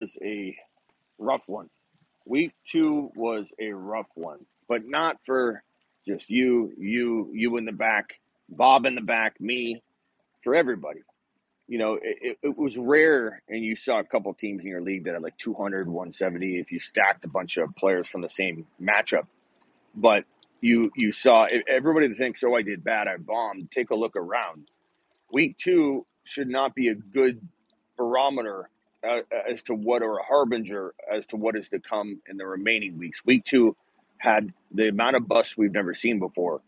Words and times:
was 0.00 0.16
a 0.22 0.56
rough 1.18 1.42
one. 1.46 1.68
Week 2.26 2.52
two 2.66 3.10
was 3.14 3.52
a 3.60 3.70
rough 3.72 4.08
one, 4.14 4.44
but 4.68 4.82
not 4.84 5.18
for 5.24 5.62
just 6.04 6.28
you, 6.28 6.72
you, 6.78 7.30
you 7.32 7.56
in 7.56 7.64
the 7.64 7.72
back, 7.72 8.18
Bob 8.48 8.86
in 8.86 8.94
the 8.94 9.00
back, 9.00 9.40
me, 9.40 9.82
for 10.42 10.54
everybody. 10.54 11.00
You 11.68 11.78
know, 11.78 11.98
it, 12.00 12.38
it, 12.42 12.56
was 12.56 12.76
rare, 12.76 13.42
and 13.48 13.64
you 13.64 13.74
saw 13.74 13.98
a 13.98 14.04
couple 14.04 14.32
teams 14.34 14.64
in 14.64 14.70
your 14.70 14.80
league 14.82 15.04
that 15.04 15.14
had 15.14 15.22
like 15.22 15.36
200, 15.38 15.88
170 15.88 16.58
if 16.58 16.70
you 16.70 16.78
stacked 16.78 17.24
a 17.24 17.28
bunch 17.28 17.56
of 17.56 17.74
players 17.74 18.06
from 18.06 18.20
the 18.20 18.28
same 18.28 18.66
matchup. 18.80 19.26
But 19.94 20.24
you 20.60 20.92
you 20.94 21.10
saw 21.10 21.48
everybody 21.68 22.08
that 22.08 22.16
thinks, 22.16 22.44
oh, 22.44 22.54
I 22.54 22.62
did 22.62 22.84
bad, 22.84 23.08
I 23.08 23.16
bombed. 23.16 23.72
Take 23.72 23.90
a 23.90 23.96
look 23.96 24.14
around. 24.14 24.68
Week 25.32 25.56
two 25.58 26.06
should 26.24 26.48
not 26.48 26.74
be 26.74 26.88
a 26.88 26.94
good 26.94 27.40
barometer 27.96 28.70
uh, 29.06 29.20
as 29.50 29.62
to 29.64 29.74
what 29.74 30.02
or 30.02 30.18
a 30.18 30.22
harbinger 30.24 30.94
as 31.12 31.26
to 31.26 31.36
what 31.36 31.56
is 31.56 31.68
to 31.68 31.80
come 31.80 32.20
in 32.28 32.36
the 32.36 32.46
remaining 32.46 32.98
weeks. 32.98 33.24
Week 33.24 33.44
two 33.44 33.76
had 34.18 34.52
the 34.72 34.88
amount 34.88 35.16
of 35.16 35.28
busts 35.28 35.56
we've 35.56 35.72
never 35.72 35.94
seen 35.94 36.18
before. 36.18 36.62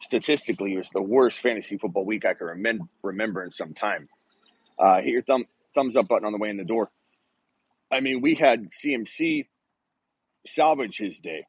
Statistically, 0.00 0.74
it 0.74 0.78
was 0.78 0.90
the 0.90 1.02
worst 1.02 1.38
fantasy 1.38 1.76
football 1.76 2.04
week 2.04 2.24
I 2.24 2.34
can 2.34 2.46
remem- 2.46 2.88
remember 3.02 3.42
in 3.42 3.50
some 3.50 3.74
time. 3.74 4.08
Uh, 4.78 5.00
hit 5.00 5.08
your 5.12 5.22
thumb 5.22 5.46
thumbs 5.74 5.96
up 5.96 6.08
button 6.08 6.26
on 6.26 6.32
the 6.32 6.38
way 6.38 6.50
in 6.50 6.56
the 6.56 6.64
door. 6.64 6.90
I 7.90 8.00
mean, 8.00 8.20
we 8.20 8.34
had 8.34 8.68
CMC 8.70 9.46
salvage 10.46 10.98
his 10.98 11.18
day. 11.18 11.44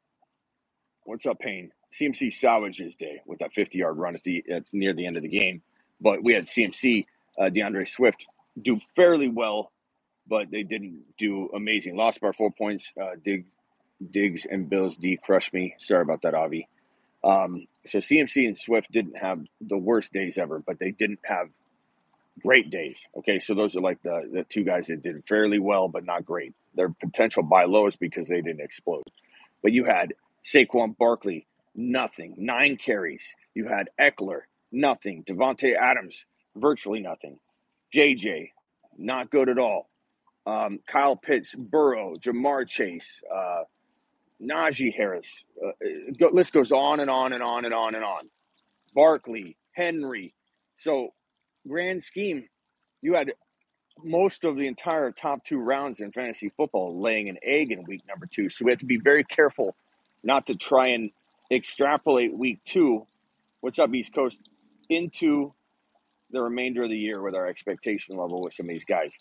What's 1.04 1.26
up, 1.26 1.40
Payne? 1.40 1.72
CMC 1.94 2.34
salvage 2.34 2.78
his 2.78 2.96
day 2.96 3.22
with 3.26 3.40
that 3.40 3.54
50 3.54 3.78
yard 3.78 3.98
run 3.98 4.16
at 4.16 4.24
the 4.24 4.44
at, 4.52 4.64
near 4.72 4.94
the 4.94 5.06
end 5.06 5.18
of 5.18 5.24
the 5.24 5.30
game. 5.30 5.62
But 6.02 6.24
we 6.24 6.34
had 6.34 6.48
CMC, 6.48 7.06
uh, 7.40 7.50
D'Andre 7.50 7.86
Swift, 7.86 8.26
do 8.62 8.80
fairly 8.96 9.30
well, 9.30 9.72
but 10.28 10.52
they 10.52 10.64
didn't 10.64 11.04
do 11.18 11.50
amazing. 11.54 11.96
Lost 11.96 12.22
by 12.22 12.32
four 12.32 12.52
points. 12.52 12.92
Uh, 13.00 13.16
Dig, 13.24 13.46
Diggs 14.12 14.46
and 14.50 14.70
Bills 14.70 14.96
D 14.96 15.18
crushed 15.22 15.54
me. 15.54 15.76
Sorry 15.80 16.02
about 16.02 16.22
that, 16.24 16.34
Avi. 16.34 16.68
Um, 17.24 17.68
so 17.86 18.00
CMC 18.00 18.48
and 18.48 18.58
Swift 18.58 18.92
didn't 18.92 19.18
have 19.18 19.40
the 19.62 19.78
worst 19.78 20.12
days 20.12 20.38
ever, 20.38 20.60
but 20.60 20.80
they 20.80 20.92
didn't 20.92 21.20
have 21.24 21.50
great 22.42 22.70
days. 22.70 22.98
Okay, 23.18 23.40
so 23.40 23.54
those 23.54 23.76
are 23.76 23.82
like 23.82 24.02
the, 24.02 24.30
the 24.32 24.44
two 24.44 24.64
guys 24.64 24.88
that 24.88 25.04
did 25.04 25.24
fairly 25.28 25.60
well, 25.60 25.88
but 25.88 26.06
not 26.06 26.26
great. 26.26 26.54
Their 26.76 26.90
potential 26.90 27.44
buy 27.44 27.66
lows 27.66 27.96
because 27.96 28.28
they 28.28 28.42
didn't 28.42 28.62
explode. 28.62 29.04
But 29.62 29.72
you 29.72 29.86
had 29.86 30.14
Saquon 30.46 30.98
Barkley, 30.98 31.48
nothing, 31.76 32.36
nine 32.38 32.78
carries. 32.78 33.34
You 33.54 33.68
had 33.68 33.90
Ekeler, 34.00 34.42
nothing. 34.72 35.24
Davante 35.24 35.76
Adams, 35.76 36.26
virtually 36.56 37.00
nothing. 37.00 37.40
JJ, 37.94 38.52
not 38.98 39.30
good 39.30 39.50
at 39.50 39.60
all. 39.60 39.90
Um, 40.46 40.80
Kyle 40.86 41.16
Pitts, 41.16 41.56
Burrow, 41.56 42.16
Ja'Marr 42.16 42.68
Chase, 42.68 43.22
uh, 43.34 43.64
Najee 44.42 44.94
Harris. 44.94 45.46
Uh, 45.64 46.30
list 46.32 46.54
goes 46.54 46.72
on 46.72 47.00
and 47.00 47.10
on 47.10 47.34
and 47.34 47.42
on 47.42 47.66
and 47.66 47.74
on 47.74 47.96
and 47.96 48.04
on. 48.04 48.30
Barkley, 48.94 49.56
Henry. 49.72 50.34
So, 50.76 51.10
grand 51.68 52.04
scheme, 52.04 52.50
you 53.02 53.16
had 53.16 53.34
most 54.04 54.44
of 54.44 54.56
the 54.56 54.68
entire 54.68 55.12
top 55.12 55.44
two 55.46 55.60
rounds 55.60 56.00
in 56.00 56.12
fantasy 56.12 56.50
football 56.50 56.94
laying 56.94 57.30
an 57.30 57.38
egg 57.44 57.72
in 57.72 57.84
week 57.84 58.02
number 58.08 58.26
two. 58.26 58.50
So 58.50 58.66
we 58.66 58.72
have 58.72 58.80
to 58.80 58.86
be 58.86 58.98
very 58.98 59.24
careful 59.24 59.76
not 60.24 60.48
to 60.48 60.56
try 60.56 60.88
and 60.88 61.12
extrapolate 61.52 62.36
week 62.36 62.62
two, 62.66 63.06
what's 63.62 63.80
up, 63.80 63.94
East 63.94 64.14
Coast, 64.14 64.40
into 64.90 65.54
the 66.32 66.42
remainder 66.42 66.84
of 66.84 66.90
the 66.90 66.98
year 66.98 67.22
with 67.22 67.36
our 67.36 67.48
expectation 67.48 68.18
level 68.18 68.42
with 68.42 68.54
some 68.54 68.66
of 68.66 68.70
these 68.70 68.86
guys. 68.86 69.12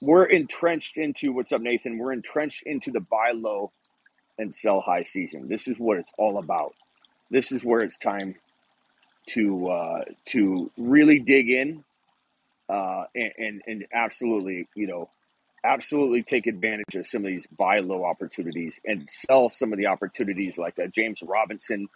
We're 0.00 0.24
entrenched 0.24 0.96
into 0.96 1.32
what's 1.32 1.52
up, 1.52 1.60
Nathan. 1.60 1.98
We're 1.98 2.12
entrenched 2.12 2.62
into 2.64 2.90
the 2.90 3.00
buy 3.00 3.32
low 3.34 3.72
and 4.38 4.54
sell 4.54 4.80
high 4.80 5.02
season. 5.02 5.48
This 5.48 5.68
is 5.68 5.76
what 5.78 5.98
it's 5.98 6.12
all 6.18 6.38
about. 6.38 6.74
This 7.30 7.52
is 7.52 7.64
where 7.64 7.80
it's 7.80 7.98
time 7.98 8.36
to 9.30 9.68
uh, 9.68 10.04
to 10.28 10.70
really 10.76 11.20
dig 11.20 11.50
in 11.50 11.84
uh, 12.68 13.04
and, 13.14 13.32
and 13.38 13.62
and 13.66 13.86
absolutely, 13.92 14.68
you 14.74 14.86
know, 14.86 15.10
absolutely 15.64 16.22
take 16.22 16.46
advantage 16.46 16.94
of 16.94 17.06
some 17.06 17.24
of 17.24 17.30
these 17.30 17.46
buy 17.46 17.80
low 17.80 18.04
opportunities 18.04 18.78
and 18.84 19.08
sell 19.10 19.50
some 19.50 19.72
of 19.72 19.78
the 19.78 19.86
opportunities 19.86 20.56
like 20.56 20.78
a 20.78 20.88
James 20.88 21.20
Robinson, 21.22 21.88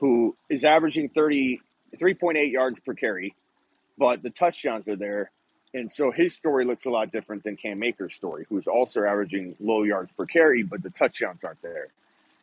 who 0.00 0.36
is 0.50 0.64
averaging 0.64 1.10
30, 1.10 1.60
3.8 2.00 2.52
yards 2.52 2.80
per 2.80 2.94
carry, 2.94 3.34
but 3.96 4.22
the 4.22 4.30
touchdowns 4.30 4.88
are 4.88 4.96
there. 4.96 5.30
And 5.76 5.92
so 5.92 6.10
his 6.10 6.32
story 6.32 6.64
looks 6.64 6.86
a 6.86 6.90
lot 6.90 7.12
different 7.12 7.44
than 7.44 7.54
Cam 7.56 7.82
Akers' 7.82 8.14
story, 8.14 8.46
who's 8.48 8.66
also 8.66 9.04
averaging 9.04 9.56
low 9.60 9.82
yards 9.82 10.10
per 10.10 10.24
carry, 10.24 10.62
but 10.62 10.82
the 10.82 10.88
touchdowns 10.88 11.44
aren't 11.44 11.60
there. 11.60 11.88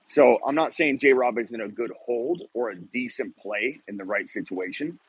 So 0.06 0.40
I'm 0.46 0.54
not 0.54 0.72
saying 0.72 1.00
J 1.00 1.14
Rob 1.14 1.40
isn't 1.40 1.60
a 1.60 1.68
good 1.68 1.92
hold 2.06 2.44
or 2.54 2.70
a 2.70 2.76
decent 2.76 3.36
play 3.38 3.80
in 3.88 3.98
the 3.98 4.04
right 4.04 4.30
situation, 4.30 5.00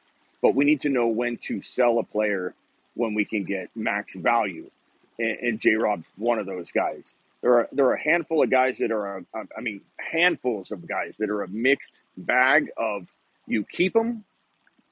but 0.40 0.54
we 0.54 0.64
need 0.64 0.80
to 0.80 0.88
know 0.88 1.06
when 1.08 1.36
to 1.48 1.60
sell 1.60 1.98
a 1.98 2.02
player 2.02 2.54
when 2.94 3.12
we 3.12 3.26
can 3.26 3.44
get 3.44 3.68
max 3.76 4.14
value. 4.14 4.70
And, 5.18 5.38
and 5.40 5.60
J 5.60 5.74
Rob's 5.74 6.08
one 6.16 6.38
of 6.38 6.46
those 6.46 6.70
guys. 6.70 7.12
There 7.42 7.58
are 7.58 7.68
there 7.72 7.84
are 7.88 7.92
a 7.92 8.02
handful 8.02 8.42
of 8.42 8.48
guys 8.48 8.78
that 8.78 8.90
are, 8.90 9.18
a, 9.18 9.24
I 9.54 9.60
mean, 9.60 9.82
handfuls 9.98 10.72
of 10.72 10.88
guys 10.88 11.18
that 11.18 11.28
are 11.28 11.42
a 11.42 11.48
mixed 11.48 11.92
bag 12.16 12.70
of 12.78 13.06
you 13.46 13.64
keep 13.64 13.92
them 13.92 14.24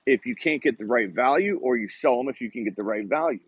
if 0.06 0.26
you 0.26 0.34
can't 0.34 0.62
get 0.62 0.78
the 0.78 0.86
right 0.86 1.10
value, 1.10 1.58
or 1.62 1.76
you 1.76 1.88
sell 1.88 2.18
them 2.18 2.28
if 2.28 2.40
you 2.40 2.50
can 2.50 2.64
get 2.64 2.76
the 2.76 2.82
right 2.82 3.08
value. 3.08 3.40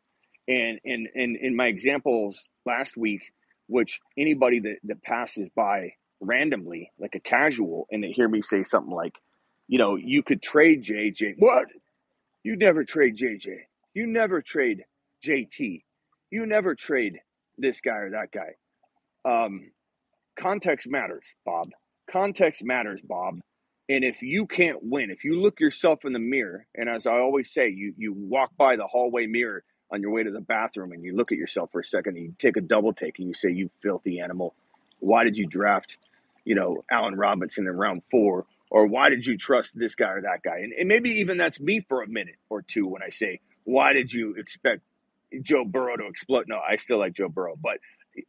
And 0.48 0.78
and 0.84 1.08
and 1.14 1.36
in 1.36 1.56
my 1.56 1.66
examples 1.66 2.48
last 2.66 2.96
week, 2.96 3.22
which 3.66 4.00
anybody 4.16 4.60
that, 4.60 4.76
that 4.84 5.02
passes 5.02 5.48
by 5.48 5.92
randomly, 6.20 6.90
like 6.98 7.14
a 7.14 7.20
casual, 7.20 7.86
and 7.90 8.02
they 8.02 8.12
hear 8.12 8.28
me 8.28 8.42
say 8.42 8.64
something 8.64 8.92
like, 8.92 9.14
you 9.68 9.78
know, 9.78 9.96
you 9.96 10.22
could 10.22 10.42
trade 10.42 10.84
JJ. 10.84 11.34
What? 11.38 11.66
You 12.42 12.56
never 12.56 12.84
trade 12.84 13.16
JJ. 13.16 13.56
You 13.94 14.06
never 14.06 14.42
trade 14.42 14.84
JT. 15.24 15.82
You 16.30 16.46
never 16.46 16.74
trade 16.74 17.20
this 17.56 17.80
guy 17.80 17.96
or 17.96 18.10
that 18.10 18.32
guy. 18.32 18.54
Um, 19.24 19.70
context 20.38 20.88
matters, 20.88 21.24
Bob. 21.46 21.70
Context 22.10 22.64
matters, 22.64 23.00
Bob. 23.02 23.40
And 23.88 24.02
if 24.04 24.22
you 24.22 24.46
can't 24.46 24.78
win, 24.82 25.10
if 25.10 25.24
you 25.24 25.40
look 25.40 25.60
yourself 25.60 26.04
in 26.04 26.14
the 26.14 26.18
mirror, 26.18 26.66
and 26.74 26.88
as 26.88 27.06
I 27.06 27.18
always 27.18 27.52
say, 27.52 27.68
you 27.68 27.94
you 27.98 28.14
walk 28.14 28.56
by 28.56 28.76
the 28.76 28.86
hallway 28.86 29.26
mirror 29.26 29.62
on 29.92 30.00
your 30.00 30.10
way 30.10 30.22
to 30.22 30.30
the 30.30 30.40
bathroom 30.40 30.92
and 30.92 31.04
you 31.04 31.14
look 31.14 31.32
at 31.32 31.38
yourself 31.38 31.70
for 31.70 31.80
a 31.80 31.84
second 31.84 32.16
and 32.16 32.24
you 32.24 32.34
take 32.38 32.56
a 32.56 32.62
double 32.62 32.92
take 32.92 33.18
and 33.18 33.28
you 33.28 33.34
say, 33.34 33.50
You 33.50 33.70
filthy 33.82 34.20
animal, 34.20 34.54
why 35.00 35.24
did 35.24 35.36
you 35.36 35.46
draft, 35.46 35.98
you 36.44 36.54
know, 36.54 36.84
Allen 36.90 37.14
Robinson 37.14 37.66
in 37.66 37.76
round 37.76 38.02
four? 38.10 38.46
Or 38.70 38.86
why 38.86 39.10
did 39.10 39.24
you 39.24 39.36
trust 39.36 39.78
this 39.78 39.94
guy 39.94 40.08
or 40.08 40.22
that 40.22 40.42
guy? 40.42 40.58
And, 40.58 40.72
and 40.72 40.88
maybe 40.88 41.10
even 41.20 41.36
that's 41.36 41.60
me 41.60 41.84
for 41.88 42.02
a 42.02 42.08
minute 42.08 42.36
or 42.48 42.62
two 42.62 42.86
when 42.86 43.02
I 43.02 43.10
say, 43.10 43.40
Why 43.64 43.92
did 43.92 44.12
you 44.12 44.34
expect 44.36 44.80
Joe 45.42 45.64
Burrow 45.64 45.96
to 45.96 46.06
explode? 46.06 46.46
No, 46.48 46.58
I 46.58 46.76
still 46.76 46.98
like 46.98 47.12
Joe 47.12 47.28
Burrow. 47.28 47.56
But 47.60 47.78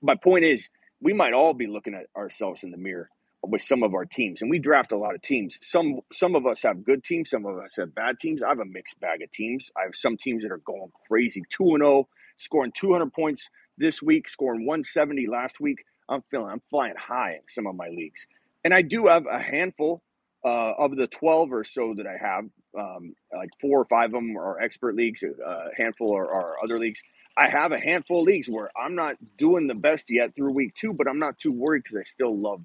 my 0.01 0.15
point 0.15 0.43
is, 0.43 0.67
we 1.01 1.13
might 1.13 1.33
all 1.33 1.53
be 1.53 1.67
looking 1.67 1.93
at 1.93 2.07
ourselves 2.15 2.63
in 2.63 2.71
the 2.71 2.77
mirror 2.77 3.09
with 3.49 3.61
some 3.61 3.83
of 3.83 3.93
our 3.93 4.05
teams, 4.05 4.41
and 4.41 4.51
we 4.51 4.59
draft 4.59 4.91
a 4.91 4.97
lot 4.97 5.15
of 5.15 5.21
teams. 5.21 5.59
Some 5.61 6.01
some 6.13 6.35
of 6.35 6.45
us 6.47 6.63
have 6.63 6.83
good 6.85 7.03
teams, 7.03 7.29
some 7.31 7.45
of 7.45 7.57
us 7.59 7.77
have 7.77 7.95
bad 7.95 8.19
teams. 8.19 8.43
I 8.43 8.49
have 8.49 8.59
a 8.59 8.65
mixed 8.65 8.99
bag 8.99 9.21
of 9.21 9.31
teams. 9.31 9.71
I 9.77 9.83
have 9.83 9.95
some 9.95 10.17
teams 10.17 10.43
that 10.43 10.51
are 10.51 10.59
going 10.59 10.91
crazy, 11.07 11.43
two 11.49 11.75
and 11.75 11.83
zero, 11.83 12.07
scoring 12.37 12.73
two 12.75 12.91
hundred 12.93 13.13
points 13.13 13.49
this 13.77 14.01
week, 14.01 14.29
scoring 14.29 14.65
one 14.65 14.83
seventy 14.83 15.27
last 15.27 15.59
week. 15.59 15.85
I'm 16.09 16.23
feeling 16.31 16.49
I'm 16.51 16.61
flying 16.69 16.95
high 16.97 17.33
in 17.35 17.41
some 17.49 17.67
of 17.67 17.75
my 17.75 17.87
leagues, 17.87 18.27
and 18.63 18.73
I 18.73 18.81
do 18.83 19.07
have 19.07 19.25
a 19.29 19.39
handful 19.39 20.01
uh, 20.45 20.73
of 20.77 20.95
the 20.95 21.07
twelve 21.07 21.51
or 21.53 21.63
so 21.63 21.93
that 21.97 22.07
I 22.07 22.17
have. 22.21 22.45
Um, 22.77 23.15
like 23.35 23.49
four 23.61 23.81
or 23.81 23.85
five 23.85 24.07
of 24.07 24.13
them 24.13 24.37
are 24.37 24.59
expert 24.59 24.95
leagues, 24.95 25.23
a 25.23 25.69
handful 25.77 26.15
are, 26.15 26.29
are 26.29 26.55
other 26.63 26.79
leagues. 26.79 27.01
I 27.37 27.49
have 27.49 27.71
a 27.71 27.79
handful 27.79 28.21
of 28.21 28.27
leagues 28.27 28.47
where 28.49 28.69
I'm 28.77 28.95
not 28.95 29.17
doing 29.37 29.67
the 29.67 29.75
best 29.75 30.09
yet 30.09 30.35
through 30.35 30.51
week 30.53 30.75
two, 30.75 30.93
but 30.93 31.07
I'm 31.07 31.19
not 31.19 31.37
too 31.39 31.51
worried 31.51 31.83
because 31.83 31.97
I 31.97 32.03
still 32.03 32.37
love 32.37 32.61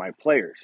my 0.00 0.10
players. 0.20 0.60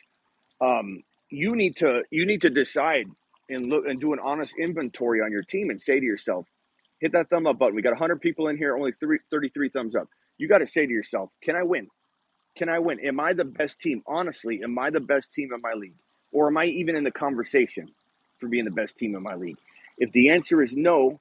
Um, 0.61 1.03
you 1.31 1.55
need 1.55 1.77
to 1.77 2.05
you 2.11 2.27
need 2.27 2.43
to 2.43 2.50
decide 2.50 3.06
and 3.49 3.69
look 3.69 3.87
and 3.87 4.00
do 4.00 4.12
an 4.12 4.19
honest 4.23 4.55
inventory 4.59 5.21
on 5.21 5.31
your 5.31 5.43
team 5.43 5.71
and 5.71 5.81
say 5.81 6.00
to 6.00 6.05
yourself, 6.05 6.47
hit 7.00 7.12
that 7.12 7.31
thumb 7.31 7.47
up 7.47 7.59
button. 7.59 7.77
We 7.77 7.83
got 7.83 7.93
100 7.93 8.21
people 8.21 8.49
in 8.49 8.56
here, 8.56 8.77
only 8.77 8.93
three, 8.99 9.19
33 9.31 9.69
thumbs 9.69 9.94
up. 9.94 10.09
You 10.38 10.49
got 10.49 10.59
to 10.59 10.67
say 10.67 10.87
to 10.87 10.93
yourself, 10.93 11.31
can 11.43 11.55
I 11.56 11.62
win? 11.62 11.88
Can 12.56 12.69
I 12.69 12.79
win? 12.79 13.00
Am 13.00 13.21
I 13.21 13.35
the 13.35 13.44
best 13.44 13.81
team? 13.81 14.03
Honestly, 14.06 14.62
am 14.65 14.79
I 14.79 14.91
the 14.91 15.00
best 15.00 15.33
team 15.33 15.50
in 15.55 15.61
my 15.62 15.75
league? 15.75 15.94
Or 16.32 16.49
am 16.49 16.56
I 16.56 16.67
even 16.67 16.97
in 16.97 17.05
the 17.05 17.11
conversation 17.12 17.89
for 18.41 18.49
being 18.49 18.65
the 18.65 18.71
best 18.71 18.97
team 18.97 19.15
in 19.15 19.23
my 19.23 19.35
league? 19.35 19.59
If 19.99 20.12
the 20.12 20.31
answer 20.31 20.62
is 20.62 20.75
no, 20.75 21.21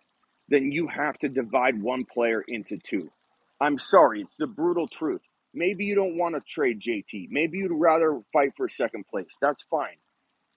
then 0.50 0.72
you 0.72 0.88
have 0.88 1.18
to 1.20 1.30
divide 1.30 1.82
one 1.82 2.06
player 2.06 2.44
into 2.48 2.78
two. 2.78 3.12
I'm 3.60 3.80
sorry, 3.80 4.22
it's 4.22 4.36
the 4.38 4.48
brutal 4.48 4.88
truth. 4.88 5.22
Maybe 5.56 5.86
you 5.86 5.96
don't 5.96 6.18
want 6.18 6.36
to 6.36 6.42
trade 6.42 6.82
JT. 6.82 7.30
Maybe 7.32 7.60
you'd 7.60 7.72
rather 7.72 8.22
fight 8.34 8.54
for 8.58 8.70
second 8.70 9.08
place. 9.08 9.38
That's 9.42 9.64
fine. 9.64 9.98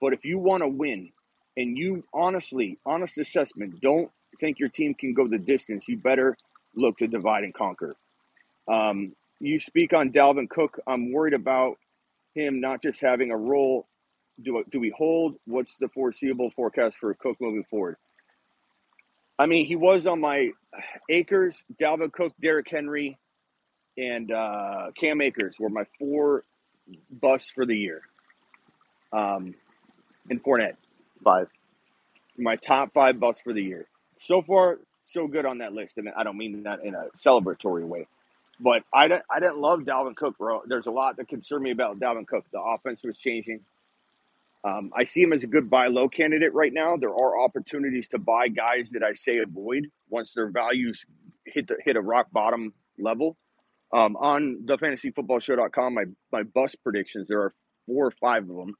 But 0.01 0.13
if 0.13 0.25
you 0.25 0.37
want 0.37 0.63
to 0.63 0.67
win 0.67 1.11
and 1.57 1.77
you 1.77 2.03
honestly, 2.13 2.77
honest 2.85 3.17
assessment, 3.17 3.81
don't 3.81 4.11
think 4.39 4.59
your 4.59 4.69
team 4.69 4.93
can 4.93 5.13
go 5.13 5.27
the 5.27 5.39
distance, 5.39 5.87
you 5.87 5.97
better 5.97 6.37
look 6.75 6.97
to 6.99 7.07
divide 7.07 7.43
and 7.43 7.53
conquer. 7.53 7.95
Um, 8.67 9.13
you 9.39 9.59
speak 9.59 9.93
on 9.93 10.11
Dalvin 10.11 10.49
Cook. 10.49 10.79
I'm 10.87 11.11
worried 11.11 11.33
about 11.33 11.77
him 12.35 12.59
not 12.61 12.81
just 12.81 13.01
having 13.01 13.31
a 13.31 13.37
role. 13.37 13.87
Do 14.41 14.63
do 14.69 14.79
we 14.79 14.93
hold? 14.95 15.35
What's 15.45 15.77
the 15.77 15.89
foreseeable 15.89 16.51
forecast 16.51 16.97
for 16.97 17.13
Cook 17.13 17.37
moving 17.41 17.65
forward? 17.69 17.97
I 19.37 19.45
mean, 19.45 19.65
he 19.65 19.75
was 19.75 20.07
on 20.07 20.21
my 20.21 20.51
Acres, 21.09 21.63
Dalvin 21.79 22.11
Cook, 22.11 22.33
Derrick 22.41 22.67
Henry, 22.69 23.17
and 23.99 24.31
uh, 24.31 24.91
Cam 24.99 25.21
Akers 25.21 25.57
were 25.59 25.69
my 25.69 25.85
four 25.99 26.45
busts 27.11 27.51
for 27.51 27.67
the 27.67 27.75
year. 27.75 28.03
Um, 29.13 29.55
and 30.29 30.43
Fournette, 30.43 30.77
Five. 31.23 31.49
my 32.37 32.55
top 32.57 32.93
five 32.93 33.19
busts 33.19 33.41
for 33.43 33.53
the 33.53 33.63
year. 33.63 33.87
So 34.19 34.41
far, 34.41 34.79
so 35.03 35.27
good 35.27 35.45
on 35.45 35.59
that 35.59 35.73
list, 35.73 35.97
and 35.97 36.09
I 36.17 36.23
don't 36.23 36.37
mean 36.37 36.63
that 36.63 36.83
in 36.83 36.95
a 36.95 37.07
celebratory 37.17 37.85
way. 37.85 38.07
But 38.59 38.83
I 38.93 39.07
didn't, 39.09 39.23
I 39.31 39.39
didn't 39.39 39.59
love 39.59 39.81
Dalvin 39.81 40.15
Cook, 40.15 40.37
bro. 40.37 40.63
There's 40.67 40.87
a 40.87 40.91
lot 40.91 41.17
that 41.17 41.29
concerned 41.29 41.63
me 41.63 41.71
about 41.71 41.99
Dalvin 41.99 42.27
Cook. 42.27 42.45
The 42.53 42.61
offense 42.61 43.03
was 43.03 43.17
changing. 43.17 43.61
Um, 44.63 44.91
I 44.95 45.05
see 45.05 45.21
him 45.23 45.33
as 45.33 45.43
a 45.43 45.47
good 45.47 45.69
buy 45.69 45.87
low 45.87 46.09
candidate 46.09 46.53
right 46.53 46.73
now. 46.73 46.97
There 46.97 47.13
are 47.15 47.39
opportunities 47.41 48.09
to 48.09 48.19
buy 48.19 48.49
guys 48.49 48.91
that 48.91 49.03
I 49.03 49.13
say 49.13 49.39
avoid 49.39 49.87
once 50.09 50.33
their 50.33 50.49
values 50.49 51.05
hit 51.45 51.67
the, 51.67 51.77
hit 51.83 51.95
a 51.97 52.01
rock 52.01 52.27
bottom 52.31 52.73
level. 52.99 53.37
Um, 53.91 54.15
on 54.17 54.65
the 54.65 54.77
fantasyfootballshow.com, 54.77 55.93
my 55.93 56.03
my 56.31 56.43
bust 56.43 56.77
predictions 56.83 57.27
there 57.27 57.41
are 57.41 57.53
four 57.87 58.07
or 58.07 58.11
five 58.11 58.43
of 58.43 58.55
them, 58.55 58.75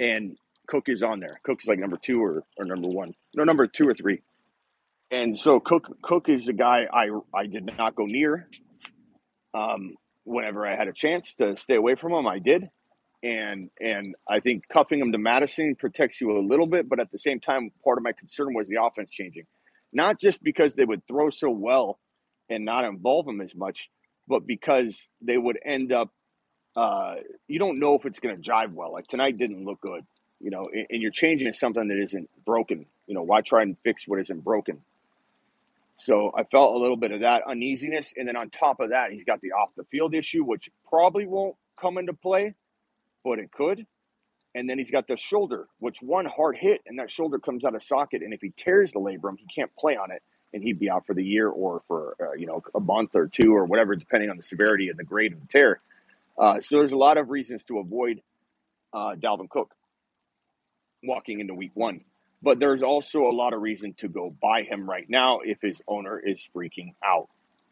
and 0.00 0.36
Cook 0.68 0.88
is 0.88 1.02
on 1.02 1.20
there. 1.20 1.40
Cook's 1.42 1.66
like 1.66 1.78
number 1.78 1.98
two 2.00 2.22
or, 2.22 2.44
or 2.56 2.64
number 2.64 2.88
one, 2.88 3.14
no 3.34 3.44
number 3.44 3.66
two 3.66 3.88
or 3.88 3.94
three. 3.94 4.22
And 5.10 5.38
so 5.38 5.60
Cook 5.60 5.88
Cook 6.02 6.28
is 6.28 6.48
a 6.48 6.52
guy 6.52 6.86
I 6.92 7.08
I 7.34 7.46
did 7.46 7.70
not 7.76 7.94
go 7.94 8.06
near. 8.06 8.48
Um, 9.54 9.94
whenever 10.24 10.66
I 10.66 10.76
had 10.76 10.88
a 10.88 10.92
chance 10.92 11.34
to 11.36 11.56
stay 11.56 11.74
away 11.74 11.94
from 11.94 12.12
him, 12.12 12.26
I 12.26 12.38
did. 12.38 12.68
And 13.22 13.70
and 13.80 14.14
I 14.28 14.40
think 14.40 14.68
cuffing 14.68 15.00
him 15.00 15.12
to 15.12 15.18
Mattison 15.18 15.74
protects 15.74 16.20
you 16.20 16.38
a 16.38 16.40
little 16.46 16.66
bit, 16.66 16.88
but 16.88 17.00
at 17.00 17.10
the 17.10 17.18
same 17.18 17.40
time, 17.40 17.70
part 17.82 17.98
of 17.98 18.04
my 18.04 18.12
concern 18.12 18.54
was 18.54 18.68
the 18.68 18.82
offense 18.82 19.10
changing, 19.10 19.46
not 19.92 20.20
just 20.20 20.42
because 20.42 20.74
they 20.74 20.84
would 20.84 21.06
throw 21.08 21.30
so 21.30 21.50
well 21.50 21.98
and 22.48 22.64
not 22.64 22.84
involve 22.84 23.26
him 23.26 23.40
as 23.40 23.54
much, 23.54 23.90
but 24.28 24.46
because 24.46 25.08
they 25.22 25.38
would 25.38 25.58
end 25.64 25.92
up. 25.92 26.10
Uh, 26.76 27.16
you 27.48 27.58
don't 27.58 27.80
know 27.80 27.96
if 27.96 28.04
it's 28.04 28.20
going 28.20 28.40
to 28.40 28.50
jive 28.50 28.72
well. 28.72 28.92
Like 28.92 29.08
tonight 29.08 29.36
didn't 29.36 29.64
look 29.64 29.80
good, 29.80 30.04
you 30.38 30.50
know, 30.50 30.68
and, 30.72 30.86
and 30.90 31.02
you're 31.02 31.10
changing 31.10 31.52
something 31.52 31.88
that 31.88 32.00
isn't 32.00 32.28
broken. 32.44 32.86
You 33.06 33.14
know, 33.14 33.22
why 33.22 33.40
try 33.40 33.62
and 33.62 33.76
fix 33.82 34.06
what 34.06 34.20
isn't 34.20 34.44
broken? 34.44 34.82
So 35.96 36.30
I 36.32 36.44
felt 36.44 36.76
a 36.76 36.78
little 36.78 36.96
bit 36.96 37.10
of 37.10 37.22
that 37.22 37.42
uneasiness. 37.48 38.12
And 38.16 38.28
then 38.28 38.36
on 38.36 38.50
top 38.50 38.78
of 38.78 38.90
that, 38.90 39.10
he's 39.10 39.24
got 39.24 39.40
the 39.40 39.52
off 39.52 39.70
the 39.76 39.82
field 39.84 40.14
issue, 40.14 40.44
which 40.44 40.70
probably 40.88 41.26
won't 41.26 41.56
come 41.80 41.98
into 41.98 42.12
play, 42.12 42.54
but 43.24 43.40
it 43.40 43.50
could. 43.50 43.84
And 44.54 44.70
then 44.70 44.78
he's 44.78 44.92
got 44.92 45.08
the 45.08 45.16
shoulder, 45.16 45.66
which 45.80 46.00
one 46.00 46.26
hard 46.26 46.56
hit 46.56 46.82
and 46.86 47.00
that 47.00 47.10
shoulder 47.10 47.40
comes 47.40 47.64
out 47.64 47.74
of 47.74 47.82
socket. 47.82 48.22
And 48.22 48.32
if 48.32 48.40
he 48.40 48.52
tears 48.56 48.92
the 48.92 49.00
labrum, 49.00 49.36
he 49.38 49.46
can't 49.52 49.74
play 49.76 49.96
on 49.96 50.12
it 50.12 50.22
and 50.52 50.62
he'd 50.62 50.78
be 50.78 50.90
out 50.90 51.06
for 51.06 51.14
the 51.14 51.24
year 51.24 51.48
or 51.48 51.82
for, 51.88 52.16
uh, 52.20 52.32
you 52.32 52.46
know, 52.46 52.62
a 52.74 52.80
month 52.80 53.14
or 53.14 53.26
two 53.26 53.54
or 53.54 53.64
whatever, 53.64 53.94
depending 53.94 54.30
on 54.30 54.36
the 54.36 54.42
severity 54.42 54.88
and 54.88 54.98
the 54.98 55.04
grade 55.04 55.32
of 55.32 55.40
the 55.40 55.46
tear. 55.46 55.80
Uh, 56.38 56.60
so 56.60 56.78
there's 56.78 56.92
a 56.92 56.96
lot 56.96 57.18
of 57.18 57.30
reasons 57.30 57.64
to 57.64 57.78
avoid 57.78 58.22
uh, 58.92 59.14
Dalvin 59.14 59.48
Cook 59.48 59.74
walking 61.02 61.40
into 61.40 61.54
week 61.54 61.72
one. 61.74 62.02
But 62.40 62.60
there's 62.60 62.82
also 62.82 63.22
a 63.22 63.34
lot 63.34 63.52
of 63.52 63.60
reason 63.60 63.94
to 63.98 64.08
go 64.08 64.30
buy 64.30 64.62
him 64.62 64.88
right 64.88 65.06
now 65.08 65.40
if 65.40 65.58
his 65.60 65.82
owner 65.88 66.18
is 66.18 66.48
freaking 66.54 66.94
out. 67.04 67.28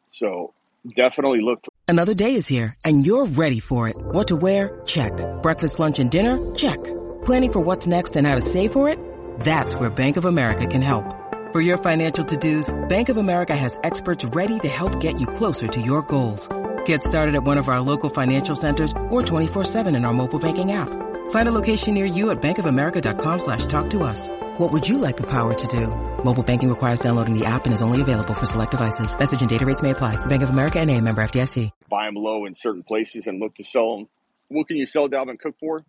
So 0.08 0.54
definitely 0.94 1.40
look. 1.40 1.64
Another 1.86 2.14
day 2.14 2.34
is 2.34 2.48
here, 2.48 2.74
and 2.84 3.06
you're 3.06 3.26
ready 3.26 3.60
for 3.60 3.88
it. 3.88 3.96
What 3.96 4.28
to 4.28 4.36
wear? 4.36 4.80
Check. 4.84 5.12
Breakfast, 5.40 5.78
lunch, 5.78 6.00
and 6.00 6.10
dinner? 6.10 6.54
Check. 6.56 6.82
Planning 7.24 7.52
for 7.52 7.60
what's 7.60 7.86
next 7.86 8.16
and 8.16 8.26
how 8.26 8.34
to 8.34 8.40
save 8.40 8.72
for 8.72 8.88
it? 8.88 8.98
That's 9.40 9.74
where 9.76 9.90
Bank 9.90 10.16
of 10.16 10.24
America 10.24 10.66
can 10.66 10.82
help. 10.82 11.25
For 11.56 11.62
your 11.62 11.78
financial 11.78 12.22
to 12.26 12.36
dos, 12.36 12.68
Bank 12.86 13.08
of 13.08 13.16
America 13.16 13.56
has 13.56 13.78
experts 13.82 14.26
ready 14.26 14.58
to 14.58 14.68
help 14.68 15.00
get 15.00 15.18
you 15.18 15.26
closer 15.26 15.66
to 15.66 15.80
your 15.80 16.02
goals. 16.02 16.46
Get 16.84 17.02
started 17.02 17.34
at 17.34 17.44
one 17.44 17.56
of 17.56 17.70
our 17.70 17.80
local 17.80 18.10
financial 18.10 18.54
centers 18.54 18.92
or 19.08 19.22
24-7 19.22 19.96
in 19.96 20.04
our 20.04 20.12
mobile 20.12 20.38
banking 20.38 20.72
app. 20.72 20.90
Find 21.30 21.48
a 21.48 21.52
location 21.52 21.94
near 21.94 22.04
you 22.04 22.30
at 22.30 22.42
bankofamerica.com 22.42 23.38
slash 23.38 23.64
talk 23.68 23.88
to 23.88 24.02
us. 24.02 24.28
What 24.58 24.70
would 24.70 24.86
you 24.86 24.98
like 24.98 25.16
the 25.16 25.26
power 25.30 25.54
to 25.54 25.66
do? 25.66 25.86
Mobile 26.22 26.42
banking 26.42 26.68
requires 26.68 27.00
downloading 27.00 27.32
the 27.32 27.46
app 27.46 27.64
and 27.64 27.72
is 27.72 27.80
only 27.80 28.02
available 28.02 28.34
for 28.34 28.44
select 28.44 28.72
devices. 28.72 29.18
Message 29.18 29.40
and 29.40 29.48
data 29.48 29.64
rates 29.64 29.80
may 29.80 29.92
apply. 29.92 30.16
Bank 30.26 30.42
of 30.42 30.50
America 30.50 30.78
and 30.78 30.90
a 30.90 31.00
member 31.00 31.22
FDIC. 31.22 31.70
buy 31.88 32.04
them 32.04 32.16
low 32.16 32.44
in 32.44 32.54
certain 32.54 32.82
places 32.82 33.28
and 33.28 33.40
look 33.40 33.54
to 33.54 33.64
sell 33.64 33.96
them. 33.96 34.08
What 34.48 34.68
can 34.68 34.76
you 34.76 34.84
sell 34.84 35.08
Dalvin 35.08 35.40
Cook 35.40 35.54
for? 35.58 35.86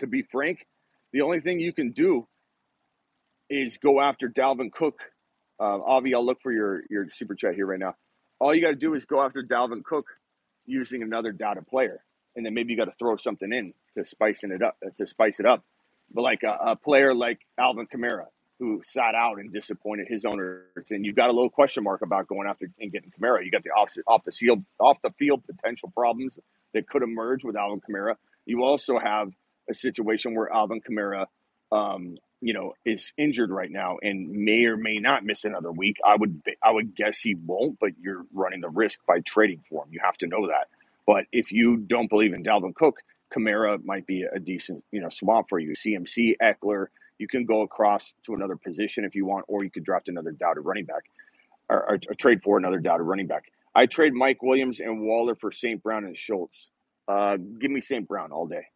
To 0.00 0.06
be 0.06 0.20
frank, 0.20 0.66
the 1.14 1.22
only 1.22 1.40
thing 1.40 1.60
you 1.60 1.72
can 1.72 1.92
do 1.92 2.28
is 3.48 3.78
go 3.78 4.00
after 4.00 4.28
Dalvin 4.28 4.72
Cook. 4.72 5.00
Uh, 5.58 5.80
Avi, 5.82 6.14
I'll 6.14 6.24
look 6.24 6.42
for 6.42 6.52
your, 6.52 6.82
your 6.90 7.06
super 7.12 7.34
chat 7.34 7.54
here 7.54 7.66
right 7.66 7.78
now. 7.78 7.94
All 8.38 8.54
you 8.54 8.60
got 8.60 8.70
to 8.70 8.76
do 8.76 8.94
is 8.94 9.04
go 9.04 9.22
after 9.22 9.42
Dalvin 9.42 9.82
Cook 9.82 10.06
using 10.66 11.02
another 11.02 11.32
data 11.32 11.62
player, 11.62 12.02
and 12.34 12.44
then 12.44 12.52
maybe 12.52 12.72
you 12.72 12.76
got 12.78 12.86
to 12.86 12.96
throw 12.98 13.16
something 13.16 13.50
in 13.52 13.72
to 13.96 14.04
spicing 14.04 14.50
it 14.50 14.62
up. 14.62 14.76
To 14.96 15.06
spice 15.06 15.40
it 15.40 15.46
up, 15.46 15.64
but 16.12 16.22
like 16.22 16.42
a, 16.42 16.58
a 16.72 16.76
player 16.76 17.14
like 17.14 17.40
Alvin 17.58 17.86
Kamara, 17.86 18.26
who 18.58 18.82
sat 18.84 19.14
out 19.14 19.38
and 19.38 19.52
disappointed 19.52 20.08
his 20.08 20.24
owners, 20.24 20.90
and 20.90 21.06
you've 21.06 21.16
got 21.16 21.30
a 21.30 21.32
little 21.32 21.50
question 21.50 21.84
mark 21.84 22.02
about 22.02 22.26
going 22.26 22.46
after 22.48 22.70
and 22.78 22.92
getting 22.92 23.10
Kamara. 23.10 23.44
You 23.44 23.50
got 23.50 23.62
the 23.62 23.70
opposite 23.76 24.04
off 24.06 24.24
the 24.24 24.32
field 24.32 24.64
off 24.78 25.00
the 25.02 25.12
field 25.18 25.44
potential 25.46 25.90
problems 25.94 26.38
that 26.74 26.86
could 26.88 27.02
emerge 27.02 27.44
with 27.44 27.56
Alvin 27.56 27.80
Kamara. 27.80 28.16
You 28.44 28.64
also 28.64 28.98
have 28.98 29.30
a 29.70 29.74
situation 29.74 30.34
where 30.34 30.52
Alvin 30.52 30.80
Kamara, 30.80 31.26
um, 31.72 32.18
you 32.46 32.52
know, 32.52 32.74
is 32.84 33.12
injured 33.18 33.50
right 33.50 33.72
now 33.72 33.96
and 34.00 34.30
may 34.30 34.66
or 34.66 34.76
may 34.76 34.98
not 34.98 35.24
miss 35.24 35.42
another 35.42 35.72
week. 35.72 35.96
I 36.06 36.14
would 36.14 36.42
I 36.62 36.70
would 36.70 36.94
guess 36.94 37.18
he 37.18 37.34
won't, 37.34 37.80
but 37.80 37.90
you're 38.00 38.24
running 38.32 38.60
the 38.60 38.68
risk 38.68 39.00
by 39.04 39.18
trading 39.18 39.64
for 39.68 39.82
him. 39.82 39.88
You 39.90 39.98
have 40.04 40.16
to 40.18 40.28
know 40.28 40.46
that. 40.46 40.68
But 41.08 41.24
if 41.32 41.50
you 41.50 41.76
don't 41.76 42.08
believe 42.08 42.34
in 42.34 42.44
Dalvin 42.44 42.72
Cook, 42.72 43.00
Kamara 43.34 43.84
might 43.84 44.06
be 44.06 44.22
a 44.32 44.38
decent, 44.38 44.84
you 44.92 45.00
know, 45.00 45.08
swamp 45.08 45.48
for 45.48 45.58
you. 45.58 45.72
CMC, 45.72 46.36
Ekeler, 46.40 46.86
you 47.18 47.26
can 47.26 47.46
go 47.46 47.62
across 47.62 48.14
to 48.26 48.34
another 48.34 48.54
position 48.54 49.04
if 49.04 49.16
you 49.16 49.26
want, 49.26 49.44
or 49.48 49.64
you 49.64 49.70
could 49.70 49.82
draft 49.82 50.08
another 50.08 50.30
doubted 50.30 50.60
running 50.60 50.84
back 50.84 51.02
or, 51.68 51.78
or, 51.78 51.98
or 52.08 52.14
trade 52.14 52.44
for 52.44 52.58
another 52.58 52.78
doubted 52.78 53.02
running 53.02 53.26
back. 53.26 53.50
I 53.74 53.86
trade 53.86 54.14
Mike 54.14 54.40
Williams 54.40 54.78
and 54.78 55.02
Waller 55.02 55.34
for 55.34 55.50
St. 55.50 55.82
Brown 55.82 56.04
and 56.04 56.16
Schultz. 56.16 56.70
Uh, 57.08 57.38
give 57.38 57.72
me 57.72 57.80
St. 57.80 58.06
Brown 58.06 58.30
all 58.30 58.46
day. 58.46 58.66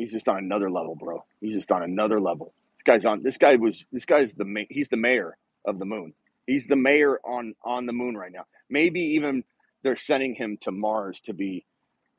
He's 0.00 0.12
just 0.12 0.28
on 0.28 0.38
another 0.38 0.70
level, 0.70 0.94
bro. 0.96 1.24
He's 1.40 1.54
just 1.54 1.70
on 1.72 1.82
another 1.82 2.20
level. 2.20 2.54
This 2.78 2.84
guy's 2.84 3.04
on. 3.06 3.22
This 3.22 3.38
guy 3.38 3.56
was. 3.56 3.84
This 3.92 4.04
guy's 4.06 4.32
the. 4.32 4.44
ma- 4.46 4.68
He's 4.70 4.88
the 4.88 4.96
mayor 4.96 5.36
of 5.64 5.78
the 5.78 5.84
moon. 5.84 6.14
He's 6.46 6.66
the 6.66 6.76
mayor 6.76 7.18
on 7.24 7.54
on 7.64 7.86
the 7.86 7.92
moon 7.92 8.16
right 8.16 8.32
now. 8.32 8.46
Maybe 8.70 9.00
even 9.16 9.44
they're 9.82 9.96
sending 9.96 10.34
him 10.34 10.58
to 10.62 10.72
Mars 10.72 11.20
to 11.26 11.34
be 11.34 11.66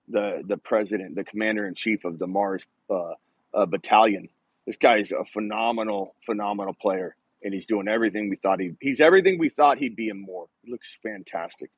the 0.08 0.44
the 0.48 0.58
president, 0.58 1.16
the 1.16 1.24
commander 1.24 1.68
in 1.68 1.76
chief 1.76 2.06
of 2.06 2.20
the 2.20 2.28
Mars 2.28 2.64
uh, 2.90 3.14
uh, 3.54 3.66
battalion. 3.66 4.30
This 4.68 4.78
guy's 4.78 5.12
a 5.12 5.26
phenomenal, 5.26 6.16
phenomenal 6.26 6.76
player, 6.76 7.16
and 7.44 7.54
he's 7.54 7.66
doing 7.66 7.88
everything 7.88 8.30
we 8.30 8.36
thought 8.38 8.60
he. 8.60 8.72
He's 8.80 9.02
everything 9.02 9.40
we 9.40 9.50
thought 9.50 9.80
he'd 9.80 9.96
be 9.96 10.10
and 10.10 10.22
more. 10.22 10.48
He 10.64 10.72
looks 10.72 10.98
fantastic. 11.04 11.72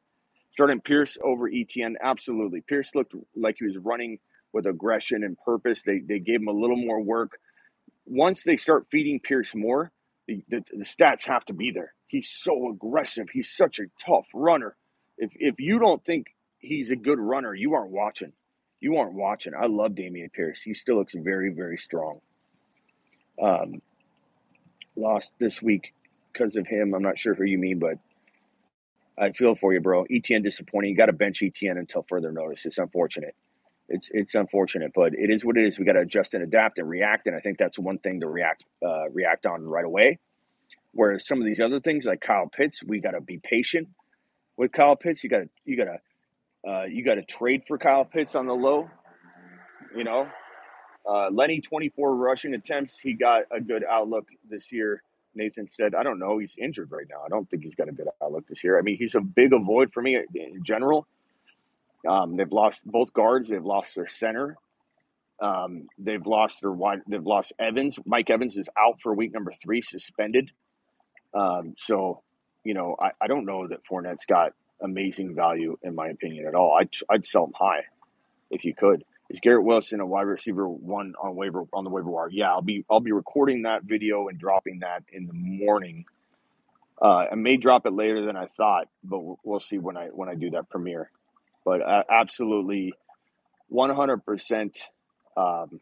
Starting 0.51 0.81
Pierce 0.81 1.17
over 1.23 1.49
ETN, 1.49 1.93
absolutely. 2.01 2.61
Pierce 2.61 2.93
looked 2.93 3.15
like 3.35 3.55
he 3.59 3.65
was 3.65 3.77
running 3.77 4.19
with 4.53 4.65
aggression 4.65 5.23
and 5.23 5.37
purpose. 5.43 5.81
They 5.83 5.99
they 5.99 6.19
gave 6.19 6.41
him 6.41 6.47
a 6.47 6.53
little 6.53 6.77
more 6.77 7.01
work. 7.01 7.39
Once 8.05 8.43
they 8.43 8.57
start 8.57 8.87
feeding 8.91 9.19
Pierce 9.19 9.55
more, 9.55 9.91
the, 10.27 10.43
the, 10.49 10.63
the 10.71 10.85
stats 10.85 11.25
have 11.25 11.45
to 11.45 11.53
be 11.53 11.71
there. 11.71 11.93
He's 12.07 12.29
so 12.29 12.69
aggressive. 12.69 13.27
He's 13.31 13.49
such 13.49 13.79
a 13.79 13.85
tough 14.05 14.27
runner. 14.33 14.75
If 15.17 15.31
if 15.35 15.55
you 15.59 15.79
don't 15.79 16.03
think 16.03 16.27
he's 16.59 16.89
a 16.91 16.95
good 16.95 17.19
runner, 17.19 17.53
you 17.55 17.73
aren't 17.73 17.91
watching. 17.91 18.33
You 18.79 18.97
aren't 18.97 19.13
watching. 19.13 19.53
I 19.59 19.65
love 19.67 19.93
Dameon 19.93 20.31
Pierce. 20.31 20.61
He 20.61 20.73
still 20.73 20.97
looks 20.97 21.13
very 21.13 21.49
very 21.49 21.77
strong. 21.77 22.21
Um, 23.41 23.81
lost 24.95 25.31
this 25.39 25.61
week 25.61 25.93
because 26.31 26.55
of 26.55 26.67
him. 26.67 26.93
I'm 26.93 27.01
not 27.01 27.17
sure 27.17 27.33
who 27.33 27.45
you 27.45 27.57
mean, 27.57 27.79
but 27.79 27.97
I 29.17 29.31
feel 29.31 29.55
for 29.55 29.73
you, 29.73 29.79
bro. 29.79 30.05
ETN 30.05 30.43
disappointing. 30.43 30.91
You 30.91 30.97
got 30.97 31.07
to 31.07 31.13
bench 31.13 31.41
ETN 31.41 31.77
until 31.77 32.03
further 32.03 32.31
notice. 32.31 32.65
It's 32.65 32.77
unfortunate. 32.77 33.35
It's 33.89 34.09
it's 34.11 34.33
unfortunate, 34.35 34.91
but 34.95 35.13
it 35.13 35.29
is 35.29 35.43
what 35.43 35.57
it 35.57 35.65
is. 35.65 35.77
We 35.77 35.85
got 35.85 35.93
to 35.93 35.99
adjust 35.99 36.33
and 36.33 36.43
adapt 36.43 36.79
and 36.79 36.89
react, 36.89 37.27
and 37.27 37.35
I 37.35 37.39
think 37.39 37.57
that's 37.57 37.77
one 37.77 37.97
thing 37.97 38.21
to 38.21 38.27
react 38.27 38.63
uh, 38.85 39.09
react 39.11 39.45
on 39.45 39.63
right 39.63 39.85
away. 39.85 40.19
Whereas 40.93 41.27
some 41.27 41.39
of 41.39 41.45
these 41.45 41.59
other 41.59 41.79
things, 41.79 42.05
like 42.05 42.21
Kyle 42.21 42.47
Pitts, 42.47 42.81
we 42.83 43.01
got 43.01 43.11
to 43.11 43.21
be 43.21 43.39
patient 43.43 43.89
with 44.57 44.71
Kyle 44.71 44.95
Pitts. 44.95 45.23
You 45.23 45.29
got 45.29 45.39
to 45.39 45.49
you 45.65 45.77
got 45.77 45.85
to 45.85 46.71
uh, 46.71 46.83
you 46.85 47.03
got 47.03 47.15
to 47.15 47.23
trade 47.23 47.63
for 47.67 47.77
Kyle 47.77 48.05
Pitts 48.05 48.35
on 48.35 48.47
the 48.47 48.53
low. 48.53 48.89
You 49.95 50.05
know, 50.05 50.27
uh, 51.07 51.29
Lenny 51.31 51.61
twenty 51.61 51.89
four 51.89 52.15
rushing 52.15 52.53
attempts. 52.53 52.99
He 52.99 53.13
got 53.13 53.43
a 53.51 53.59
good 53.59 53.83
outlook 53.83 54.27
this 54.49 54.71
year. 54.71 55.03
Nathan 55.35 55.67
said, 55.69 55.95
I 55.95 56.03
don't 56.03 56.19
know. 56.19 56.37
He's 56.37 56.55
injured 56.57 56.91
right 56.91 57.07
now. 57.09 57.23
I 57.25 57.29
don't 57.29 57.49
think 57.49 57.63
he's 57.63 57.75
got 57.75 57.89
a 57.89 57.91
good 57.91 58.07
outlook 58.21 58.47
this 58.47 58.63
year. 58.63 58.77
I 58.77 58.83
mean, 58.83 58.97
he's 58.97 59.15
a 59.15 59.19
big 59.19 59.51
avoid 59.51 59.91
for 59.91 60.01
me 60.01 60.15
in 60.15 60.63
general. 60.63 61.07
Um, 62.07 62.35
they've 62.37 62.51
lost 62.51 62.81
both 62.85 63.13
guards. 63.13 63.49
They've 63.49 63.63
lost 63.63 63.95
their 63.95 64.07
center. 64.07 64.57
Um, 65.39 65.87
they've 65.97 66.25
lost 66.25 66.61
their 66.61 66.71
wide. 66.71 67.01
They've 67.07 67.25
lost 67.25 67.53
Evans. 67.59 67.97
Mike 68.05 68.29
Evans 68.29 68.55
is 68.57 68.69
out 68.77 68.99
for 69.01 69.13
week 69.13 69.33
number 69.33 69.53
three, 69.61 69.81
suspended. 69.81 70.51
Um, 71.33 71.75
so, 71.77 72.21
you 72.63 72.73
know, 72.73 72.95
I, 72.99 73.11
I 73.21 73.27
don't 73.27 73.45
know 73.45 73.67
that 73.67 73.79
Fournette's 73.89 74.25
got 74.25 74.53
amazing 74.81 75.35
value 75.35 75.77
in 75.81 75.95
my 75.95 76.07
opinion 76.07 76.47
at 76.47 76.55
all. 76.55 76.77
I'd 76.79 76.89
I'd 77.09 77.25
sell 77.25 77.45
him 77.45 77.53
high 77.55 77.85
if 78.51 78.65
you 78.65 78.73
could. 78.75 79.03
Is 79.29 79.39
Garrett 79.39 79.63
Wilson 79.63 79.99
a 79.99 80.05
wide 80.05 80.27
receiver 80.27 80.67
one 80.67 81.15
on 81.21 81.35
waiver 81.35 81.63
on 81.73 81.83
the 81.83 81.89
waiver 81.89 82.09
wire? 82.09 82.29
Yeah, 82.29 82.51
I'll 82.51 82.61
be 82.61 82.85
I'll 82.89 82.99
be 82.99 83.11
recording 83.11 83.63
that 83.63 83.83
video 83.83 84.27
and 84.27 84.37
dropping 84.37 84.79
that 84.79 85.03
in 85.11 85.25
the 85.25 85.33
morning. 85.33 86.05
Uh, 87.01 87.25
I 87.31 87.35
may 87.35 87.57
drop 87.57 87.85
it 87.85 87.93
later 87.93 88.25
than 88.25 88.37
I 88.37 88.47
thought, 88.55 88.87
but 89.03 89.19
we'll 89.43 89.59
see 89.59 89.79
when 89.79 89.97
I 89.97 90.07
when 90.07 90.29
I 90.29 90.35
do 90.35 90.51
that 90.51 90.69
premiere. 90.69 91.09
But 91.65 91.81
uh, 91.81 92.03
absolutely, 92.09 92.93
one 93.67 93.89
hundred 93.89 94.25
percent. 94.25 94.77
Um, 95.35 95.79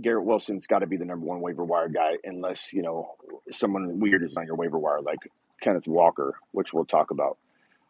Garrett 0.00 0.24
Wilson's 0.24 0.66
got 0.66 0.80
to 0.80 0.86
be 0.86 0.96
the 0.96 1.04
number 1.04 1.26
one 1.26 1.40
waiver 1.40 1.64
wire 1.64 1.88
guy, 1.88 2.12
unless 2.24 2.72
you 2.72 2.82
know 2.82 3.14
someone 3.50 3.98
weird 4.00 4.22
is 4.22 4.36
on 4.36 4.46
your 4.46 4.56
waiver 4.56 4.78
wire, 4.78 5.00
like 5.00 5.18
Kenneth 5.60 5.86
Walker, 5.86 6.34
which 6.52 6.72
we'll 6.72 6.84
talk 6.84 7.10
about. 7.10 7.38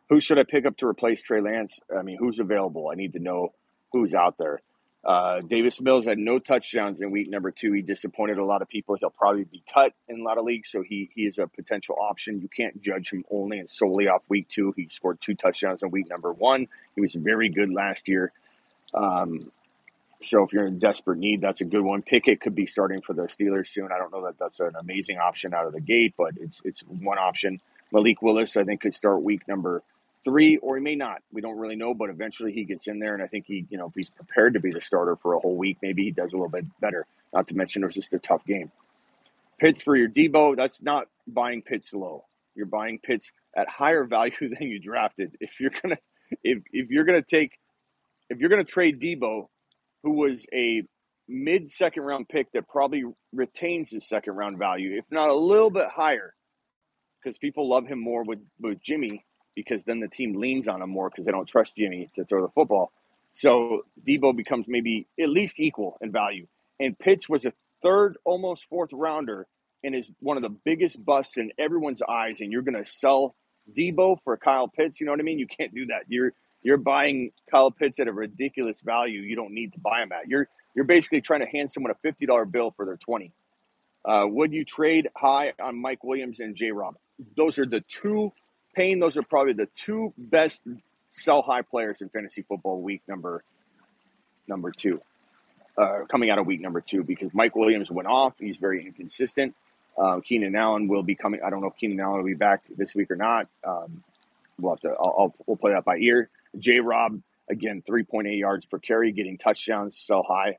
Who 0.09 0.21
should 0.21 0.39
I 0.39 0.45
pick 0.45 0.65
up 0.65 0.79
to 0.79 0.87
replace 0.87 1.21
Trey 1.21 1.43
Lance? 1.43 1.81
I 1.97 2.03
mean, 2.03 2.17
who's 2.19 2.39
available? 2.39 2.89
I 2.91 2.95
need 2.95 3.13
to 3.13 3.19
know 3.19 3.53
who's 3.93 4.15
out 4.15 4.37
there. 4.39 4.61
Uh, 5.05 5.41
Davis 5.41 5.81
Mills 5.81 6.05
had 6.05 6.19
no 6.19 6.39
touchdowns 6.39 7.01
in 7.01 7.11
week 7.11 7.31
number 7.31 7.51
two. 7.51 7.73
He 7.73 7.83
disappointed 7.83 8.39
a 8.39 8.45
lot 8.45 8.63
of 8.63 8.69
people. 8.69 8.97
He'll 8.99 9.11
probably 9.11 9.45
be 9.45 9.63
cut 9.73 9.95
in 10.09 10.21
a 10.21 10.23
lot 10.23 10.39
of 10.39 10.45
leagues, 10.45 10.71
so 10.71 10.83
he 10.83 11.09
he 11.15 11.23
is 11.23 11.39
a 11.39 11.47
potential 11.47 11.97
option. 12.01 12.41
You 12.41 12.49
can't 12.49 12.83
judge 12.83 13.11
him 13.11 13.25
only 13.31 13.59
and 13.59 13.71
solely 13.71 14.09
off 14.09 14.23
week 14.29 14.49
two. 14.49 14.75
He 14.77 14.89
scored 14.89 15.21
two 15.21 15.35
touchdowns 15.35 15.83
in 15.83 15.91
week 15.91 16.09
number 16.11 16.33
one. 16.33 16.67
He 16.95 17.01
was 17.01 17.15
very 17.15 17.49
good 17.49 17.73
last 17.73 18.09
year. 18.09 18.33
Um, 18.93 19.53
so 20.21 20.43
if 20.43 20.53
you're 20.53 20.67
in 20.67 20.79
desperate 20.81 21.19
need, 21.19 21.41
that's 21.41 21.61
a 21.61 21.65
good 21.65 21.83
one. 21.83 22.03
Pickett 22.03 22.41
could 22.41 22.55
be 22.55 22.67
starting 22.67 23.01
for 23.01 23.13
the 23.13 23.23
Steelers 23.23 23.69
soon. 23.69 23.91
I 23.93 23.99
don't 23.99 24.13
know 24.13 24.25
that 24.25 24.39
that's 24.39 24.59
an 24.59 24.73
amazing 24.79 25.19
option 25.19 25.55
out 25.55 25.67
of 25.67 25.73
the 25.73 25.81
gate, 25.81 26.15
but 26.19 26.35
it's 26.41 26.61
it's 26.65 26.81
one 26.81 27.19
option. 27.19 27.61
Malik 27.93 28.21
Willis, 28.21 28.57
I 28.57 28.65
think, 28.65 28.81
could 28.81 28.95
start 28.95 29.23
week 29.23 29.47
number 29.47 29.83
three, 30.29 30.59
or 30.59 30.77
he 30.77 30.83
may 30.83 30.95
not. 30.95 31.23
We 31.33 31.41
don't 31.41 31.57
really 31.57 31.77
know, 31.77 31.95
but 31.95 32.11
eventually 32.11 32.53
he 32.53 32.65
gets 32.65 32.87
in 32.87 32.99
there, 32.99 33.15
and 33.15 33.23
I 33.23 33.27
think 33.27 33.47
he, 33.47 33.65
you 33.71 33.79
know, 33.79 33.87
if 33.87 33.95
he's 33.95 34.11
prepared 34.11 34.55
to 34.55 34.61
be 34.61 34.71
the 34.71 34.83
starter 34.83 35.17
for 35.17 35.33
a 35.33 35.39
whole 35.39 35.57
week, 35.57 35.79
maybe 35.81 36.05
he 36.05 36.11
does 36.11 36.35
a 36.35 36.37
little 36.37 36.51
bit 36.51 36.67
better. 36.81 37.07
Not 37.33 37.49
to 37.49 37.57
mention 37.57 37.83
it 37.83 37.87
was 37.87 37.95
just 37.95 38.13
a 38.13 38.19
tough 38.19 38.45
game. 38.45 38.71
Pitts 39.59 39.83
for 39.83 39.97
your 39.97 40.09
Deebo, 40.09 40.55
that's 40.57 40.83
not 40.83 41.07
buying 41.27 41.63
Pitts 41.63 41.95
low. 41.95 42.27
You're 42.55 42.67
buying 42.67 42.99
Pitts 42.99 43.33
at 43.57 43.69
higher 43.69 44.05
value 44.05 44.33
than 44.59 44.69
you 44.69 44.79
drafted. 44.79 45.37
If 45.41 45.61
you're 45.61 45.73
gonna, 45.83 45.99
if 46.45 46.59
if 46.73 46.91
you're 46.91 47.05
gonna 47.05 47.23
take, 47.23 47.53
if 48.29 48.39
you're 48.39 48.51
gonna 48.51 48.65
trade 48.65 49.01
Deebo, 49.01 49.47
who 50.03 50.11
was 50.13 50.45
a 50.53 50.83
mid 51.27 51.71
second 51.71 52.03
round 52.03 52.29
pick 52.29 52.53
that 52.53 52.69
probably 52.69 53.05
retains 53.33 53.91
his 53.91 54.07
second 54.07 54.35
round 54.35 54.59
value, 54.59 54.99
if 54.99 55.07
not 55.11 55.31
a 55.31 55.35
little 55.35 55.71
bit 55.71 55.89
higher, 55.89 56.35
because 57.23 57.39
people 57.39 57.69
love 57.69 57.87
him 57.87 57.99
more 57.99 58.25
with 58.25 58.41
with 58.61 58.83
Jimmy 58.83 59.25
because 59.59 59.83
then 59.83 59.99
the 59.99 60.07
team 60.07 60.35
leans 60.35 60.69
on 60.69 60.81
him 60.81 60.89
more 60.89 61.11
because 61.11 61.25
they 61.25 61.33
don't 61.33 61.49
trust 61.49 61.75
Jimmy 61.75 62.09
to 62.15 62.25
throw 62.25 62.43
the 62.43 62.53
football. 62.53 62.93
So 63.33 63.83
Deebo 64.07 64.37
becomes 64.37 64.67
maybe 64.69 65.09
at 65.21 65.29
least 65.29 65.59
equal 65.59 65.99
in 66.01 66.13
value. 66.13 66.47
And 66.79 66.97
Pitts 66.97 67.29
was 67.29 67.45
a 67.45 67.53
third, 67.83 68.19
almost 68.25 68.69
fourth 68.69 68.91
rounder 68.93 69.49
and 69.83 69.97
is 69.97 70.13
one 70.21 70.37
of 70.37 70.45
the 70.45 70.57
biggest 70.65 71.05
busts 71.05 71.37
in 71.39 71.51
everyone's 71.59 72.03
eyes. 72.03 72.41
And 72.41 72.53
you're 72.53 72.63
going 72.63 72.83
to 72.83 72.89
sell 72.89 73.35
Deebo 73.77 74.19
for 74.23 74.37
Kyle 74.37 74.69
Pitts. 74.69 75.01
You 75.01 75.07
know 75.07 75.13
what 75.13 75.19
I 75.21 75.25
mean? 75.25 75.41
You 75.41 75.49
can't 75.49 75.75
do 75.75 75.87
that. 75.87 76.05
You're 76.07 76.33
you're 76.63 76.77
buying 76.77 77.33
Kyle 77.51 77.73
Pitts 77.73 77.99
at 77.99 78.07
a 78.07 78.13
ridiculous 78.13 78.81
value. 78.81 79.21
You 79.21 79.35
don't 79.35 79.53
need 79.53 79.73
to 79.73 79.81
buy 79.81 80.03
him 80.03 80.13
at. 80.13 80.29
You're 80.29 80.47
you're 80.77 80.85
basically 80.85 81.21
trying 81.21 81.41
to 81.41 81.47
hand 81.47 81.73
someone 81.73 81.91
a 81.91 81.97
fifty 81.97 82.27
dollar 82.27 82.45
bill 82.45 82.73
for 82.77 82.85
their 82.87 82.97
twenty. 82.97 83.33
Uh, 84.05 84.29
would 84.31 84.53
you 84.53 84.65
trade 84.65 85.09
high 85.17 85.53
on 85.61 85.77
Mike 85.77 86.05
Williams 86.05 86.39
and 86.39 86.55
J. 86.55 86.71
Rob? 86.71 86.95
Those 87.37 87.59
are 87.59 87.67
the 87.67 87.81
two 87.81 88.33
Payne, 88.79 89.01
those 89.01 89.17
are 89.17 89.25
probably 89.25 89.55
the 89.55 89.69
two 89.75 90.15
best 90.17 90.63
sell 91.11 91.43
high 91.43 91.63
players 91.63 92.01
in 92.01 92.09
fantasy 92.11 92.43
football 92.43 92.81
week 92.81 93.03
number 93.09 93.43
number 94.47 94.71
two. 94.71 95.01
Uh, 95.77 96.05
coming 96.09 96.31
out 96.31 96.39
of 96.39 96.47
week 96.47 96.61
number 96.61 96.81
two 96.81 97.03
because 97.03 97.35
Mike 97.35 97.57
Williams 97.57 97.91
went 97.91 98.07
off. 98.07 98.35
He's 98.39 98.57
very 98.57 98.87
inconsistent. 98.87 99.57
Um, 99.99 100.23
Keenan 100.23 100.55
Allen 100.55 100.87
will 100.87 101.03
be 101.03 101.17
coming. 101.17 101.41
I 101.45 101.51
don't 101.51 101.61
know 101.61 101.67
if 101.67 101.77
Keenan 101.77 101.99
Allen 101.99 102.19
will 102.19 102.29
be 102.29 102.35
back 102.35 102.63
this 102.77 102.95
week 102.95 103.11
or 103.11 103.17
not. 103.17 103.49
Um, 103.67 104.05
we'll 104.61 104.75
have 104.75 104.81
to. 104.83 104.91
I'll, 104.91 105.15
I'll, 105.19 105.35
we'll 105.47 105.57
play 105.57 105.73
that 105.73 105.85
by 105.85 105.97
ear. 105.97 106.31
J. 106.57 106.79
Rob 106.79 107.21
again, 107.51 107.83
three 107.85 108.05
point 108.05 108.29
eight 108.29 108.39
yards 108.39 108.65
per 108.65 108.79
carry, 108.79 109.11
getting 109.11 109.39
touchdowns 109.39 109.99
so 109.99 110.23
high. 110.23 110.59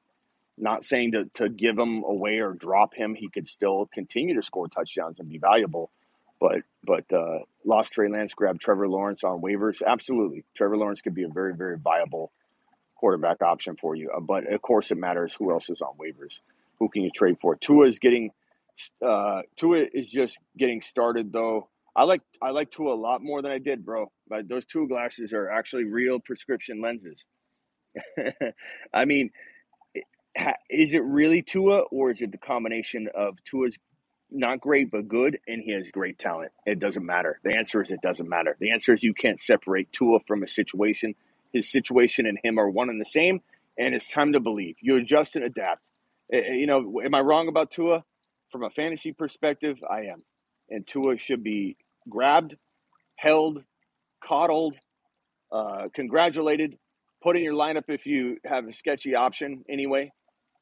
Not 0.57 0.83
saying 0.83 1.13
to 1.13 1.29
to 1.35 1.47
give 1.47 1.79
him 1.79 2.03
away 2.03 2.39
or 2.39 2.51
drop 2.51 2.93
him. 2.93 3.15
He 3.15 3.29
could 3.29 3.47
still 3.47 3.89
continue 3.93 4.35
to 4.35 4.43
score 4.43 4.67
touchdowns 4.67 5.21
and 5.21 5.29
be 5.29 5.37
valuable. 5.37 5.89
But 6.39 6.61
but 6.83 7.05
uh, 7.13 7.39
lost 7.65 7.93
Trey 7.93 8.09
Lance, 8.09 8.33
grabbed 8.33 8.61
Trevor 8.61 8.87
Lawrence 8.87 9.23
on 9.23 9.41
waivers. 9.41 9.81
Absolutely, 9.85 10.45
Trevor 10.55 10.77
Lawrence 10.77 11.01
could 11.01 11.13
be 11.13 11.23
a 11.23 11.29
very 11.29 11.55
very 11.55 11.77
viable 11.77 12.31
quarterback 12.95 13.41
option 13.41 13.75
for 13.75 13.95
you. 13.95 14.11
Uh, 14.15 14.19
but 14.19 14.51
of 14.51 14.61
course, 14.61 14.91
it 14.91 14.97
matters 14.97 15.33
who 15.33 15.51
else 15.51 15.69
is 15.69 15.81
on 15.81 15.95
waivers. 15.97 16.39
Who 16.79 16.89
can 16.89 17.03
you 17.03 17.11
trade 17.11 17.37
for? 17.41 17.55
Tua 17.55 17.87
is 17.87 17.99
getting 17.99 18.31
uh, 19.05 19.41
Tua 19.57 19.85
is 19.93 20.07
just 20.07 20.39
getting 20.57 20.81
started 20.81 21.31
though. 21.33 21.69
I 21.95 22.03
like 22.03 22.21
I 22.41 22.51
like 22.51 22.71
Tua 22.71 22.93
a 22.93 22.95
lot 22.95 23.21
more 23.21 23.41
than 23.41 23.51
I 23.51 23.57
did, 23.57 23.85
bro. 23.85 24.11
But 24.27 24.47
those 24.47 24.65
Tua 24.65 24.87
glasses 24.87 25.33
are 25.33 25.49
actually 25.49 25.85
real 25.85 26.19
prescription 26.19 26.81
lenses. 26.81 27.25
I 28.93 29.05
mean, 29.05 29.31
is 30.69 30.93
it 30.93 31.03
really 31.03 31.41
Tua 31.41 31.79
or 31.91 32.11
is 32.11 32.21
it 32.21 32.31
the 32.31 32.37
combination 32.37 33.09
of 33.13 33.43
Tua's 33.43 33.77
not 34.31 34.61
great 34.61 34.91
but 34.91 35.07
good, 35.07 35.39
and 35.47 35.61
he 35.63 35.71
has 35.71 35.89
great 35.91 36.19
talent. 36.19 36.51
It 36.65 36.79
doesn't 36.79 37.05
matter. 37.05 37.39
The 37.43 37.55
answer 37.55 37.81
is 37.81 37.89
it 37.89 38.01
doesn't 38.01 38.29
matter. 38.29 38.55
The 38.59 38.71
answer 38.71 38.93
is 38.93 39.03
you 39.03 39.13
can't 39.13 39.39
separate 39.39 39.91
Tua 39.91 40.19
from 40.27 40.43
a 40.43 40.47
situation. 40.47 41.15
His 41.53 41.71
situation 41.71 42.25
and 42.25 42.37
him 42.43 42.59
are 42.59 42.69
one 42.69 42.89
and 42.89 43.01
the 43.01 43.05
same, 43.05 43.41
and 43.77 43.95
it's 43.95 44.09
time 44.09 44.33
to 44.33 44.39
believe. 44.39 44.75
You 44.81 44.97
adjust 44.97 45.35
and 45.35 45.45
adapt. 45.45 45.81
Eh, 46.31 46.41
eh, 46.45 46.53
you 46.53 46.67
know, 46.67 47.01
am 47.03 47.15
I 47.15 47.21
wrong 47.21 47.47
about 47.47 47.71
Tua? 47.71 48.03
From 48.51 48.63
a 48.63 48.69
fantasy 48.69 49.13
perspective, 49.13 49.77
I 49.87 50.05
am. 50.05 50.23
And 50.69 50.85
Tua 50.85 51.17
should 51.17 51.43
be 51.43 51.77
grabbed, 52.07 52.55
held, 53.15 53.63
coddled, 54.23 54.75
uh, 55.51 55.87
congratulated, 55.93 56.77
put 57.21 57.35
in 57.35 57.43
your 57.43 57.53
lineup 57.53 57.85
if 57.87 58.05
you 58.05 58.37
have 58.45 58.67
a 58.67 58.73
sketchy 58.73 59.15
option 59.15 59.63
anyway. 59.69 60.11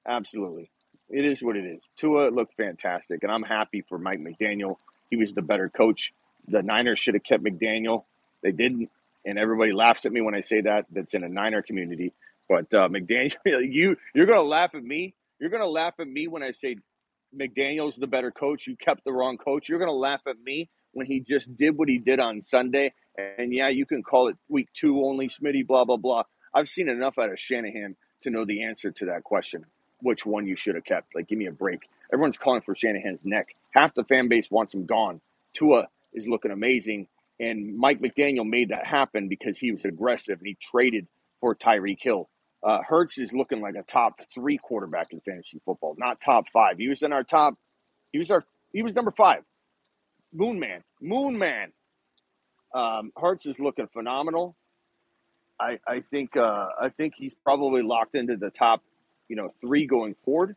Absolutely. 0.07 0.71
It 1.09 1.25
is 1.25 1.41
what 1.41 1.55
it 1.55 1.65
is. 1.65 1.81
Tua 1.95 2.29
looked 2.29 2.55
fantastic, 2.55 3.23
and 3.23 3.31
I'm 3.31 3.43
happy 3.43 3.83
for 3.87 3.97
Mike 3.97 4.19
McDaniel. 4.19 4.75
He 5.09 5.15
was 5.15 5.33
the 5.33 5.41
better 5.41 5.69
coach. 5.69 6.13
The 6.47 6.61
Niners 6.61 6.99
should 6.99 7.13
have 7.13 7.23
kept 7.23 7.43
McDaniel. 7.43 8.03
They 8.43 8.51
didn't, 8.51 8.89
and 9.25 9.39
everybody 9.39 9.71
laughs 9.71 10.05
at 10.05 10.11
me 10.11 10.21
when 10.21 10.35
I 10.35 10.41
say 10.41 10.61
that. 10.61 10.85
That's 10.91 11.13
in 11.13 11.23
a 11.23 11.29
Niner 11.29 11.61
community. 11.61 12.13
But 12.49 12.73
uh, 12.73 12.89
McDaniel, 12.89 13.35
you 13.45 13.95
you're 14.13 14.25
gonna 14.25 14.41
laugh 14.41 14.75
at 14.75 14.83
me. 14.83 15.15
You're 15.39 15.49
gonna 15.49 15.65
laugh 15.65 15.93
at 15.99 16.07
me 16.07 16.27
when 16.27 16.43
I 16.43 16.51
say 16.51 16.77
McDaniel's 17.37 17.95
the 17.95 18.07
better 18.07 18.31
coach. 18.31 18.67
You 18.67 18.75
kept 18.75 19.05
the 19.05 19.13
wrong 19.13 19.37
coach. 19.37 19.69
You're 19.69 19.79
gonna 19.79 19.91
laugh 19.93 20.21
at 20.27 20.37
me 20.43 20.69
when 20.91 21.07
he 21.07 21.21
just 21.21 21.55
did 21.55 21.77
what 21.77 21.87
he 21.87 21.99
did 21.99 22.19
on 22.19 22.41
Sunday. 22.41 22.93
And 23.17 23.53
yeah, 23.53 23.69
you 23.69 23.85
can 23.85 24.03
call 24.03 24.27
it 24.27 24.35
week 24.49 24.67
two 24.73 25.05
only, 25.05 25.29
Smitty, 25.29 25.65
blah 25.65 25.85
blah 25.85 25.97
blah. 25.97 26.23
I've 26.53 26.67
seen 26.67 26.89
enough 26.89 27.17
out 27.17 27.31
of 27.31 27.39
Shanahan 27.39 27.95
to 28.23 28.29
know 28.29 28.43
the 28.43 28.63
answer 28.63 28.91
to 28.91 29.05
that 29.05 29.23
question 29.23 29.65
which 30.01 30.25
one 30.25 30.47
you 30.47 30.55
should 30.55 30.75
have 30.75 30.85
kept. 30.85 31.15
Like, 31.15 31.27
give 31.27 31.37
me 31.37 31.47
a 31.47 31.51
break. 31.51 31.81
Everyone's 32.13 32.37
calling 32.37 32.61
for 32.61 32.75
Shanahan's 32.75 33.25
neck. 33.25 33.55
Half 33.71 33.95
the 33.95 34.03
fan 34.03 34.27
base 34.27 34.49
wants 34.49 34.73
him 34.73 34.85
gone. 34.85 35.21
Tua 35.53 35.87
is 36.13 36.27
looking 36.27 36.51
amazing. 36.51 37.07
And 37.39 37.77
Mike 37.77 37.99
McDaniel 37.99 38.47
made 38.47 38.69
that 38.69 38.85
happen 38.85 39.27
because 39.27 39.57
he 39.57 39.71
was 39.71 39.85
aggressive 39.85 40.39
and 40.39 40.47
he 40.47 40.57
traded 40.59 41.07
for 41.39 41.55
Tyreek 41.55 42.01
Hill. 42.01 42.29
Uh, 42.63 42.81
Hurts 42.81 43.17
is 43.17 43.33
looking 43.33 43.61
like 43.61 43.75
a 43.75 43.83
top 43.83 44.19
three 44.33 44.57
quarterback 44.57 45.13
in 45.13 45.19
fantasy 45.21 45.61
football, 45.63 45.95
not 45.97 46.19
top 46.19 46.49
five. 46.51 46.77
He 46.77 46.87
was 46.87 47.03
in 47.03 47.13
our 47.13 47.23
top. 47.23 47.55
He 48.11 48.19
was 48.19 48.31
our. 48.31 48.45
He 48.73 48.81
was 48.81 48.95
number 48.95 49.11
five. 49.11 49.43
Moon 50.33 50.59
Man. 50.59 50.83
Moon 50.99 51.37
Man. 51.37 51.71
Um, 52.73 53.11
Hurts 53.15 53.45
is 53.45 53.59
looking 53.59 53.87
phenomenal. 53.87 54.55
I, 55.59 55.79
I 55.87 56.01
think 56.01 56.35
uh, 56.35 56.67
I 56.81 56.89
think 56.89 57.13
he's 57.15 57.33
probably 57.33 57.83
locked 57.83 58.15
into 58.15 58.37
the 58.37 58.49
top 58.49 58.83
you 59.27 59.35
know, 59.35 59.49
three 59.61 59.85
going 59.85 60.15
forward. 60.25 60.55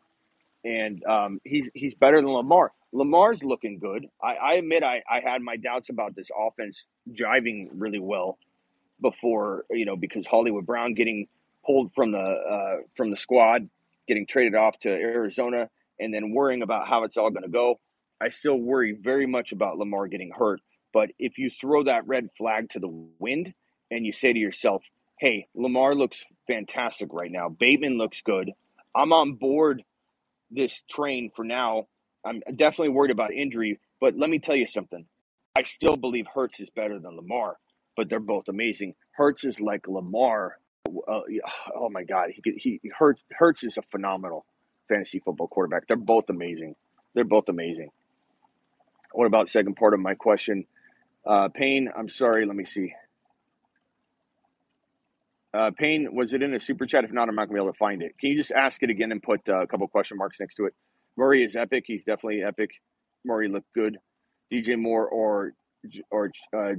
And 0.64 1.02
um, 1.04 1.40
he's 1.44 1.68
he's 1.74 1.94
better 1.94 2.16
than 2.16 2.28
Lamar. 2.28 2.72
Lamar's 2.92 3.42
looking 3.42 3.78
good. 3.78 4.08
I, 4.22 4.34
I 4.34 4.54
admit 4.54 4.82
I, 4.82 5.02
I 5.08 5.20
had 5.20 5.42
my 5.42 5.56
doubts 5.56 5.88
about 5.88 6.14
this 6.14 6.30
offense 6.36 6.86
driving 7.10 7.70
really 7.74 8.00
well 8.00 8.36
before, 9.00 9.64
you 9.70 9.84
know, 9.86 9.96
because 9.96 10.26
Hollywood 10.26 10.66
Brown 10.66 10.94
getting 10.94 11.28
pulled 11.64 11.94
from 11.94 12.12
the 12.12 12.18
uh, 12.18 12.76
from 12.96 13.10
the 13.10 13.16
squad, 13.16 13.68
getting 14.06 14.26
traded 14.26 14.54
off 14.54 14.78
to 14.80 14.90
Arizona, 14.90 15.70
and 15.98 16.12
then 16.12 16.32
worrying 16.32 16.62
about 16.62 16.86
how 16.86 17.04
it's 17.04 17.16
all 17.16 17.30
going 17.30 17.44
to 17.44 17.48
go. 17.48 17.78
I 18.20 18.28
still 18.28 18.58
worry 18.58 18.92
very 18.92 19.26
much 19.26 19.52
about 19.52 19.78
Lamar 19.78 20.06
getting 20.08 20.30
hurt. 20.30 20.60
But 20.92 21.10
if 21.18 21.38
you 21.38 21.50
throw 21.60 21.84
that 21.84 22.06
red 22.06 22.28
flag 22.36 22.70
to 22.70 22.80
the 22.80 22.88
wind 23.18 23.54
and 23.90 24.04
you 24.04 24.12
say 24.12 24.32
to 24.32 24.38
yourself, 24.38 24.82
hey, 25.20 25.46
Lamar 25.54 25.94
looks 25.94 26.24
fantastic 26.46 27.12
right 27.12 27.30
now, 27.30 27.48
Bateman 27.48 27.98
looks 27.98 28.22
good, 28.22 28.52
I'm 28.94 29.12
on 29.12 29.34
board 29.34 29.84
this 30.50 30.82
train 30.90 31.30
for 31.34 31.44
now. 31.44 31.86
I'm 32.24 32.42
definitely 32.56 32.90
worried 32.90 33.12
about 33.12 33.32
injury, 33.32 33.78
but 34.00 34.16
let 34.16 34.28
me 34.28 34.38
tell 34.38 34.56
you 34.56 34.66
something. 34.66 35.06
I 35.56 35.62
still 35.62 35.96
believe 35.96 36.26
Hurts 36.32 36.60
is 36.60 36.70
better 36.70 36.98
than 36.98 37.16
Lamar, 37.16 37.56
but 37.96 38.08
they're 38.08 38.20
both 38.20 38.48
amazing. 38.48 38.94
Hurts 39.12 39.44
is 39.44 39.60
like 39.60 39.88
Lamar. 39.88 40.58
Uh, 40.86 41.20
oh 41.74 41.88
my 41.88 42.04
God, 42.04 42.30
he 42.32 42.80
he 42.82 42.90
Hurts 42.98 43.22
Hurts 43.30 43.64
is 43.64 43.78
a 43.78 43.82
phenomenal 43.90 44.44
fantasy 44.88 45.20
football 45.20 45.48
quarterback. 45.48 45.86
They're 45.86 45.96
both 45.96 46.28
amazing. 46.28 46.74
They're 47.14 47.24
both 47.24 47.48
amazing. 47.48 47.90
What 49.12 49.26
about 49.26 49.48
second 49.48 49.76
part 49.76 49.94
of 49.94 50.00
my 50.00 50.14
question? 50.14 50.66
Uh, 51.26 51.48
Payne, 51.48 51.90
I'm 51.96 52.08
sorry. 52.08 52.46
Let 52.46 52.56
me 52.56 52.64
see. 52.64 52.94
Uh, 55.52 55.70
Payne, 55.72 56.14
was 56.14 56.32
it 56.32 56.42
in 56.42 56.52
the 56.52 56.60
super 56.60 56.86
chat? 56.86 57.04
If 57.04 57.12
not, 57.12 57.28
I'm 57.28 57.34
not 57.34 57.48
gonna 57.48 57.58
be 57.58 57.62
able 57.62 57.72
to 57.72 57.78
find 57.78 58.02
it. 58.02 58.16
Can 58.18 58.30
you 58.30 58.36
just 58.36 58.52
ask 58.52 58.82
it 58.82 58.90
again 58.90 59.10
and 59.10 59.22
put 59.22 59.48
uh, 59.48 59.62
a 59.62 59.66
couple 59.66 59.86
question 59.88 60.16
marks 60.16 60.38
next 60.38 60.56
to 60.56 60.66
it? 60.66 60.74
Murray 61.16 61.42
is 61.42 61.56
epic. 61.56 61.84
He's 61.86 62.04
definitely 62.04 62.42
epic. 62.42 62.70
Murray 63.24 63.48
looked 63.48 63.72
good. 63.74 63.98
DJ 64.52 64.78
Moore 64.78 65.08
or 65.08 65.52
or 66.10 66.30
uh, 66.56 66.74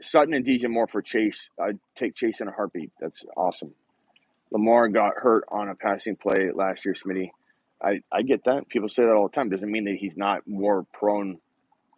Sutton 0.00 0.34
and 0.34 0.44
DJ 0.44 0.68
Moore 0.70 0.86
for 0.86 1.02
Chase. 1.02 1.50
I'd 1.60 1.78
take 1.96 2.14
Chase 2.14 2.40
in 2.40 2.48
a 2.48 2.52
heartbeat. 2.52 2.92
That's 3.00 3.24
awesome. 3.36 3.74
Lamar 4.52 4.88
got 4.88 5.14
hurt 5.16 5.44
on 5.50 5.68
a 5.68 5.74
passing 5.74 6.16
play 6.16 6.50
last 6.54 6.84
year, 6.84 6.94
Smitty. 6.94 7.30
I, 7.82 8.00
I 8.12 8.22
get 8.22 8.44
that. 8.44 8.68
People 8.68 8.88
say 8.88 9.02
that 9.02 9.12
all 9.12 9.28
the 9.28 9.34
time. 9.34 9.50
Doesn't 9.50 9.70
mean 9.70 9.84
that 9.84 9.96
he's 9.96 10.16
not 10.16 10.46
more 10.46 10.86
prone 10.92 11.38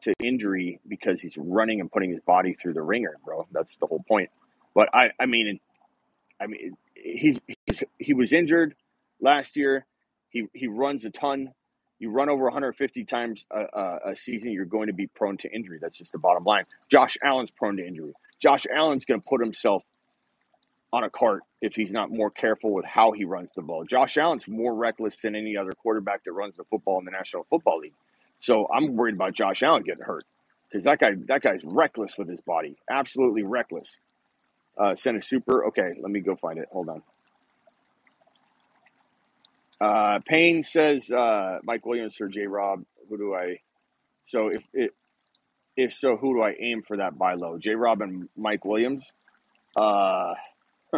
to 0.02 0.14
injury 0.22 0.80
because 0.86 1.20
he's 1.20 1.36
running 1.36 1.80
and 1.80 1.90
putting 1.90 2.10
his 2.10 2.20
body 2.20 2.54
through 2.54 2.74
the 2.74 2.82
ringer, 2.82 3.16
bro. 3.24 3.46
That's 3.52 3.76
the 3.76 3.86
whole 3.86 4.04
point. 4.08 4.30
But 4.74 4.94
I, 4.94 5.10
I 5.20 5.26
mean, 5.26 5.60
I 6.40 6.46
mean, 6.46 6.76
he's, 6.94 7.38
he's 7.66 7.82
he 7.98 8.14
was 8.14 8.32
injured 8.32 8.74
last 9.20 9.56
year. 9.56 9.86
He 10.30 10.46
he 10.54 10.68
runs 10.68 11.04
a 11.04 11.10
ton. 11.10 11.52
You 11.98 12.10
run 12.10 12.28
over 12.28 12.44
150 12.44 13.04
times 13.04 13.44
a, 13.50 13.60
a, 13.60 13.98
a 14.12 14.16
season, 14.16 14.52
you're 14.52 14.64
going 14.64 14.86
to 14.86 14.92
be 14.92 15.08
prone 15.08 15.36
to 15.38 15.50
injury. 15.52 15.78
That's 15.80 15.98
just 15.98 16.12
the 16.12 16.18
bottom 16.18 16.44
line. 16.44 16.64
Josh 16.88 17.18
Allen's 17.24 17.50
prone 17.50 17.76
to 17.78 17.84
injury. 17.84 18.12
Josh 18.40 18.66
Allen's 18.72 19.04
going 19.04 19.20
to 19.20 19.26
put 19.28 19.40
himself 19.40 19.82
on 20.92 21.04
a 21.04 21.10
cart 21.10 21.42
if 21.60 21.74
he's 21.74 21.92
not 21.92 22.10
more 22.10 22.30
careful 22.30 22.72
with 22.72 22.84
how 22.84 23.12
he 23.12 23.24
runs 23.24 23.50
the 23.54 23.62
ball. 23.62 23.84
Josh 23.84 24.16
Allen's 24.16 24.46
more 24.48 24.74
reckless 24.74 25.16
than 25.16 25.34
any 25.34 25.56
other 25.56 25.72
quarterback 25.72 26.24
that 26.24 26.32
runs 26.32 26.56
the 26.56 26.64
football 26.64 26.98
in 26.98 27.04
the 27.04 27.10
National 27.10 27.44
Football 27.50 27.80
League. 27.80 27.94
So 28.40 28.68
I'm 28.72 28.96
worried 28.96 29.14
about 29.14 29.34
Josh 29.34 29.62
Allen 29.62 29.82
getting 29.82 30.04
hurt 30.04 30.24
because 30.70 30.84
that 30.84 30.98
guy 31.00 31.12
that 31.26 31.42
guy's 31.42 31.64
reckless 31.64 32.16
with 32.16 32.28
his 32.28 32.40
body, 32.40 32.76
absolutely 32.88 33.42
reckless. 33.42 33.98
Uh, 34.78 34.94
send 34.94 35.16
a 35.16 35.22
super. 35.22 35.66
Okay, 35.66 35.94
let 36.00 36.10
me 36.10 36.20
go 36.20 36.36
find 36.36 36.58
it. 36.58 36.68
Hold 36.70 36.88
on. 36.88 37.02
Uh, 39.80 40.18
Payne 40.26 40.62
says 40.62 41.10
uh, 41.10 41.58
Mike 41.62 41.86
Williams 41.86 42.20
or 42.20 42.28
J. 42.28 42.46
Rob. 42.46 42.84
Who 43.08 43.16
do 43.16 43.34
I? 43.34 43.60
So 44.26 44.48
if 44.48 44.62
it, 44.72 44.94
if 45.76 45.94
so, 45.94 46.16
who 46.16 46.34
do 46.34 46.42
I 46.42 46.54
aim 46.58 46.82
for 46.82 46.96
that 46.96 47.16
buy 47.16 47.34
low? 47.34 47.58
J. 47.58 47.74
Rob 47.74 48.02
and 48.02 48.28
Mike 48.36 48.64
Williams. 48.64 49.12
Uh, 49.76 50.34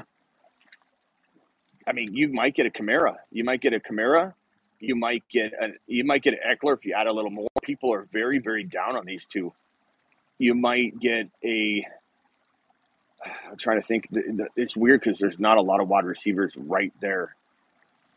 I 1.87 1.93
mean, 1.93 2.15
you 2.15 2.29
might 2.29 2.55
get 2.55 2.67
a 2.67 2.71
Kamara. 2.71 3.17
You 3.31 3.45
might 3.45 3.61
get 3.61 3.75
a 3.75 3.81
Kamara. 3.81 4.35
You 4.79 4.97
might 4.97 5.25
get 5.31 5.53
a 5.53 5.69
you 5.87 6.05
might 6.05 6.23
get 6.23 6.35
an 6.35 6.41
Ekeler 6.57 6.77
if 6.77 6.87
you 6.87 6.95
add 6.95 7.07
a 7.07 7.13
little 7.13 7.31
more. 7.31 7.49
People 7.63 7.93
are 7.93 8.09
very 8.13 8.39
very 8.39 8.65
down 8.65 8.97
on 8.97 9.05
these 9.05 9.27
two. 9.27 9.53
You 10.39 10.55
might 10.55 10.99
get 10.99 11.29
a. 11.45 11.87
I'm 13.51 13.57
trying 13.57 13.81
to 13.81 13.87
think. 13.87 14.09
It's 14.57 14.77
weird 14.77 15.01
because 15.01 15.19
there's 15.19 15.39
not 15.39 15.57
a 15.59 15.63
lot 15.63 15.81
of 15.81 15.89
wide 15.89 16.05
receivers 16.05 16.57
right 16.57 16.93
there. 17.01 17.35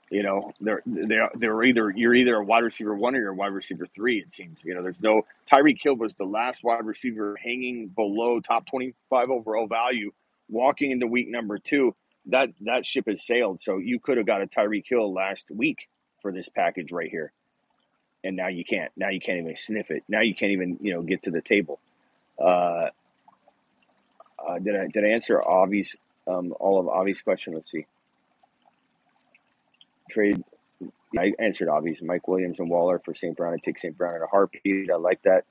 You 0.10 0.24
know, 0.24 0.54
they're 0.62 0.84
they're 0.86 1.32
they're 1.36 1.64
either 1.64 1.92
you're 1.96 2.14
either 2.14 2.36
a 2.36 2.44
wide 2.44 2.64
receiver 2.64 2.94
one 2.94 3.16
or 3.16 3.20
you're 3.20 3.32
a 3.32 3.36
wide 3.36 3.54
receiver 3.54 3.88
three. 3.96 4.20
It 4.20 4.32
seems. 4.32 4.60
You 4.64 4.76
know, 4.76 4.84
there's 4.84 5.02
no 5.02 5.24
Tyreek 5.52 5.82
Hill 5.82 5.96
was 5.96 6.14
the 6.14 6.26
last 6.26 6.64
wide 6.64 6.86
receiver 6.86 7.36
hanging 7.42 7.88
below 7.88 8.40
top 8.40 8.68
25 8.68 9.30
overall 9.30 9.68
value, 9.68 10.12
walking 10.50 10.92
into 10.92 11.08
week 11.08 11.30
number 11.30 11.58
two 11.58 11.96
that 12.28 12.50
that 12.62 12.86
ship 12.86 13.06
has 13.08 13.26
sailed. 13.26 13.62
So 13.62 13.78
you 13.78 14.00
could 14.00 14.18
have 14.18 14.26
got 14.26 14.42
a 14.42 14.48
Tyreek 14.48 14.86
Hill 14.88 15.14
last 15.14 15.50
week 15.52 15.90
for 16.22 16.32
this 16.32 16.50
package 16.50 16.92
right 16.92 17.10
here, 17.10 17.32
and 18.24 18.36
now 18.36 18.48
you 18.48 18.64
can't. 18.64 18.92
Now 18.96 19.10
you 19.10 19.20
can't 19.20 19.40
even 19.40 19.56
sniff 19.58 19.92
it. 19.92 20.04
Now 20.08 20.22
you 20.22 20.36
can't 20.36 20.52
even 20.52 20.78
you 20.82 20.94
know 20.94 21.02
get 21.02 21.24
to 21.24 21.32
the 21.32 21.42
table. 21.42 21.80
Uh, 22.40 22.90
uh, 24.48 24.60
did 24.60 24.76
I 24.76 24.88
did 24.88 25.04
I 25.06 25.10
answer 25.10 25.42
Avi's 25.42 25.96
um, 26.28 26.54
all 26.60 26.80
of 26.80 26.88
Avi's 26.88 27.22
question? 27.22 27.54
Let's 27.54 27.72
see. 27.72 27.86
Trade. 30.10 30.44
I 31.18 31.34
answered 31.40 31.70
Avi's. 31.70 32.02
Mike 32.02 32.28
Williams 32.28 32.60
and 32.60 32.70
Waller 32.70 33.00
for 33.04 33.14
St. 33.14 33.38
Brown. 33.38 33.54
I 33.54 33.58
take 33.58 33.80
St. 33.80 33.98
Brown 33.98 34.16
in 34.16 34.22
a 34.22 34.28
heartbeat. 34.28 34.90
I 34.92 34.96
like 34.96 35.22
that. 35.24 35.46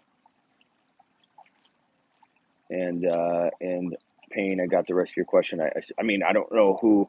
And 2.71 3.07
uh, 3.07 3.51
and 3.61 3.97
Payne. 4.31 4.61
I 4.61 4.67
got 4.67 4.87
the 4.87 4.95
rest 4.95 5.13
of 5.13 5.17
your 5.17 5.27
question. 5.27 5.61
I, 5.61 5.67
I, 5.67 5.81
I 5.99 6.03
mean, 6.03 6.23
I 6.23 6.33
don't 6.33 6.53
know 6.53 6.79
who. 6.81 7.09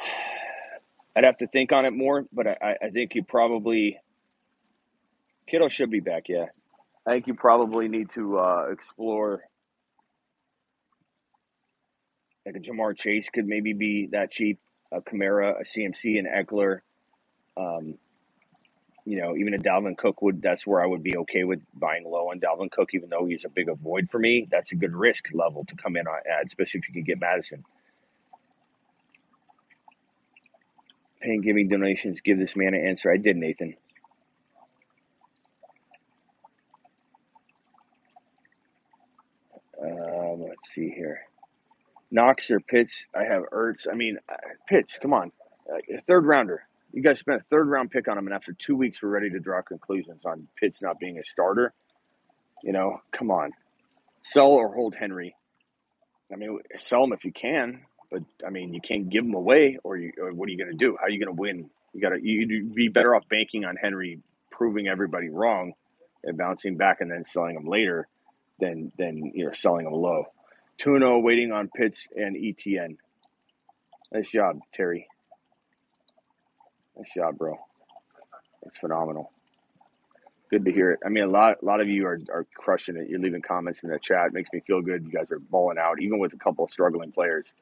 I'd 1.16 1.24
have 1.24 1.38
to 1.38 1.48
think 1.48 1.72
on 1.72 1.84
it 1.84 1.92
more, 1.92 2.26
but 2.32 2.46
I, 2.46 2.76
I 2.80 2.90
think 2.90 3.16
you 3.16 3.24
probably 3.24 3.98
Kittle 5.48 5.68
should 5.68 5.90
be 5.90 6.00
back. 6.00 6.28
Yeah, 6.28 6.46
I 7.06 7.12
think 7.12 7.26
you 7.26 7.34
probably 7.34 7.88
need 7.88 8.10
to 8.10 8.38
uh, 8.38 8.66
explore 8.70 9.42
like 12.48 12.56
a 12.56 12.60
Ja'Marr 12.60 12.96
Chase 12.96 13.28
could 13.28 13.46
maybe 13.46 13.74
be 13.74 14.06
that 14.12 14.30
cheap, 14.30 14.58
a 14.90 15.02
Kamara, 15.02 15.60
a 15.60 15.64
CMC, 15.64 16.18
and 16.18 16.26
Ekeler. 16.26 16.80
Um, 17.58 17.98
you 19.04 19.20
know, 19.20 19.36
even 19.36 19.52
a 19.52 19.58
Dalvin 19.58 19.96
Cook 19.98 20.22
would, 20.22 20.40
that's 20.40 20.66
where 20.66 20.82
I 20.82 20.86
would 20.86 21.02
be 21.02 21.16
okay 21.18 21.44
with 21.44 21.60
buying 21.74 22.04
low 22.04 22.30
on 22.30 22.40
Dalvin 22.40 22.70
Cook, 22.70 22.90
even 22.94 23.10
though 23.10 23.26
he's 23.26 23.44
a 23.44 23.50
big 23.50 23.68
avoid 23.68 24.08
for 24.10 24.18
me. 24.18 24.48
That's 24.50 24.72
a 24.72 24.76
good 24.76 24.94
risk 24.94 25.26
level 25.32 25.66
to 25.66 25.76
come 25.76 25.96
in 25.96 26.06
on 26.06 26.20
at, 26.26 26.46
especially 26.46 26.80
if 26.80 26.88
you 26.88 26.94
can 26.94 27.04
get 27.04 27.20
Mattison. 27.20 27.64
Paying 31.20 31.42
giving 31.42 31.68
donations, 31.68 32.22
give 32.22 32.38
this 32.38 32.56
man 32.56 32.72
an 32.72 32.86
answer. 32.86 33.10
I 33.12 33.18
did, 33.18 33.36
Nathan. 33.36 33.76
Um, 39.82 40.42
let's 40.48 40.70
see 40.70 40.90
here. 40.90 41.20
Knox 42.10 42.50
or 42.50 42.60
Pitts? 42.60 43.06
I 43.14 43.24
have 43.24 43.44
Ertz. 43.52 43.86
I 43.90 43.94
mean, 43.94 44.18
uh, 44.28 44.34
Pitts, 44.68 44.98
come 45.00 45.12
on. 45.12 45.32
Uh, 45.70 46.00
third 46.06 46.24
rounder. 46.24 46.62
You 46.92 47.02
guys 47.02 47.18
spent 47.18 47.42
a 47.42 47.44
third 47.44 47.68
round 47.68 47.90
pick 47.90 48.08
on 48.08 48.16
him, 48.16 48.26
and 48.26 48.34
after 48.34 48.52
two 48.52 48.74
weeks, 48.74 49.02
we're 49.02 49.10
ready 49.10 49.30
to 49.30 49.40
draw 49.40 49.60
conclusions 49.60 50.24
on 50.24 50.48
Pitts 50.58 50.80
not 50.80 50.98
being 50.98 51.18
a 51.18 51.24
starter. 51.24 51.74
You 52.62 52.72
know, 52.72 53.00
come 53.12 53.30
on, 53.30 53.52
sell 54.24 54.48
or 54.48 54.74
hold 54.74 54.94
Henry. 54.94 55.36
I 56.32 56.36
mean, 56.36 56.58
sell 56.76 57.04
him 57.04 57.12
if 57.12 57.24
you 57.24 57.32
can, 57.32 57.82
but 58.10 58.22
I 58.46 58.50
mean, 58.50 58.74
you 58.74 58.80
can't 58.80 59.08
give 59.10 59.24
him 59.24 59.34
away, 59.34 59.78
or, 59.84 59.96
you, 59.96 60.12
or 60.18 60.32
what 60.32 60.48
are 60.48 60.52
you 60.52 60.58
going 60.58 60.70
to 60.70 60.76
do? 60.76 60.96
How 60.98 61.06
are 61.06 61.10
you 61.10 61.22
going 61.24 61.34
to 61.34 61.40
win? 61.40 61.70
You 61.92 62.00
got 62.00 62.10
to 62.10 62.20
you'd 62.22 62.74
be 62.74 62.88
better 62.88 63.14
off 63.14 63.28
banking 63.28 63.64
on 63.64 63.76
Henry 63.76 64.20
proving 64.50 64.88
everybody 64.88 65.28
wrong 65.28 65.72
and 66.24 66.36
bouncing 66.36 66.76
back 66.76 67.00
and 67.00 67.10
then 67.10 67.24
selling 67.24 67.56
him 67.56 67.66
later 67.66 68.08
than 68.60 68.92
than 68.98 69.32
you 69.34 69.46
know 69.46 69.52
selling 69.52 69.86
him 69.86 69.92
low. 69.92 70.24
Tuno 70.78 71.18
waiting 71.18 71.52
on 71.52 71.68
Pitts 71.68 72.06
and 72.16 72.36
ETN. 72.36 72.96
Nice 74.12 74.30
job, 74.30 74.60
Terry. 74.72 75.08
Nice 76.96 77.12
job, 77.12 77.36
bro. 77.36 77.56
That's 78.62 78.78
phenomenal. 78.78 79.32
Good 80.50 80.64
to 80.64 80.72
hear 80.72 80.92
it. 80.92 81.00
I 81.04 81.10
mean, 81.10 81.24
a 81.24 81.28
lot, 81.28 81.58
a 81.62 81.64
lot 81.64 81.80
of 81.80 81.88
you 81.88 82.06
are, 82.06 82.18
are 82.32 82.46
crushing 82.54 82.96
it. 82.96 83.08
You're 83.10 83.20
leaving 83.20 83.42
comments 83.42 83.82
in 83.82 83.90
the 83.90 83.98
chat. 83.98 84.28
It 84.28 84.32
makes 84.32 84.50
me 84.52 84.60
feel 84.66 84.80
good. 84.80 85.04
You 85.04 85.10
guys 85.10 85.30
are 85.30 85.38
balling 85.38 85.76
out, 85.78 86.00
even 86.00 86.18
with 86.18 86.32
a 86.32 86.38
couple 86.38 86.64
of 86.64 86.70
struggling 86.70 87.12
players. 87.12 87.52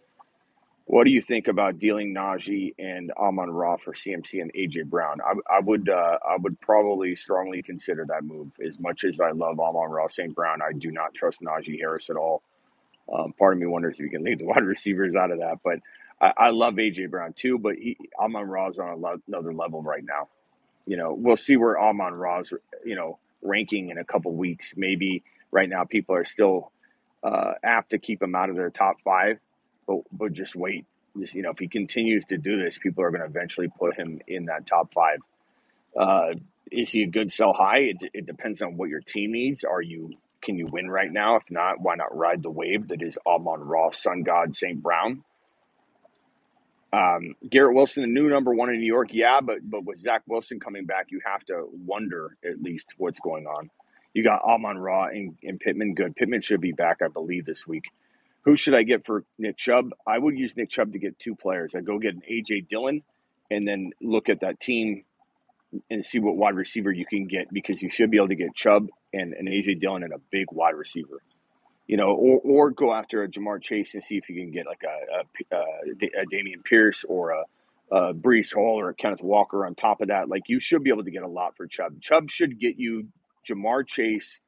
What 0.84 1.04
do 1.04 1.10
you 1.10 1.20
think 1.20 1.48
about 1.48 1.80
dealing 1.80 2.14
Najee 2.14 2.74
and 2.78 3.10
Amon 3.10 3.50
Ra 3.50 3.76
for 3.76 3.92
CMC 3.92 4.40
and 4.40 4.52
AJ 4.54 4.84
Brown? 4.84 5.18
I, 5.20 5.56
I 5.56 5.60
would, 5.60 5.88
uh, 5.88 6.18
I 6.24 6.36
would 6.40 6.60
probably 6.60 7.16
strongly 7.16 7.62
consider 7.62 8.06
that 8.08 8.22
move. 8.22 8.52
As 8.64 8.78
much 8.78 9.02
as 9.02 9.18
I 9.18 9.30
love 9.30 9.58
Amon 9.58 9.90
Ra 9.90 10.06
St. 10.06 10.32
Brown, 10.32 10.60
I 10.62 10.72
do 10.78 10.92
not 10.92 11.12
trust 11.12 11.40
Najee 11.40 11.80
Harris 11.80 12.08
at 12.08 12.14
all. 12.14 12.44
Um, 13.12 13.32
part 13.34 13.54
of 13.54 13.60
me 13.60 13.66
wonders 13.66 13.96
if 13.96 14.00
you 14.00 14.10
can 14.10 14.24
leave 14.24 14.38
the 14.38 14.46
wide 14.46 14.64
receivers 14.64 15.14
out 15.16 15.30
of 15.32 15.40
that, 15.40 15.58
but 15.64 15.80
I, 16.20 16.32
I 16.36 16.50
love 16.50 16.74
AJ 16.74 17.10
Brown 17.10 17.34
too, 17.34 17.58
but 17.58 17.76
he 17.76 17.96
Amon 18.20 18.48
Ra's 18.48 18.78
on 18.78 19.00
lo- 19.00 19.20
another 19.28 19.54
level 19.54 19.82
right 19.82 20.04
now. 20.04 20.28
You 20.86 20.96
know, 20.98 21.14
we'll 21.14 21.36
see 21.36 21.56
where 21.56 21.80
Amon 21.80 22.14
Ra's 22.14 22.52
you 22.84 22.96
know 22.96 23.18
ranking 23.42 23.90
in 23.90 23.98
a 23.98 24.04
couple 24.04 24.34
weeks. 24.34 24.74
Maybe 24.76 25.24
right 25.52 25.68
now 25.68 25.84
people 25.84 26.16
are 26.16 26.24
still 26.26 26.72
uh, 27.24 27.54
apt 27.62 27.90
to 27.90 27.98
keep 27.98 28.22
him 28.22 28.34
out 28.34 28.50
of 28.50 28.56
their 28.56 28.70
top 28.70 28.96
five, 29.04 29.38
but 29.86 29.98
but 30.12 30.32
just 30.32 30.56
wait. 30.56 30.86
Just, 31.18 31.34
you 31.34 31.42
know, 31.42 31.50
if 31.50 31.58
he 31.58 31.68
continues 31.68 32.24
to 32.26 32.38
do 32.38 32.60
this, 32.60 32.78
people 32.78 33.04
are 33.04 33.10
going 33.10 33.22
to 33.22 33.26
eventually 33.28 33.68
put 33.68 33.96
him 33.96 34.20
in 34.28 34.46
that 34.46 34.66
top 34.66 34.92
five. 34.94 35.18
Uh, 35.98 36.34
Is 36.72 36.90
he 36.90 37.02
a 37.04 37.08
good 37.08 37.32
sell 37.32 37.52
high? 37.52 37.78
It, 37.80 37.98
it 38.14 38.26
depends 38.26 38.62
on 38.62 38.76
what 38.76 38.90
your 38.90 39.00
team 39.00 39.32
needs. 39.32 39.64
Are 39.64 39.82
you 39.82 40.12
can 40.42 40.56
you 40.56 40.66
win 40.66 40.88
right 40.88 41.10
now? 41.10 41.36
If 41.36 41.44
not, 41.50 41.80
why 41.80 41.96
not 41.96 42.16
ride 42.16 42.42
the 42.42 42.50
wave 42.50 42.88
that 42.88 43.02
is 43.02 43.18
Amon 43.26 43.60
Ra, 43.60 43.90
Sun 43.92 44.22
God, 44.22 44.54
St. 44.54 44.82
Brown? 44.82 45.24
Um, 46.92 47.34
Garrett 47.48 47.74
Wilson, 47.74 48.02
the 48.02 48.08
new 48.08 48.28
number 48.28 48.54
one 48.54 48.70
in 48.70 48.80
New 48.80 48.86
York, 48.86 49.08
yeah, 49.12 49.40
but 49.40 49.58
but 49.62 49.84
with 49.84 49.98
Zach 49.98 50.22
Wilson 50.26 50.60
coming 50.60 50.86
back, 50.86 51.06
you 51.10 51.20
have 51.24 51.44
to 51.46 51.68
wonder 51.84 52.36
at 52.44 52.62
least 52.62 52.86
what's 52.96 53.20
going 53.20 53.46
on. 53.46 53.70
You 54.14 54.24
got 54.24 54.42
Amon 54.42 54.78
Ra 54.78 55.06
and, 55.06 55.36
and 55.42 55.60
Pittman. 55.60 55.94
Good. 55.94 56.16
Pittman 56.16 56.40
should 56.40 56.60
be 56.60 56.72
back, 56.72 57.02
I 57.02 57.08
believe, 57.08 57.44
this 57.44 57.66
week. 57.66 57.90
Who 58.46 58.56
should 58.56 58.74
I 58.74 58.82
get 58.84 59.04
for 59.04 59.24
Nick 59.38 59.56
Chubb? 59.58 59.90
I 60.06 60.16
would 60.16 60.38
use 60.38 60.56
Nick 60.56 60.70
Chubb 60.70 60.92
to 60.92 60.98
get 60.98 61.18
two 61.18 61.34
players. 61.34 61.74
I 61.74 61.80
go 61.80 61.98
get 61.98 62.14
an 62.14 62.22
AJ 62.30 62.68
Dillon, 62.68 63.02
and 63.50 63.68
then 63.68 63.90
look 64.00 64.28
at 64.30 64.40
that 64.40 64.60
team 64.60 65.04
and 65.90 66.04
see 66.04 66.18
what 66.18 66.36
wide 66.36 66.54
receiver 66.54 66.92
you 66.92 67.06
can 67.06 67.26
get 67.26 67.52
because 67.52 67.82
you 67.82 67.90
should 67.90 68.10
be 68.10 68.16
able 68.16 68.28
to 68.28 68.34
get 68.34 68.54
Chubb 68.54 68.88
and 69.12 69.32
an 69.34 69.46
AJ 69.46 69.80
Dillon 69.80 70.02
and 70.02 70.12
a 70.12 70.20
big 70.30 70.46
wide 70.52 70.74
receiver. 70.74 71.22
You 71.86 71.96
know, 71.96 72.10
or, 72.10 72.40
or 72.44 72.70
go 72.70 72.92
after 72.92 73.22
a 73.22 73.28
Ja'Marr 73.28 73.62
Chase 73.62 73.94
and 73.94 74.02
see 74.02 74.16
if 74.16 74.28
you 74.28 74.40
can 74.40 74.50
get 74.50 74.66
like 74.66 74.82
a, 74.82 75.54
a, 75.54 75.56
a, 75.56 76.22
a 76.22 76.26
Dameon 76.26 76.64
Pierce 76.64 77.04
or 77.08 77.30
a, 77.30 77.44
a 77.92 78.14
Breece 78.14 78.52
Hall 78.52 78.80
or 78.80 78.88
a 78.90 78.94
Kenneth 78.94 79.22
Walker 79.22 79.64
on 79.64 79.76
top 79.76 80.00
of 80.00 80.08
that. 80.08 80.28
Like 80.28 80.48
you 80.48 80.58
should 80.58 80.82
be 80.82 80.90
able 80.90 81.04
to 81.04 81.10
get 81.12 81.22
a 81.22 81.28
lot 81.28 81.56
for 81.56 81.66
Chubb. 81.66 82.00
Chubb 82.00 82.28
should 82.28 82.58
get 82.58 82.78
you 82.78 83.08
Ja'Marr 83.48 83.86
Chase 83.86 84.40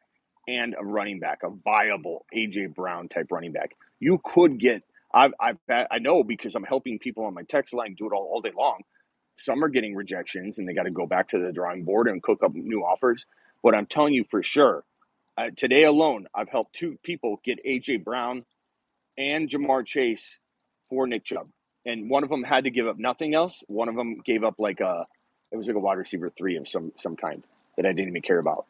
and 0.48 0.74
a 0.78 0.84
running 0.84 1.20
back, 1.20 1.40
a 1.44 1.50
viable 1.50 2.26
AJ 2.34 2.74
Brown 2.74 3.08
type 3.08 3.26
running 3.30 3.52
back. 3.52 3.76
You 4.00 4.20
could 4.24 4.58
get. 4.58 4.82
I've, 5.14 5.32
I've 5.40 5.56
I 5.68 6.00
know 6.00 6.22
because 6.22 6.54
I'm 6.54 6.64
helping 6.64 6.98
people 6.98 7.24
on 7.24 7.32
my 7.34 7.42
text 7.42 7.72
line 7.72 7.94
do 7.96 8.06
it 8.06 8.12
all, 8.12 8.30
all 8.30 8.40
day 8.42 8.52
long 8.54 8.82
some 9.38 9.64
are 9.64 9.68
getting 9.68 9.94
rejections 9.94 10.58
and 10.58 10.68
they 10.68 10.74
got 10.74 10.84
to 10.84 10.90
go 10.90 11.06
back 11.06 11.28
to 11.30 11.38
the 11.38 11.52
drawing 11.52 11.84
board 11.84 12.08
and 12.08 12.22
cook 12.22 12.42
up 12.42 12.54
new 12.54 12.84
offers. 12.84 13.26
But 13.62 13.74
I'm 13.74 13.86
telling 13.86 14.14
you 14.14 14.24
for 14.30 14.42
sure, 14.42 14.84
uh, 15.36 15.50
today 15.56 15.84
alone, 15.84 16.26
I've 16.34 16.48
helped 16.48 16.74
two 16.74 16.98
people 17.02 17.40
get 17.44 17.64
AJ 17.64 18.04
Brown 18.04 18.44
and 19.16 19.48
Ja'Marr 19.48 19.86
Chase 19.86 20.38
for 20.88 21.06
Nick 21.06 21.24
Chubb. 21.24 21.48
And 21.86 22.10
one 22.10 22.24
of 22.24 22.30
them 22.30 22.42
had 22.42 22.64
to 22.64 22.70
give 22.70 22.86
up 22.86 22.98
nothing 22.98 23.34
else. 23.34 23.62
One 23.68 23.88
of 23.88 23.94
them 23.94 24.20
gave 24.24 24.44
up 24.44 24.56
like 24.58 24.80
a, 24.80 25.06
it 25.52 25.56
was 25.56 25.66
like 25.66 25.76
a 25.76 25.80
wide 25.80 25.98
receiver 25.98 26.30
three 26.36 26.56
of 26.56 26.68
some 26.68 26.92
some 26.98 27.16
kind 27.16 27.42
that 27.76 27.86
I 27.86 27.92
didn't 27.92 28.08
even 28.08 28.22
care 28.22 28.38
about. 28.38 28.66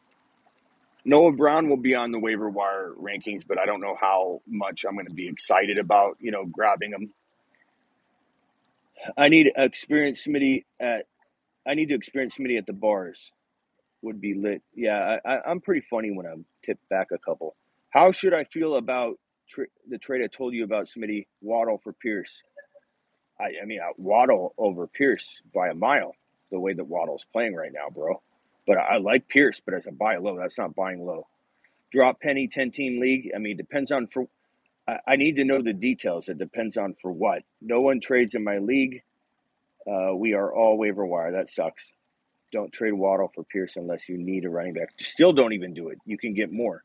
Noah 1.03 1.31
Brown 1.31 1.69
will 1.69 1.77
be 1.77 1.95
on 1.95 2.11
the 2.11 2.19
waiver 2.19 2.49
wire 2.49 2.93
rankings, 2.99 3.45
but 3.47 3.57
I 3.57 3.65
don't 3.65 3.81
know 3.81 3.95
how 3.99 4.41
much 4.47 4.85
I'm 4.87 4.93
going 4.93 5.07
to 5.07 5.13
be 5.13 5.27
excited 5.27 5.79
about, 5.79 6.17
you 6.19 6.31
know, 6.31 6.45
grabbing 6.45 6.91
him 6.91 7.11
I 9.17 9.29
need 9.29 9.51
experience 9.55 10.23
somebody 10.23 10.65
at. 10.79 11.05
I 11.67 11.75
need 11.75 11.89
to 11.89 11.95
experience 11.95 12.35
somebody 12.35 12.57
at 12.57 12.65
the 12.65 12.73
bars. 12.73 13.31
Would 14.01 14.21
be 14.21 14.33
lit. 14.33 14.61
Yeah, 14.73 15.17
I, 15.25 15.29
I, 15.29 15.41
I'm 15.49 15.59
pretty 15.59 15.85
funny 15.89 16.11
when 16.11 16.25
I'm 16.25 16.45
tipped 16.63 16.87
back 16.89 17.07
a 17.11 17.17
couple. 17.17 17.55
How 17.89 18.13
should 18.13 18.33
I 18.33 18.45
feel 18.45 18.75
about 18.75 19.19
the 19.89 19.97
trade 19.97 20.23
I 20.23 20.27
told 20.27 20.53
you 20.53 20.63
about? 20.63 20.87
Somebody 20.87 21.27
Waddle 21.41 21.81
for 21.83 21.91
Pierce. 21.91 22.41
I, 23.39 23.53
I 23.61 23.65
mean, 23.65 23.81
I 23.81 23.91
Waddle 23.97 24.53
over 24.57 24.87
Pierce 24.87 25.41
by 25.53 25.67
a 25.67 25.73
mile. 25.73 26.15
The 26.51 26.59
way 26.59 26.73
that 26.73 26.85
Waddle's 26.85 27.25
playing 27.31 27.55
right 27.55 27.71
now, 27.73 27.89
bro. 27.93 28.21
But 28.65 28.77
I, 28.77 28.81
I 28.81 28.97
like 28.97 29.27
Pierce, 29.27 29.61
but 29.63 29.73
as 29.73 29.85
a 29.85 29.91
buy 29.91 30.15
low, 30.17 30.37
that's 30.37 30.57
not 30.57 30.75
buying 30.75 31.05
low. 31.05 31.27
Drop 31.91 32.21
penny 32.21 32.47
ten 32.47 32.71
team 32.71 33.01
league. 33.01 33.31
I 33.35 33.39
mean, 33.39 33.57
depends 33.57 33.91
on 33.91 34.07
for 34.07 34.27
I, 34.89 35.13
I 35.13 35.15
need 35.15 35.35
to 35.37 35.45
know 35.45 35.61
the 35.61 35.73
details. 35.73 36.29
It 36.29 36.37
depends 36.37 36.77
on 36.77 36.95
for 37.01 37.11
what. 37.11 37.43
No 37.61 37.81
one 37.81 37.99
trades 37.99 38.35
in 38.35 38.43
my 38.43 38.57
league. 38.57 39.03
Uh, 39.87 40.15
we 40.15 40.33
are 40.33 40.53
all 40.53 40.77
waiver 40.77 41.05
wire. 41.05 41.31
That 41.31 41.49
sucks. 41.49 41.93
Don't 42.51 42.73
trade 42.73 42.93
Waddle 42.93 43.31
for 43.33 43.43
Pierce 43.43 43.75
unless 43.75 44.09
you 44.09 44.17
need 44.17 44.45
a 44.45 44.49
running 44.49 44.73
back. 44.73 44.89
Still 44.99 45.33
don't 45.33 45.53
even 45.53 45.73
do 45.73 45.89
it. 45.89 45.99
You 46.05 46.17
can 46.17 46.33
get 46.33 46.51
more. 46.51 46.83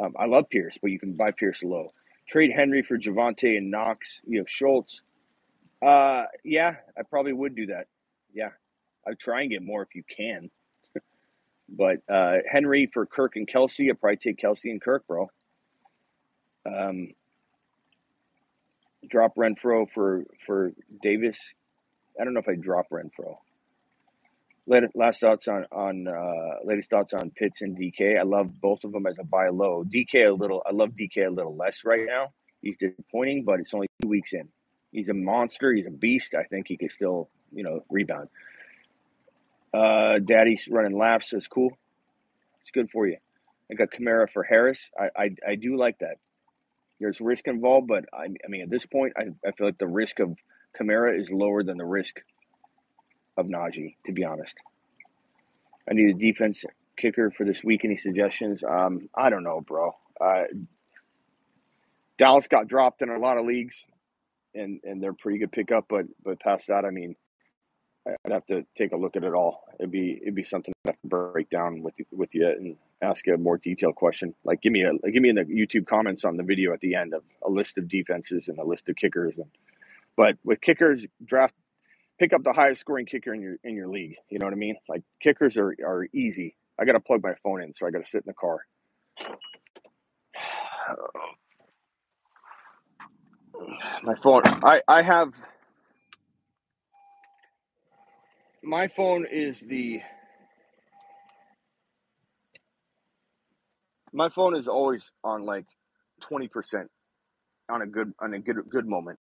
Um, 0.00 0.14
I 0.18 0.26
love 0.26 0.48
Pierce, 0.48 0.78
but 0.80 0.90
you 0.90 0.98
can 0.98 1.14
buy 1.14 1.32
Pierce 1.32 1.62
low. 1.62 1.92
Trade 2.28 2.52
Henry 2.52 2.82
for 2.82 2.96
Javonte 2.96 3.56
and 3.56 3.70
Knox. 3.70 4.22
You 4.24 4.38
have 4.38 4.48
Schultz. 4.48 5.02
Uh, 5.82 6.26
yeah, 6.44 6.76
I 6.96 7.02
probably 7.02 7.32
would 7.32 7.56
do 7.56 7.66
that. 7.66 7.88
Yeah, 8.32 8.50
I'd 9.06 9.18
try 9.18 9.42
and 9.42 9.50
get 9.50 9.62
more 9.62 9.82
if 9.82 9.94
you 9.96 10.04
can. 10.04 10.50
but 11.68 11.98
uh, 12.08 12.38
Henry 12.48 12.88
for 12.92 13.04
Kirk 13.04 13.34
and 13.34 13.48
Kelce, 13.48 13.90
I'd 13.90 14.00
probably 14.00 14.16
take 14.16 14.38
Kelce 14.38 14.70
and 14.70 14.80
Kirk, 14.80 15.06
bro. 15.08 15.28
Um, 16.66 17.08
drop 19.08 19.34
Renfrow 19.36 19.86
for 19.92 20.24
for 20.46 20.72
Davis. 21.02 21.54
I 22.20 22.24
don't 22.24 22.34
know 22.34 22.40
if 22.40 22.48
I 22.48 22.54
drop 22.54 22.86
Renfrow. 22.90 23.36
Last 24.94 25.20
thoughts 25.20 25.48
on 25.48 25.66
on 25.72 26.06
uh, 26.06 26.64
latest 26.64 26.90
thoughts 26.90 27.12
on 27.14 27.30
Pitts 27.30 27.62
and 27.62 27.76
DK. 27.76 28.18
I 28.18 28.22
love 28.22 28.60
both 28.60 28.84
of 28.84 28.92
them 28.92 29.06
as 29.06 29.16
a 29.18 29.24
buy 29.24 29.48
low. 29.48 29.84
DK 29.84 30.28
a 30.28 30.32
little. 30.32 30.62
I 30.64 30.72
love 30.72 30.90
DK 30.90 31.26
a 31.26 31.30
little 31.30 31.56
less 31.56 31.84
right 31.84 32.06
now. 32.06 32.32
He's 32.60 32.76
disappointing, 32.76 33.44
but 33.44 33.58
it's 33.58 33.74
only 33.74 33.88
two 34.00 34.08
weeks 34.08 34.32
in. 34.32 34.48
He's 34.92 35.08
a 35.08 35.14
monster. 35.14 35.72
He's 35.72 35.86
a 35.88 35.90
beast. 35.90 36.34
I 36.34 36.44
think 36.44 36.68
he 36.68 36.76
could 36.76 36.92
still, 36.92 37.28
you 37.52 37.64
know, 37.64 37.80
rebound. 37.90 38.28
Uh, 39.74 40.20
Daddy's 40.20 40.68
running 40.70 40.96
laps. 40.96 41.32
Is 41.32 41.48
cool. 41.48 41.76
It's 42.60 42.70
good 42.70 42.88
for 42.90 43.06
you. 43.06 43.16
I 43.70 43.74
got 43.74 43.88
Kamara 43.90 44.30
for 44.30 44.44
Harris. 44.44 44.90
I, 44.96 45.08
I 45.24 45.30
I 45.48 45.54
do 45.56 45.76
like 45.76 45.98
that. 45.98 46.18
There's 47.02 47.20
risk 47.20 47.48
involved, 47.48 47.88
but 47.88 48.04
I, 48.12 48.24
I 48.24 48.48
mean, 48.48 48.62
at 48.62 48.70
this 48.70 48.86
point, 48.86 49.14
I, 49.16 49.24
I 49.46 49.52
feel 49.52 49.66
like 49.66 49.78
the 49.78 49.88
risk 49.88 50.20
of 50.20 50.36
Kamara 50.80 51.20
is 51.20 51.30
lower 51.30 51.62
than 51.62 51.76
the 51.76 51.84
risk 51.84 52.20
of 53.36 53.46
Najee, 53.46 53.96
to 54.06 54.12
be 54.12 54.24
honest. 54.24 54.56
I 55.90 55.94
need 55.94 56.10
a 56.10 56.18
defense 56.18 56.64
kicker 56.96 57.30
for 57.30 57.44
this 57.44 57.64
week. 57.64 57.84
Any 57.84 57.96
suggestions? 57.96 58.62
Um, 58.62 59.08
I 59.16 59.30
don't 59.30 59.42
know, 59.42 59.60
bro. 59.60 59.96
Uh, 60.20 60.44
Dallas 62.18 62.46
got 62.46 62.68
dropped 62.68 63.02
in 63.02 63.08
a 63.08 63.18
lot 63.18 63.36
of 63.36 63.46
leagues, 63.46 63.84
and 64.54 64.80
and 64.84 65.02
they're 65.02 65.12
pretty 65.12 65.38
good 65.38 65.50
pickup. 65.50 65.86
But 65.88 66.04
but 66.24 66.38
past 66.38 66.68
that, 66.68 66.84
I 66.84 66.90
mean, 66.90 67.16
I'd 68.06 68.32
have 68.32 68.46
to 68.46 68.64
take 68.78 68.92
a 68.92 68.96
look 68.96 69.16
at 69.16 69.24
it 69.24 69.34
all. 69.34 69.64
It'd 69.80 69.90
be 69.90 70.20
it'd 70.22 70.36
be 70.36 70.44
something 70.44 70.72
to 70.86 70.94
break 71.04 71.50
down 71.50 71.82
with 71.82 71.94
with 72.12 72.30
you 72.32 72.46
and 72.46 72.76
ask 73.02 73.26
a 73.28 73.36
more 73.36 73.58
detailed 73.58 73.96
question. 73.96 74.34
Like 74.44 74.62
give 74.62 74.72
me 74.72 74.84
a 74.84 74.92
give 75.10 75.22
me 75.22 75.30
in 75.30 75.36
the 75.36 75.44
YouTube 75.44 75.86
comments 75.86 76.24
on 76.24 76.36
the 76.36 76.44
video 76.44 76.72
at 76.72 76.80
the 76.80 76.94
end 76.94 77.14
of 77.14 77.22
a 77.46 77.50
list 77.50 77.78
of 77.78 77.88
defenses 77.88 78.48
and 78.48 78.58
a 78.58 78.64
list 78.64 78.88
of 78.88 78.96
kickers. 78.96 79.34
And 79.36 79.50
but 80.16 80.36
with 80.44 80.60
kickers, 80.60 81.06
draft 81.24 81.54
pick 82.18 82.32
up 82.32 82.42
the 82.44 82.52
highest 82.52 82.80
scoring 82.80 83.06
kicker 83.06 83.34
in 83.34 83.40
your 83.40 83.56
in 83.64 83.74
your 83.74 83.88
league. 83.88 84.16
You 84.30 84.38
know 84.38 84.46
what 84.46 84.52
I 84.52 84.56
mean? 84.56 84.76
Like 84.88 85.02
kickers 85.20 85.56
are 85.56 85.74
are 85.84 86.06
easy. 86.14 86.54
I 86.78 86.84
got 86.84 86.92
to 86.92 87.00
plug 87.00 87.22
my 87.22 87.34
phone 87.42 87.62
in, 87.62 87.74
so 87.74 87.86
I 87.86 87.90
got 87.90 88.04
to 88.04 88.10
sit 88.10 88.24
in 88.24 88.28
the 88.28 88.34
car. 88.34 88.60
My 94.02 94.14
phone. 94.16 94.42
I 94.44 94.82
I 94.88 95.02
have. 95.02 95.34
My 98.62 98.88
phone 98.88 99.26
is 99.30 99.60
the 99.60 100.00
my 104.12 104.28
phone 104.30 104.56
is 104.56 104.68
always 104.68 105.12
on 105.24 105.44
like 105.44 105.66
20% 106.22 106.88
on 107.70 107.82
a 107.82 107.86
good 107.86 108.14
on 108.20 108.34
a 108.34 108.40
good 108.40 108.58
good 108.70 108.88
moment. 108.88 109.18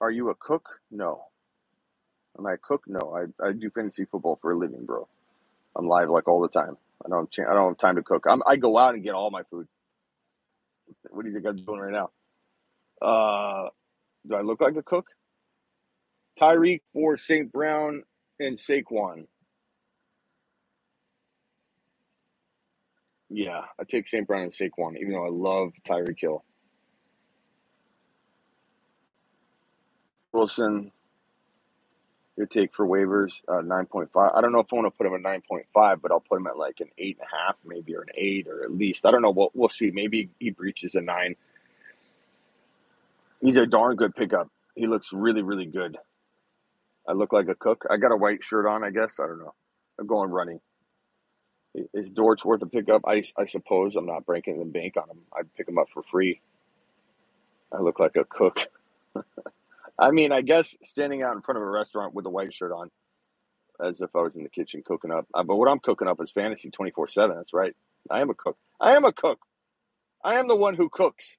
Are 0.00 0.10
you 0.10 0.30
a 0.30 0.34
cook? 0.36 0.68
No. 0.90 1.24
Am 2.38 2.46
I 2.46 2.54
a 2.54 2.58
cook? 2.58 2.84
No. 2.88 3.16
I, 3.16 3.46
I 3.48 3.52
do 3.52 3.70
fantasy 3.70 4.06
football 4.06 4.38
for 4.42 4.52
a 4.52 4.58
living, 4.58 4.86
bro. 4.86 5.08
I'm 5.76 5.88
live 5.88 6.10
like 6.10 6.28
all 6.28 6.40
the 6.42 6.48
time. 6.48 6.76
I 7.04 7.08
don't 7.08 7.34
have, 7.36 7.48
I 7.48 7.54
don't 7.54 7.68
have 7.70 7.78
time 7.78 7.96
to 7.96 8.02
cook. 8.02 8.24
I'm, 8.28 8.42
I 8.46 8.56
go 8.56 8.78
out 8.78 8.94
and 8.94 9.04
get 9.04 9.14
all 9.14 9.30
my 9.30 9.42
food. 9.50 9.68
What 11.10 11.22
do 11.24 11.28
you 11.30 11.34
think 11.34 11.46
I'm 11.46 11.64
doing 11.64 11.80
right 11.80 11.92
now? 11.92 12.10
Uh, 13.02 13.68
do 14.28 14.34
I 14.36 14.42
look 14.42 14.60
like 14.62 14.76
a 14.76 14.82
cook? 14.82 15.08
Tyreek 16.40 16.80
for 16.92 17.16
St. 17.16 17.52
Brown 17.52 18.04
and 18.40 18.58
Saquon. 18.58 19.26
Yeah, 23.34 23.62
I 23.80 23.84
take 23.84 24.08
St. 24.08 24.26
Brown 24.28 24.44
and 24.44 24.52
Saquon, 24.52 24.98
even 24.98 25.14
though 25.14 25.26
I 25.26 25.30
love 25.30 25.72
Tyreek 25.88 26.20
Hill. 26.20 26.44
Wilson, 30.32 30.92
your 32.36 32.46
take 32.46 32.74
for 32.74 32.86
waivers, 32.86 33.42
uh, 33.48 33.62
9.5. 33.62 34.08
I 34.36 34.40
don't 34.42 34.52
know 34.52 34.60
if 34.60 34.68
I 34.72 34.76
want 34.76 34.86
to 34.86 34.92
put 34.92 35.06
him 35.06 35.14
at 35.14 35.42
9.5, 35.42 36.02
but 36.02 36.12
I'll 36.12 36.20
put 36.20 36.38
him 36.38 36.48
at 36.48 36.58
like 36.58 36.80
an 36.80 36.88
8.5, 37.00 37.16
maybe, 37.66 37.96
or 37.96 38.02
an 38.02 38.08
8, 38.16 38.48
or 38.48 38.64
at 38.64 38.72
least. 38.72 39.06
I 39.06 39.12
don't 39.12 39.22
know. 39.22 39.32
We'll, 39.32 39.50
we'll 39.54 39.70
see. 39.70 39.90
Maybe 39.92 40.30
he 40.40 40.50
breaches 40.50 40.94
a 40.96 41.02
9. 41.02 41.36
He's 43.42 43.56
a 43.56 43.66
darn 43.66 43.96
good 43.96 44.14
pickup. 44.16 44.50
He 44.76 44.86
looks 44.88 45.12
really, 45.12 45.42
really 45.42 45.66
good. 45.66 45.98
I 47.08 47.12
look 47.14 47.32
like 47.32 47.48
a 47.48 47.56
cook. 47.56 47.84
I 47.90 47.98
got 47.98 48.12
a 48.12 48.16
white 48.18 48.44
shirt 48.44 48.66
on, 48.66 48.84
I 48.84 48.90
guess. 48.90 49.20
I 49.20 49.26
don't 49.26 49.40
know. 49.40 49.54
I'm 50.00 50.06
going 50.08 50.30
running. 50.30 50.60
Is 51.94 52.10
Dortch 52.10 52.44
worth 52.44 52.62
a 52.62 52.66
pickup? 52.66 53.02
I, 53.06 53.24
I 53.38 53.46
suppose. 53.46 53.96
I'm 53.96 54.06
not 54.06 54.26
breaking 54.26 54.58
the 54.60 54.64
bank 54.66 54.96
on 54.96 55.10
him. 55.10 55.18
I'd 55.36 55.54
pick 55.56 55.68
him 55.68 55.78
up 55.78 55.88
for 55.94 56.02
free. 56.04 56.40
I 57.72 57.80
look 57.82 58.00
like 58.00 58.16
a 58.16 58.24
cook. 58.24 58.60
I 59.98 60.10
mean, 60.12 60.32
I 60.32 60.42
guess 60.42 60.76
standing 60.84 61.22
out 61.22 61.36
in 61.36 61.42
front 61.42 61.58
of 61.58 61.62
a 61.64 61.70
restaurant 61.70 62.14
with 62.14 62.26
a 62.26 62.30
white 62.30 62.54
shirt 62.54 62.72
on 62.72 62.90
as 63.84 64.00
if 64.00 64.10
I 64.16 64.20
was 64.20 64.36
in 64.36 64.44
the 64.44 64.48
kitchen 64.50 64.82
cooking 64.86 65.10
up. 65.12 65.26
Uh, 65.34 65.42
but 65.44 65.56
what 65.56 65.68
I'm 65.68 65.80
cooking 65.80 66.08
up 66.08 66.20
is 66.22 66.30
fantasy 66.30 66.70
24 66.70 67.08
7. 67.08 67.36
That's 67.36 67.54
right. 67.54 67.74
I 68.10 68.20
am 68.20 68.30
a 68.30 68.34
cook. 68.34 68.56
I 68.80 68.94
am 68.96 69.04
a 69.04 69.12
cook. 69.12 69.40
I 70.24 70.36
am 70.40 70.48
the 70.48 70.56
one 70.56 70.74
who 70.74 70.88
cooks. 70.88 71.36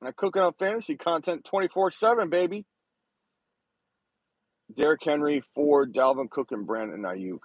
And 0.00 0.08
I'm 0.08 0.14
cooking 0.16 0.42
up 0.42 0.56
fantasy 0.58 0.96
content 0.96 1.44
24 1.44 1.92
7, 1.92 2.30
baby. 2.30 2.66
Derrick 4.74 5.02
Henry, 5.04 5.42
Ford, 5.54 5.94
Dalvin 5.94 6.30
Cook, 6.30 6.52
and 6.52 6.66
Brandon 6.66 7.02
Aiyuk. 7.02 7.40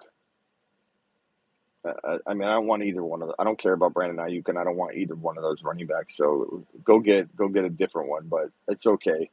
I, 2.26 2.34
mean, 2.34 2.48
I 2.48 2.54
don't 2.54 2.68
want 2.68 2.84
either 2.84 3.04
one 3.04 3.22
of. 3.22 3.30
The, 3.30 3.36
I 3.38 3.44
don't 3.44 3.60
care 3.60 3.74
about 3.74 3.94
Brandon 3.94 4.18
Aiyuk, 4.18 4.50
and 4.50 4.58
I 4.58 4.64
don't 4.64 4.78
want 4.78 4.96
either 4.96 5.16
one 5.16 5.38
of 5.38 5.44
those 5.44 5.64
running 5.64 5.88
backs. 5.88 6.18
So 6.18 6.66
go 6.84 7.00
get 7.00 7.36
go 7.36 7.48
get 7.48 7.64
a 7.64 7.70
different 7.70 8.10
one, 8.10 8.28
but 8.28 8.50
it's 8.68 8.86
okay. 8.88 9.30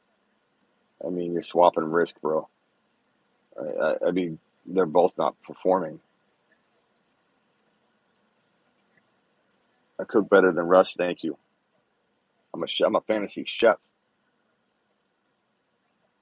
I 1.05 1.09
mean, 1.09 1.33
you're 1.33 1.43
swapping 1.43 1.85
risk, 1.85 2.15
bro. 2.21 2.47
I, 3.59 3.63
I, 3.63 3.95
I 4.07 4.11
mean, 4.11 4.39
they're 4.65 4.85
both 4.85 5.13
not 5.17 5.35
performing. 5.41 5.99
I 9.99 10.03
cook 10.05 10.29
better 10.29 10.51
than 10.51 10.65
Russ. 10.65 10.93
Thank 10.97 11.23
you. 11.23 11.37
I'm 12.53 12.63
a 12.63 12.67
chef, 12.67 12.87
I'm 12.87 12.95
a 12.95 13.01
fantasy 13.01 13.43
chef. 13.45 13.77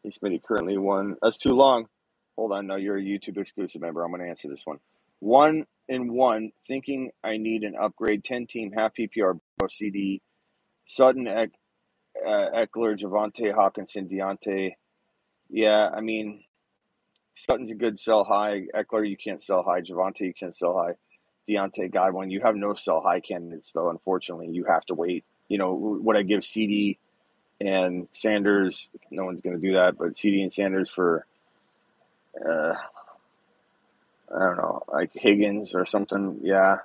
He's 0.04 0.17
Smitty 0.17 0.41
currently 0.44 0.78
one. 0.78 1.15
That's 1.22 1.38
too 1.38 1.50
long. 1.50 1.88
Hold 2.38 2.54
on, 2.54 2.67
no, 2.67 2.76
you're 2.76 2.98
a 2.98 3.02
YouTube 3.02 3.38
exclusive 3.38 3.82
member. 3.82 4.04
I'm 4.04 4.12
going 4.12 4.24
to 4.24 4.30
answer 4.30 4.48
this 4.48 4.62
one. 4.65 4.80
One 5.20 5.65
in 5.92 6.14
one, 6.14 6.54
thinking 6.70 7.12
I 7.22 7.36
need 7.36 7.64
an 7.64 7.76
upgrade. 7.76 8.24
Ten 8.24 8.48
team 8.48 8.72
half 8.72 8.94
PPR 8.96 9.38
CD. 9.70 10.22
Sutton, 10.88 11.28
Eck, 11.28 11.50
uh, 12.26 12.48
Ekeler, 12.56 12.98
Javonte, 12.98 13.54
Hockenson, 13.54 14.10
Diontae. 14.10 14.72
Yeah, 15.50 15.90
I 15.94 16.00
mean, 16.00 16.46
Sutton's 17.36 17.72
a 17.72 17.76
good 17.76 18.00
sell 18.00 18.24
high. 18.24 18.68
Ekeler, 18.74 19.08
you 19.08 19.18
can't 19.18 19.44
sell 19.44 19.64
high. 19.64 19.82
Javonte, 19.82 20.22
you 20.22 20.34
can't 20.34 20.56
sell 20.56 20.78
high. 20.78 20.94
Diontae, 21.50 21.92
Godwin, 21.92 22.30
you 22.30 22.40
have 22.42 22.56
no 22.56 22.74
sell 22.74 23.02
high 23.02 23.20
candidates 23.20 23.74
though. 23.74 23.90
Unfortunately, 23.90 24.48
you 24.50 24.64
have 24.64 24.86
to 24.86 24.94
wait. 24.94 25.26
You 25.50 25.58
know, 25.58 25.74
what 25.74 26.16
I 26.16 26.24
give 26.24 26.46
CD 26.46 27.00
and 27.60 28.08
Sanders? 28.14 28.90
No 29.12 29.26
one's 29.26 29.42
going 29.42 29.60
to 29.60 29.68
do 29.68 29.74
that, 29.74 29.98
but 29.98 30.18
CD 30.18 30.42
and 30.42 30.54
Sanders 30.54 30.90
for, 30.90 31.26
uh, 32.50 32.76
I 34.34 34.39
don't 34.39 34.58
know, 34.58 34.84
like 34.88 35.12
Higgins 35.13 35.76
or 35.76 35.86
something. 35.86 36.39
Yeah, 36.44 36.78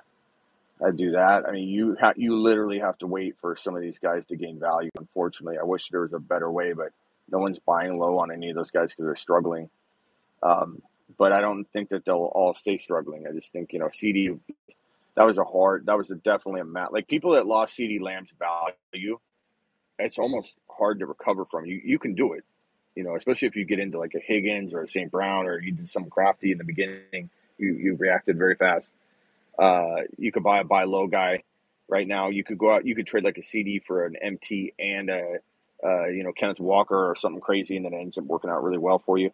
I'd 0.85 0.97
do 0.97 1.11
that. 1.11 1.45
I 1.47 1.51
mean, 1.51 1.69
you 1.69 1.95
ha- 1.99 2.13
you 2.15 2.35
literally 2.37 2.79
have 2.79 2.97
to 2.99 3.07
wait 3.07 3.35
for 3.41 3.55
some 3.55 3.75
of 3.75 3.81
these 3.81 3.99
guys 3.99 4.25
to 4.27 4.35
gain 4.35 4.59
value. 4.59 4.89
Unfortunately, 4.97 5.57
I 5.59 5.63
wish 5.63 5.89
there 5.89 6.01
was 6.01 6.13
a 6.13 6.19
better 6.19 6.51
way, 6.51 6.73
but 6.73 6.89
no 7.29 7.39
one's 7.39 7.59
buying 7.59 7.97
low 7.97 8.19
on 8.19 8.31
any 8.31 8.49
of 8.49 8.55
those 8.55 8.71
guys 8.71 8.89
because 8.89 9.05
they're 9.05 9.15
struggling. 9.15 9.69
Um, 10.43 10.81
but 11.17 11.31
I 11.31 11.41
don't 11.41 11.65
think 11.71 11.89
that 11.89 12.05
they'll 12.05 12.15
all 12.33 12.53
stay 12.53 12.77
struggling. 12.77 13.25
I 13.27 13.31
just 13.31 13.51
think 13.51 13.73
you 13.73 13.79
know 13.79 13.89
CD. 13.91 14.31
That 15.15 15.25
was 15.25 15.37
a 15.37 15.43
hard. 15.43 15.87
That 15.87 15.97
was 15.97 16.11
a 16.11 16.15
definitely 16.15 16.61
a 16.61 16.65
mat. 16.65 16.93
Like 16.93 17.07
people 17.07 17.31
that 17.31 17.47
lost 17.47 17.75
CeeDee 17.77 18.01
Lamb's 18.01 18.29
value, 18.37 19.17
it's 19.97 20.19
almost 20.19 20.57
hard 20.69 20.99
to 20.99 21.07
recover 21.07 21.45
from. 21.45 21.65
You 21.65 21.81
you 21.83 21.97
can 21.97 22.13
do 22.13 22.33
it, 22.33 22.43
you 22.97 23.03
know, 23.03 23.15
especially 23.15 23.47
if 23.47 23.55
you 23.55 23.63
get 23.63 23.77
into 23.77 23.99
like 23.99 24.15
a 24.15 24.19
Higgins 24.19 24.73
or 24.73 24.81
a 24.81 24.87
St. 24.87 25.11
Brown 25.11 25.45
or 25.45 25.61
you 25.61 25.71
did 25.71 25.87
some 25.87 26.09
crafty 26.09 26.51
in 26.51 26.57
the 26.57 26.63
beginning. 26.63 27.29
You 27.59 27.73
you 27.73 27.95
reacted 27.95 28.39
very 28.39 28.55
fast. 28.55 28.91
Uh, 29.57 30.01
you 30.17 30.31
could 30.31 30.41
buy 30.41 30.61
a 30.61 30.63
buy 30.63 30.85
low 30.85 31.05
guy 31.05 31.43
right 31.87 32.07
now. 32.07 32.29
You 32.29 32.43
could 32.43 32.57
go 32.57 32.71
out. 32.71 32.87
You 32.87 32.95
could 32.95 33.05
trade 33.05 33.23
like 33.23 33.37
a 33.37 33.43
CD 33.43 33.77
for 33.77 34.05
an 34.07 34.15
MT 34.15 34.73
and 34.79 35.11
a 35.11 35.23
uh, 35.85 36.07
you 36.07 36.23
know 36.23 36.31
Kenneth 36.31 36.59
Walker 36.59 37.11
or 37.11 37.15
something 37.15 37.39
crazy, 37.39 37.77
and 37.77 37.85
then 37.85 37.93
ends 37.93 38.17
up 38.17 38.23
working 38.23 38.49
out 38.49 38.63
really 38.63 38.79
well 38.79 38.97
for 38.97 39.19
you. 39.19 39.29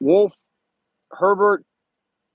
Wolf, 0.00 0.32
Herbert, 1.10 1.66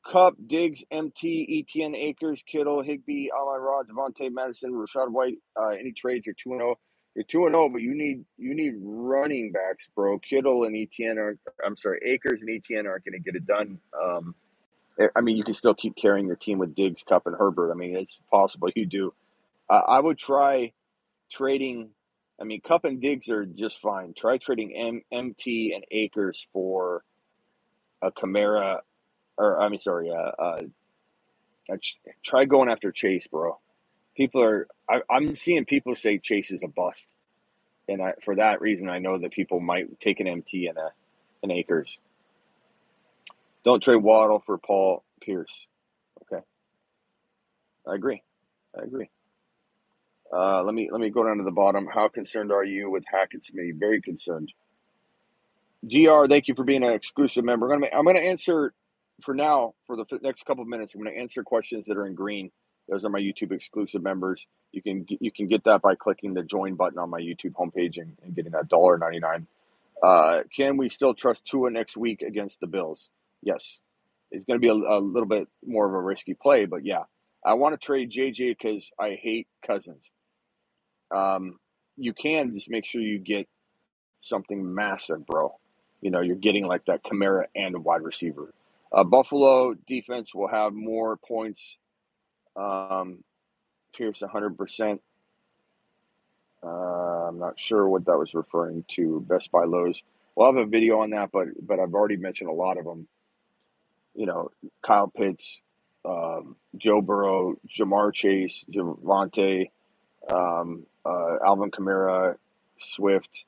Kupp, 0.05 0.35
Diggs, 0.45 0.83
MT, 0.91 1.65
ETN, 1.75 1.95
Akers, 1.95 2.43
Kittle, 2.45 2.83
Higbee, 2.83 3.29
Amon 3.31 3.61
Ra, 3.61 3.81
Devontae 3.81 4.31
Madison, 4.31 4.73
Rachaad 4.73 5.09
White. 5.09 5.39
Uh, 5.59 5.69
any 5.69 5.91
trades? 5.91 6.27
You're 6.27 6.35
two 6.35 6.51
and 6.51 6.61
zero. 6.61 6.79
You're 7.15 7.25
two 7.25 7.45
and 7.45 7.53
zero, 7.53 7.69
but 7.69 7.81
you 7.81 7.95
need 7.95 8.25
you 8.37 8.55
need 8.55 8.73
running 8.81 9.51
backs, 9.51 9.89
bro. 9.95 10.19
Kittle 10.19 10.63
and 10.65 10.75
ETN 10.75 11.17
are. 11.17 11.37
I'm 11.65 11.77
sorry, 11.77 11.99
Akers 12.05 12.41
and 12.41 12.49
ETN 12.49 12.85
aren't 12.87 13.05
going 13.05 13.13
to 13.13 13.19
get 13.19 13.35
it 13.35 13.45
done. 13.45 13.79
Um, 14.01 14.35
I 15.15 15.21
mean, 15.21 15.37
you 15.37 15.43
can 15.43 15.53
still 15.53 15.73
keep 15.75 15.95
carrying 15.95 16.27
your 16.27 16.35
team 16.37 16.59
with 16.59 16.75
Diggs, 16.75 17.03
Kupp, 17.03 17.27
and 17.27 17.35
Herbert. 17.37 17.71
I 17.71 17.75
mean, 17.75 17.95
it's 17.97 18.21
possible 18.31 18.69
you 18.75 18.85
do. 18.85 19.13
Uh, 19.69 19.81
I 19.87 19.99
would 19.99 20.17
try 20.17 20.73
trading. 21.31 21.89
I 22.41 22.45
mean, 22.45 22.61
Kupp 22.61 22.85
and 22.85 23.01
Diggs 23.01 23.29
are 23.29 23.45
just 23.45 23.81
fine. 23.81 24.13
Try 24.15 24.37
trading 24.37 24.75
M- 24.77 25.03
MT 25.11 25.73
and 25.75 25.85
Akers 25.91 26.47
for 26.53 27.03
a 28.01 28.11
Kamara, 28.11 28.79
or 29.37 29.61
I 29.61 29.69
mean, 29.69 29.79
sorry, 29.79 30.11
uh, 30.11 30.31
uh, 30.41 30.61
try 32.23 32.45
going 32.45 32.69
after 32.69 32.91
Chase, 32.91 33.27
bro. 33.27 33.59
People 34.19 34.43
are. 34.43 34.67
I, 34.89 35.01
I'm 35.09 35.35
seeing 35.37 35.65
people 35.65 35.95
say 35.95 36.19
Chase 36.19 36.51
is 36.51 36.63
a 36.63 36.69
bust, 36.69 37.07
and 37.89 38.03
I, 38.03 38.13
for 38.23 38.35
that 38.37 38.61
reason, 38.61 38.89
I 38.89 38.99
know 38.99 39.19
that 39.19 39.31
people 39.31 39.61
might 39.61 39.99
take 40.01 40.19
an 40.19 40.27
MT 40.27 40.67
and 40.67 40.77
a 40.77 40.91
an 41.43 41.51
Akers. 41.51 41.99
Don't 43.65 43.83
trade 43.83 43.97
Waddle 43.97 44.43
for 44.45 44.57
Paul 44.59 45.03
Pierce. 45.21 45.67
Okay, 46.23 46.43
I 47.87 47.95
agree. 47.95 48.23
I 48.79 48.83
agree. 48.83 49.09
Uh, 50.33 50.63
let 50.63 50.75
me 50.75 50.89
let 50.91 51.01
me 51.01 51.09
go 51.09 51.23
down 51.23 51.37
to 51.37 51.45
the 51.45 51.51
bottom. 51.51 51.87
How 51.87 52.09
concerned 52.09 52.51
are 52.51 52.65
you 52.65 52.91
with 52.91 53.05
Hackett 53.11 53.43
Smitty? 53.43 53.79
Very 53.79 54.01
concerned. 54.01 54.51
Gr, 55.89 56.27
thank 56.27 56.47
you 56.47 56.55
for 56.55 56.65
being 56.65 56.83
an 56.83 56.93
exclusive 56.93 57.45
member. 57.45 57.71
I'm 57.73 57.81
gonna 57.81 57.95
I'm 57.95 58.05
gonna 58.05 58.19
answer 58.19 58.73
for 59.23 59.33
now 59.33 59.75
for 59.87 59.95
the 59.95 60.05
next 60.21 60.45
couple 60.45 60.63
of 60.63 60.67
minutes. 60.69 60.95
I'm 60.95 61.01
gonna 61.03 61.15
answer 61.15 61.43
questions 61.43 61.85
that 61.85 61.97
are 61.97 62.07
in 62.07 62.15
green. 62.15 62.51
Those 62.89 63.05
are 63.05 63.09
my 63.09 63.19
YouTube 63.19 63.51
exclusive 63.53 64.03
members. 64.03 64.47
You 64.71 64.81
can 64.81 65.05
you 65.09 65.31
can 65.31 65.47
get 65.47 65.65
that 65.65 65.81
by 65.81 65.95
clicking 65.95 66.33
the 66.33 66.43
join 66.43 66.75
button 66.75 66.99
on 66.99 67.09
my 67.09 67.19
YouTube 67.21 67.53
homepage 67.53 67.97
and, 67.97 68.17
and 68.23 68.35
getting 68.35 68.53
that 68.53 68.69
dollar 68.69 68.97
ninety 68.97 69.19
nine. 69.19 69.47
Uh, 70.03 70.43
can 70.55 70.77
we 70.77 70.89
still 70.89 71.13
trust 71.13 71.45
Tua 71.45 71.71
next 71.71 71.97
week 71.97 72.21
against 72.21 72.59
the 72.61 72.67
Bills? 72.67 73.09
Yes, 73.43 73.79
it's 74.31 74.45
going 74.45 74.59
to 74.59 74.65
be 74.65 74.69
a, 74.69 74.73
a 74.73 74.99
little 74.99 75.27
bit 75.27 75.47
more 75.65 75.87
of 75.87 75.93
a 75.93 76.01
risky 76.01 76.33
play, 76.35 76.65
but 76.65 76.85
yeah, 76.85 77.03
I 77.45 77.55
want 77.55 77.79
to 77.79 77.85
trade 77.85 78.11
JJ 78.11 78.57
because 78.57 78.91
I 78.99 79.11
hate 79.21 79.47
Cousins. 79.65 80.11
Um, 81.15 81.59
you 81.97 82.13
can 82.13 82.53
just 82.55 82.69
make 82.69 82.85
sure 82.85 83.01
you 83.01 83.19
get 83.19 83.47
something 84.21 84.73
massive, 84.75 85.25
bro. 85.25 85.55
You 86.01 86.11
know, 86.11 86.21
you're 86.21 86.35
getting 86.35 86.65
like 86.67 86.85
that 86.85 87.03
Kamara 87.03 87.45
and 87.55 87.75
a 87.75 87.79
wide 87.79 88.01
receiver. 88.03 88.53
Uh, 88.91 89.03
Buffalo 89.03 89.73
defense 89.87 90.33
will 90.33 90.47
have 90.47 90.73
more 90.73 91.17
points. 91.17 91.77
Um, 92.55 93.23
Pierce 93.95 94.21
100%. 94.21 94.99
Uh, 96.61 96.67
I'm 96.67 97.39
not 97.39 97.59
sure 97.59 97.87
what 97.87 98.05
that 98.05 98.17
was 98.17 98.33
referring 98.33 98.83
to. 98.95 99.23
Best 99.27 99.51
Buy 99.51 99.65
lows. 99.65 100.03
We'll 100.35 100.53
have 100.53 100.61
a 100.61 100.65
video 100.65 100.99
on 100.99 101.11
that, 101.11 101.31
but 101.31 101.47
but 101.61 101.79
I've 101.79 101.93
already 101.93 102.17
mentioned 102.17 102.49
a 102.49 102.53
lot 102.53 102.77
of 102.77 102.85
them. 102.85 103.07
You 104.13 104.25
know, 104.25 104.51
Kyle 104.81 105.07
Pitts, 105.07 105.61
um, 106.05 106.55
Joe 106.77 107.01
Burrow, 107.01 107.55
Ja'Marr 107.67 108.13
Chase, 108.13 108.65
Javonte, 108.71 109.69
um, 110.31 110.85
uh, 111.05 111.37
Alvin 111.45 111.71
Kamara, 111.71 112.35
Swift, 112.79 113.45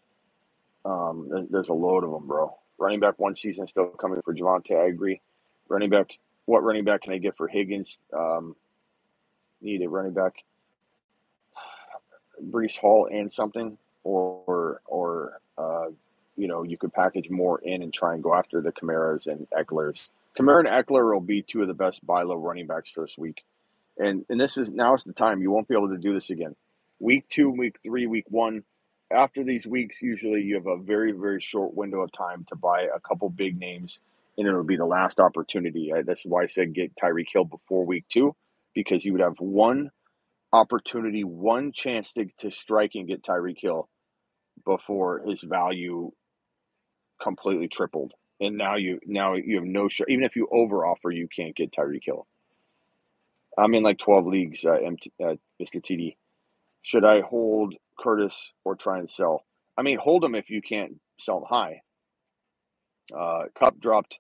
um, 0.86 1.48
there's 1.50 1.70
a 1.70 1.74
load 1.74 2.04
of 2.04 2.12
them, 2.12 2.28
bro. 2.28 2.58
Running 2.78 3.00
back 3.00 3.20
one 3.20 3.36
season 3.36 3.68
still 3.68 3.88
coming 3.88 4.22
for 4.24 4.34
Javonte. 4.34 4.76
I 4.76 4.88
agree. 4.88 5.22
Running 5.68 5.90
back, 5.90 6.10
what 6.46 6.64
running 6.64 6.84
back 6.84 7.04
can 7.04 7.14
I 7.14 7.18
get 7.18 7.38
for 7.38 7.48
Higgins? 7.48 7.98
Um, 8.18 8.56
need 9.62 9.82
a 9.82 9.90
running 9.90 10.14
back, 10.14 10.36
Breece 12.44 12.78
Hall 12.78 13.08
and 13.12 13.32
something, 13.32 13.78
or 14.04 14.82
or 14.86 15.40
uh, 15.58 15.88
you 16.36 16.48
know 16.48 16.64
you 16.64 16.78
could 16.78 16.94
package 16.94 17.30
more 17.30 17.60
in 17.60 17.82
and 17.82 17.94
try 17.94 18.14
and 18.14 18.24
go 18.24 18.34
after 18.34 18.62
the 18.62 18.72
Kamaras 18.72 19.28
and 19.28 19.48
Ekelers. 19.52 20.00
Kamara 20.38 20.60
and 20.60 20.68
Ekeler 20.68 21.14
will 21.14 21.22
be 21.22 21.42
two 21.42 21.62
of 21.62 21.68
the 21.68 21.74
best 21.74 22.06
buy 22.06 22.24
low 22.24 22.36
running 22.36 22.68
backs 22.68 22.90
for 22.92 23.06
this 23.06 23.18
week, 23.18 23.44
and 23.98 24.26
and 24.30 24.40
this 24.40 24.58
is 24.58 24.72
now 24.72 24.96
is 24.96 25.04
the 25.04 25.14
time. 25.14 25.42
You 25.42 25.52
won't 25.52 25.68
be 25.68 25.76
able 25.76 25.90
to 25.90 25.98
do 25.98 26.14
this 26.14 26.30
again. 26.30 26.56
Week 27.00 27.28
two, 27.30 27.50
week 27.50 27.78
three, 27.84 28.06
week 28.08 28.26
one 28.30 28.64
after 29.12 29.44
these 29.44 29.68
weeks, 29.68 30.02
usually 30.02 30.42
you 30.42 30.56
have 30.56 30.68
a 30.68 30.78
very, 30.78 31.12
very 31.12 31.42
short 31.42 31.74
window 31.74 32.02
of 32.02 32.12
time 32.12 32.46
to 32.50 32.56
buy 32.56 32.84
a 32.84 33.00
couple 33.00 33.30
big 33.30 33.60
names, 33.60 34.00
and 34.38 34.48
it'll 34.48 34.64
be 34.64 34.78
the 34.78 34.86
last 34.86 35.20
opportunity. 35.20 35.92
That's 36.06 36.24
why 36.26 36.44
I 36.44 36.46
said 36.48 36.74
get 36.74 36.96
Tyreek 36.96 37.28
Hill 37.32 37.46
before 37.46 37.86
week 37.86 38.06
two, 38.10 38.36
because 38.74 39.04
you 39.04 39.14
would 39.14 39.22
have 39.22 39.40
one 39.40 39.92
opportunity, 40.54 41.24
one 41.24 41.72
chance 41.74 42.12
to, 42.14 42.26
to 42.40 42.52
strike 42.52 42.92
and 42.96 43.08
get 43.08 43.24
Tyreek 43.24 43.60
Hill 43.60 43.88
before 44.66 45.22
his 45.26 45.42
value 45.42 46.12
completely 47.22 47.68
tripled. 47.68 48.14
And 48.40 48.58
now 48.58 48.76
you 48.76 49.00
now 49.06 49.36
you 49.36 49.58
have 49.58 49.66
no 49.66 49.88
shot. 49.88 50.10
Even 50.10 50.24
if 50.24 50.36
you 50.36 50.48
over 50.52 50.86
offer, 50.86 51.12
you 51.12 51.28
can't 51.34 51.56
get 51.56 51.72
Tyreek 51.72 52.04
Hill. 52.04 52.26
I'm 53.58 53.74
in 53.76 53.84
like 53.84 54.00
12 54.00 54.26
leagues, 54.28 54.66
uh, 54.66 54.74
MT, 54.74 55.12
uh, 55.24 55.36
Mr. 55.62 55.84
TD. 55.84 56.16
Should 56.82 57.06
I 57.06 57.22
hold 57.22 57.76
Curtis 58.00 58.54
or 58.64 58.76
try 58.76 59.00
and 59.00 59.12
sell? 59.12 59.46
I 59.78 59.84
mean, 59.84 60.00
hold 60.00 60.24
them 60.24 60.36
if 60.36 60.50
you 60.50 60.62
can't 60.62 60.94
sell 61.20 61.42
them 61.42 61.48
high. 61.50 61.82
Uh, 63.16 63.44
Kupp 63.60 63.80
dropped 63.80 64.20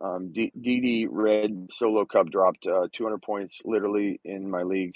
Um, 0.00 0.32
D- 0.32 0.52
DD 0.58 1.06
Red 1.10 1.68
Solo 1.70 2.04
Cup 2.04 2.28
dropped 2.30 2.66
uh, 2.66 2.88
200 2.92 3.22
points 3.22 3.60
literally 3.64 4.20
in 4.24 4.50
my 4.50 4.62
league. 4.62 4.94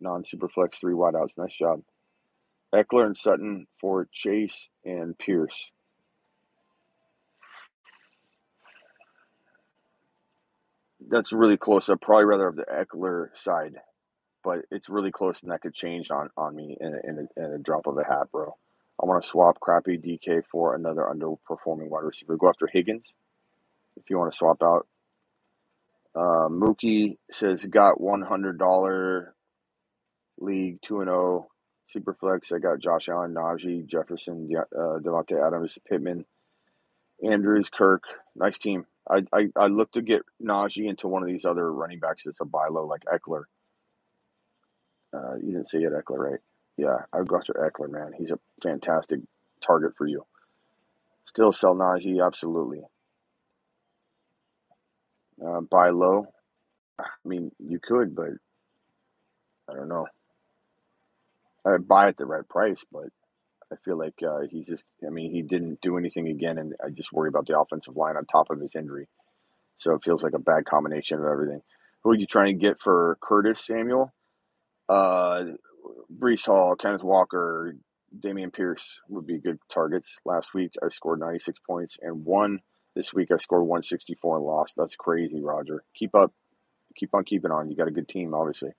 Non 0.00 0.24
Superflex, 0.24 0.76
three 0.80 0.94
wideouts. 0.94 1.36
Nice 1.36 1.56
job. 1.56 1.82
Ekeler 2.74 3.06
and 3.06 3.16
Sutton 3.16 3.66
for 3.80 4.08
Chase 4.12 4.68
and 4.84 5.16
Pierce. 5.18 5.70
That's 11.08 11.32
really 11.32 11.56
close. 11.56 11.88
I'd 11.88 12.00
probably 12.00 12.24
rather 12.24 12.46
have 12.46 12.56
the 12.56 12.64
Ekeler 12.64 13.28
side, 13.34 13.74
but 14.42 14.60
it's 14.70 14.88
really 14.88 15.10
close, 15.10 15.42
and 15.42 15.50
that 15.50 15.60
could 15.60 15.74
change 15.74 16.10
on, 16.10 16.30
on 16.36 16.56
me 16.56 16.76
in 16.80 16.94
a, 16.94 17.08
in, 17.08 17.28
a, 17.36 17.44
in 17.44 17.52
a 17.54 17.58
drop 17.58 17.86
of 17.86 17.98
a 17.98 18.04
hat, 18.04 18.30
bro. 18.32 18.56
I 19.00 19.06
want 19.06 19.22
to 19.22 19.28
swap 19.28 19.60
crappy 19.60 19.98
DK 19.98 20.42
for 20.50 20.74
another 20.74 21.02
underperforming 21.02 21.88
wide 21.88 22.04
receiver. 22.04 22.36
Go 22.36 22.48
after 22.48 22.68
Higgins 22.72 23.14
if 23.96 24.10
you 24.10 24.18
want 24.18 24.32
to 24.32 24.36
swap 24.36 24.62
out. 24.62 24.86
Uh, 26.14 26.48
Mookie 26.48 27.16
says 27.30 27.64
got 27.64 28.00
one 28.00 28.22
hundred 28.22 28.58
dollar 28.58 29.34
league 30.38 30.78
two 30.82 31.00
and 31.00 31.10
oh. 31.10 31.48
super 31.90 32.14
flex. 32.14 32.52
I 32.52 32.58
got 32.58 32.80
Josh 32.80 33.08
Allen, 33.08 33.34
Najee, 33.34 33.86
Jefferson, 33.86 34.48
De- 34.48 34.58
uh, 34.58 34.98
Davante 34.98 35.46
Adams, 35.46 35.76
Pittman, 35.88 36.24
Andrews, 37.22 37.68
Kirk. 37.72 38.04
Nice 38.34 38.58
team. 38.58 38.86
I, 39.08 39.22
I 39.32 39.48
I 39.56 39.66
look 39.66 39.92
to 39.92 40.02
get 40.02 40.22
Najee 40.42 40.88
into 40.88 41.08
one 41.08 41.22
of 41.22 41.28
these 41.28 41.44
other 41.44 41.70
running 41.72 41.98
backs 41.98 42.24
that's 42.24 42.40
a 42.40 42.44
buy 42.44 42.68
low 42.70 42.86
like 42.86 43.02
Ekeler. 43.04 43.44
Uh, 45.14 45.34
you 45.36 45.52
didn't 45.52 45.68
see 45.68 45.78
it, 45.78 45.92
Ekeler, 45.92 46.18
right? 46.18 46.40
Yeah, 46.76 46.96
I 47.12 47.18
would 47.18 47.28
go 47.28 47.36
after 47.36 47.52
Ekeler, 47.52 47.90
man. 47.90 48.12
He's 48.16 48.30
a 48.30 48.38
fantastic 48.62 49.20
target 49.64 49.92
for 49.96 50.06
you. 50.06 50.24
Still 51.26 51.52
sell 51.52 51.74
Najee, 51.74 52.24
absolutely. 52.24 52.82
Uh, 55.44 55.60
buy 55.60 55.90
low. 55.90 56.26
I 56.98 57.06
mean, 57.24 57.50
you 57.58 57.80
could, 57.82 58.14
but 58.14 58.30
I 59.68 59.74
don't 59.74 59.88
know. 59.88 60.06
I'd 61.64 61.88
buy 61.88 62.08
at 62.08 62.16
the 62.16 62.26
right 62.26 62.48
price, 62.48 62.84
but 62.92 63.06
I 63.72 63.76
feel 63.84 63.98
like 63.98 64.14
uh, 64.22 64.40
he's 64.50 64.66
just. 64.66 64.84
I 65.06 65.10
mean, 65.10 65.32
he 65.32 65.42
didn't 65.42 65.80
do 65.80 65.96
anything 65.96 66.28
again, 66.28 66.58
and 66.58 66.74
I 66.84 66.90
just 66.90 67.12
worry 67.12 67.28
about 67.28 67.46
the 67.46 67.58
offensive 67.58 67.96
line 67.96 68.16
on 68.16 68.26
top 68.26 68.50
of 68.50 68.60
his 68.60 68.76
injury. 68.76 69.08
So 69.76 69.94
it 69.94 70.04
feels 70.04 70.22
like 70.22 70.34
a 70.34 70.38
bad 70.38 70.64
combination 70.64 71.18
of 71.18 71.24
everything. 71.24 71.62
Who 72.02 72.10
are 72.10 72.16
you 72.16 72.26
trying 72.26 72.58
to 72.58 72.66
get 72.66 72.80
for 72.80 73.18
Curtis 73.22 73.64
Samuel? 73.64 74.12
Uh, 74.88 75.44
Breece 76.16 76.46
Hall, 76.46 76.76
Kenneth 76.76 77.02
Walker, 77.02 77.74
Dameon 78.18 78.52
Pierce 78.52 79.00
would 79.08 79.26
be 79.26 79.38
good 79.38 79.58
targets. 79.72 80.16
Last 80.24 80.54
week 80.54 80.72
I 80.82 80.88
scored 80.90 81.20
96 81.20 81.58
points 81.66 81.96
and 82.00 82.24
one. 82.24 82.60
This 82.94 83.12
week 83.12 83.30
I 83.32 83.38
scored 83.38 83.62
164 83.62 84.36
and 84.36 84.46
lost. 84.46 84.74
That's 84.76 84.96
crazy, 84.96 85.40
Roger. 85.40 85.82
Keep 85.94 86.14
up. 86.14 86.32
Keep 86.96 87.14
on 87.14 87.24
keeping 87.24 87.50
on. 87.50 87.70
You 87.70 87.76
got 87.76 87.88
a 87.88 87.92
good 87.92 88.08
team, 88.08 88.34
obviously. 88.34 88.70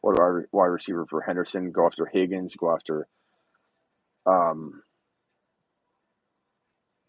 What 0.00 0.14
about 0.18 0.44
wide 0.52 0.66
receiver 0.66 1.06
for 1.08 1.20
Henderson? 1.20 1.72
Go 1.72 1.86
after 1.86 2.06
Higgins. 2.06 2.56
Go 2.56 2.72
after. 2.74 3.06
Um, 4.26 4.82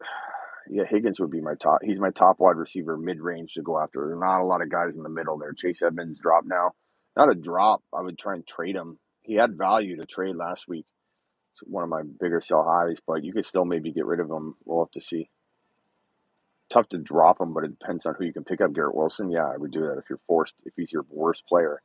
yeah, 0.70 0.84
Higgins 0.88 1.18
would 1.20 1.30
be 1.30 1.40
my 1.40 1.54
top. 1.54 1.78
He's 1.82 1.98
my 1.98 2.10
top 2.10 2.38
wide 2.38 2.56
receiver, 2.56 2.98
mid 2.98 3.20
range 3.20 3.54
to 3.54 3.62
go 3.62 3.78
after. 3.78 4.06
There's 4.06 4.20
not 4.20 4.42
a 4.42 4.46
lot 4.46 4.62
of 4.62 4.70
guys 4.70 4.96
in 4.96 5.02
the 5.02 5.08
middle 5.08 5.38
there. 5.38 5.52
Chase 5.52 5.82
Edmonds 5.82 6.20
dropped 6.20 6.46
now. 6.46 6.72
Not 7.16 7.32
a 7.32 7.34
drop. 7.34 7.82
I 7.94 8.02
would 8.02 8.18
try 8.18 8.34
and 8.34 8.46
trade 8.46 8.76
him. 8.76 8.98
He 9.22 9.34
had 9.34 9.56
value 9.56 9.96
to 9.96 10.06
trade 10.06 10.36
last 10.36 10.68
week. 10.68 10.84
It's 11.52 11.62
one 11.62 11.82
of 11.82 11.88
my 11.88 12.02
bigger 12.02 12.42
sell 12.42 12.62
highs, 12.62 12.98
but 13.06 13.24
you 13.24 13.32
could 13.32 13.46
still 13.46 13.64
maybe 13.64 13.92
get 13.92 14.04
rid 14.04 14.20
of 14.20 14.30
him. 14.30 14.54
We'll 14.66 14.84
have 14.84 14.90
to 14.92 15.00
see. 15.00 15.30
Tough 16.72 16.88
to 16.90 16.98
drop 16.98 17.40
him, 17.40 17.54
but 17.54 17.64
it 17.64 17.78
depends 17.78 18.06
on 18.06 18.14
who 18.18 18.24
you 18.24 18.32
can 18.32 18.44
pick 18.44 18.60
up. 18.60 18.72
Garrett 18.72 18.94
Wilson, 18.94 19.30
yeah, 19.30 19.46
I 19.46 19.56
would 19.56 19.70
do 19.70 19.82
that 19.82 19.98
if 19.98 20.04
you're 20.08 20.20
forced. 20.26 20.54
If 20.64 20.72
he's 20.76 20.92
your 20.92 21.06
worst 21.10 21.44
player, 21.48 21.80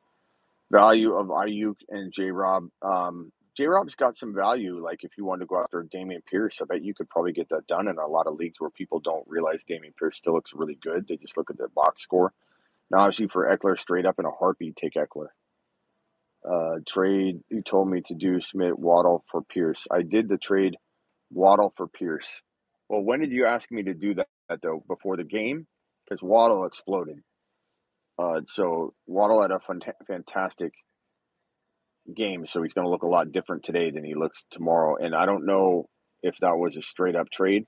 value 0.71 1.13
of 1.13 1.27
Aiyuk 1.27 1.75
and 1.89 2.11
J 2.11 2.31
Rob. 2.31 2.69
Um, 2.81 3.31
J 3.55 3.65
Rob's 3.65 3.95
got 3.95 4.17
some 4.17 4.33
value. 4.33 4.83
Like 4.83 5.03
if 5.03 5.11
you 5.17 5.25
wanted 5.25 5.41
to 5.41 5.45
go 5.47 5.61
after 5.61 5.83
Dameon 5.83 6.25
Pierce, 6.25 6.59
I 6.61 6.65
bet 6.65 6.83
you 6.83 6.93
could 6.93 7.09
probably 7.09 7.33
get 7.33 7.49
that 7.49 7.67
done 7.67 7.87
in 7.87 7.97
a 7.97 8.07
lot 8.07 8.27
of 8.27 8.35
leagues 8.35 8.59
where 8.59 8.69
people 8.69 8.99
don't 8.99 9.27
realize 9.27 9.59
Dameon 9.69 9.95
Pierce 9.97 10.17
still 10.17 10.33
looks 10.33 10.53
really 10.55 10.77
good. 10.81 11.07
They 11.07 11.17
just 11.17 11.37
look 11.37 11.49
at 11.49 11.57
the 11.57 11.67
box 11.67 12.01
score. 12.01 12.33
Now, 12.89 12.99
obviously, 12.99 13.27
for 13.27 13.45
Ekeler, 13.45 13.79
straight 13.79 14.05
up 14.05 14.19
in 14.19 14.25
a 14.25 14.31
heartbeat, 14.31 14.75
take 14.75 14.93
Ekeler. 14.93 15.27
Uh, 16.43 16.79
trade 16.87 17.41
you 17.49 17.61
told 17.61 17.87
me 17.87 18.01
to 18.01 18.15
do 18.15 18.41
Smith 18.41 18.73
Waddle 18.75 19.23
for 19.31 19.43
Pierce. 19.43 19.85
I 19.91 20.01
did 20.01 20.27
the 20.27 20.37
trade 20.37 20.75
Waddle 21.31 21.73
for 21.77 21.87
Pierce. 21.87 22.41
Well, 22.89 23.01
when 23.01 23.19
did 23.19 23.31
you 23.31 23.45
ask 23.45 23.71
me 23.71 23.83
to 23.83 23.93
do 23.93 24.15
that, 24.15 24.27
though? 24.61 24.83
Before 24.87 25.17
the 25.17 25.23
game? 25.23 25.67
Because 26.05 26.21
Waddle 26.21 26.65
exploded. 26.65 27.19
Uh, 28.17 28.41
so 28.47 28.93
Waddle 29.07 29.41
had 29.41 29.51
a 29.51 29.59
fantastic 30.05 30.73
game, 32.13 32.45
so 32.45 32.61
he's 32.61 32.73
going 32.73 32.85
to 32.85 32.91
look 32.91 33.03
a 33.03 33.07
lot 33.07 33.31
different 33.31 33.63
today 33.63 33.91
than 33.91 34.03
he 34.03 34.15
looks 34.15 34.43
tomorrow. 34.51 34.97
And 34.97 35.15
I 35.15 35.25
don't 35.25 35.45
know 35.45 35.87
if 36.21 36.37
that 36.39 36.57
was 36.57 36.75
a 36.75 36.81
straight 36.81 37.15
up 37.15 37.29
trade 37.29 37.65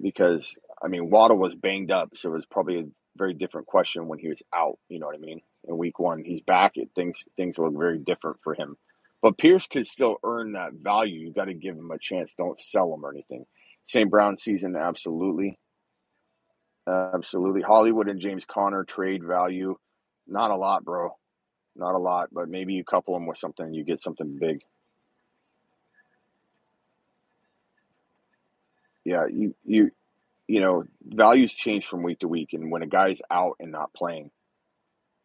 because 0.00 0.54
I 0.82 0.88
mean 0.88 1.10
Waddle 1.10 1.38
was 1.38 1.54
banged 1.54 1.90
up, 1.90 2.10
so 2.14 2.30
it 2.30 2.34
was 2.34 2.46
probably 2.50 2.80
a 2.80 2.84
very 3.16 3.34
different 3.34 3.66
question 3.66 4.08
when 4.08 4.18
he 4.18 4.28
was 4.28 4.42
out. 4.54 4.78
You 4.88 5.00
know 5.00 5.06
what 5.06 5.16
I 5.16 5.20
mean? 5.20 5.40
In 5.64 5.76
week 5.76 5.98
one, 5.98 6.22
he's 6.24 6.40
back. 6.40 6.72
It 6.74 6.90
things 6.94 7.22
things 7.36 7.58
look 7.58 7.76
very 7.76 7.98
different 7.98 8.38
for 8.42 8.54
him. 8.54 8.76
But 9.20 9.38
Pierce 9.38 9.66
could 9.66 9.86
still 9.88 10.16
earn 10.24 10.52
that 10.52 10.72
value. 10.74 11.18
You 11.26 11.32
got 11.32 11.46
to 11.46 11.54
give 11.54 11.76
him 11.76 11.90
a 11.90 11.98
chance. 11.98 12.32
Don't 12.38 12.60
sell 12.60 12.94
him 12.94 13.04
or 13.04 13.10
anything. 13.10 13.46
St. 13.88 14.10
Brown 14.10 14.38
season, 14.38 14.76
absolutely, 14.76 15.58
absolutely. 16.86 17.62
Hollywood 17.62 18.08
and 18.08 18.20
James 18.20 18.44
Conner 18.44 18.84
trade 18.84 19.24
value, 19.24 19.76
not 20.26 20.50
a 20.50 20.56
lot, 20.56 20.84
bro. 20.84 21.16
Not 21.76 21.94
a 21.94 21.98
lot, 21.98 22.28
but 22.32 22.48
maybe 22.48 22.74
you 22.74 22.84
couple 22.84 23.14
them 23.14 23.26
with 23.26 23.38
something, 23.38 23.72
you 23.72 23.84
get 23.84 24.02
something 24.02 24.36
big. 24.38 24.60
Yeah, 29.04 29.26
you 29.32 29.54
you 29.64 29.90
you 30.48 30.60
know, 30.60 30.84
values 31.04 31.52
change 31.54 31.86
from 31.86 32.02
week 32.02 32.18
to 32.20 32.28
week, 32.28 32.50
and 32.52 32.70
when 32.70 32.82
a 32.82 32.86
guy's 32.86 33.20
out 33.30 33.56
and 33.60 33.70
not 33.70 33.92
playing, 33.94 34.30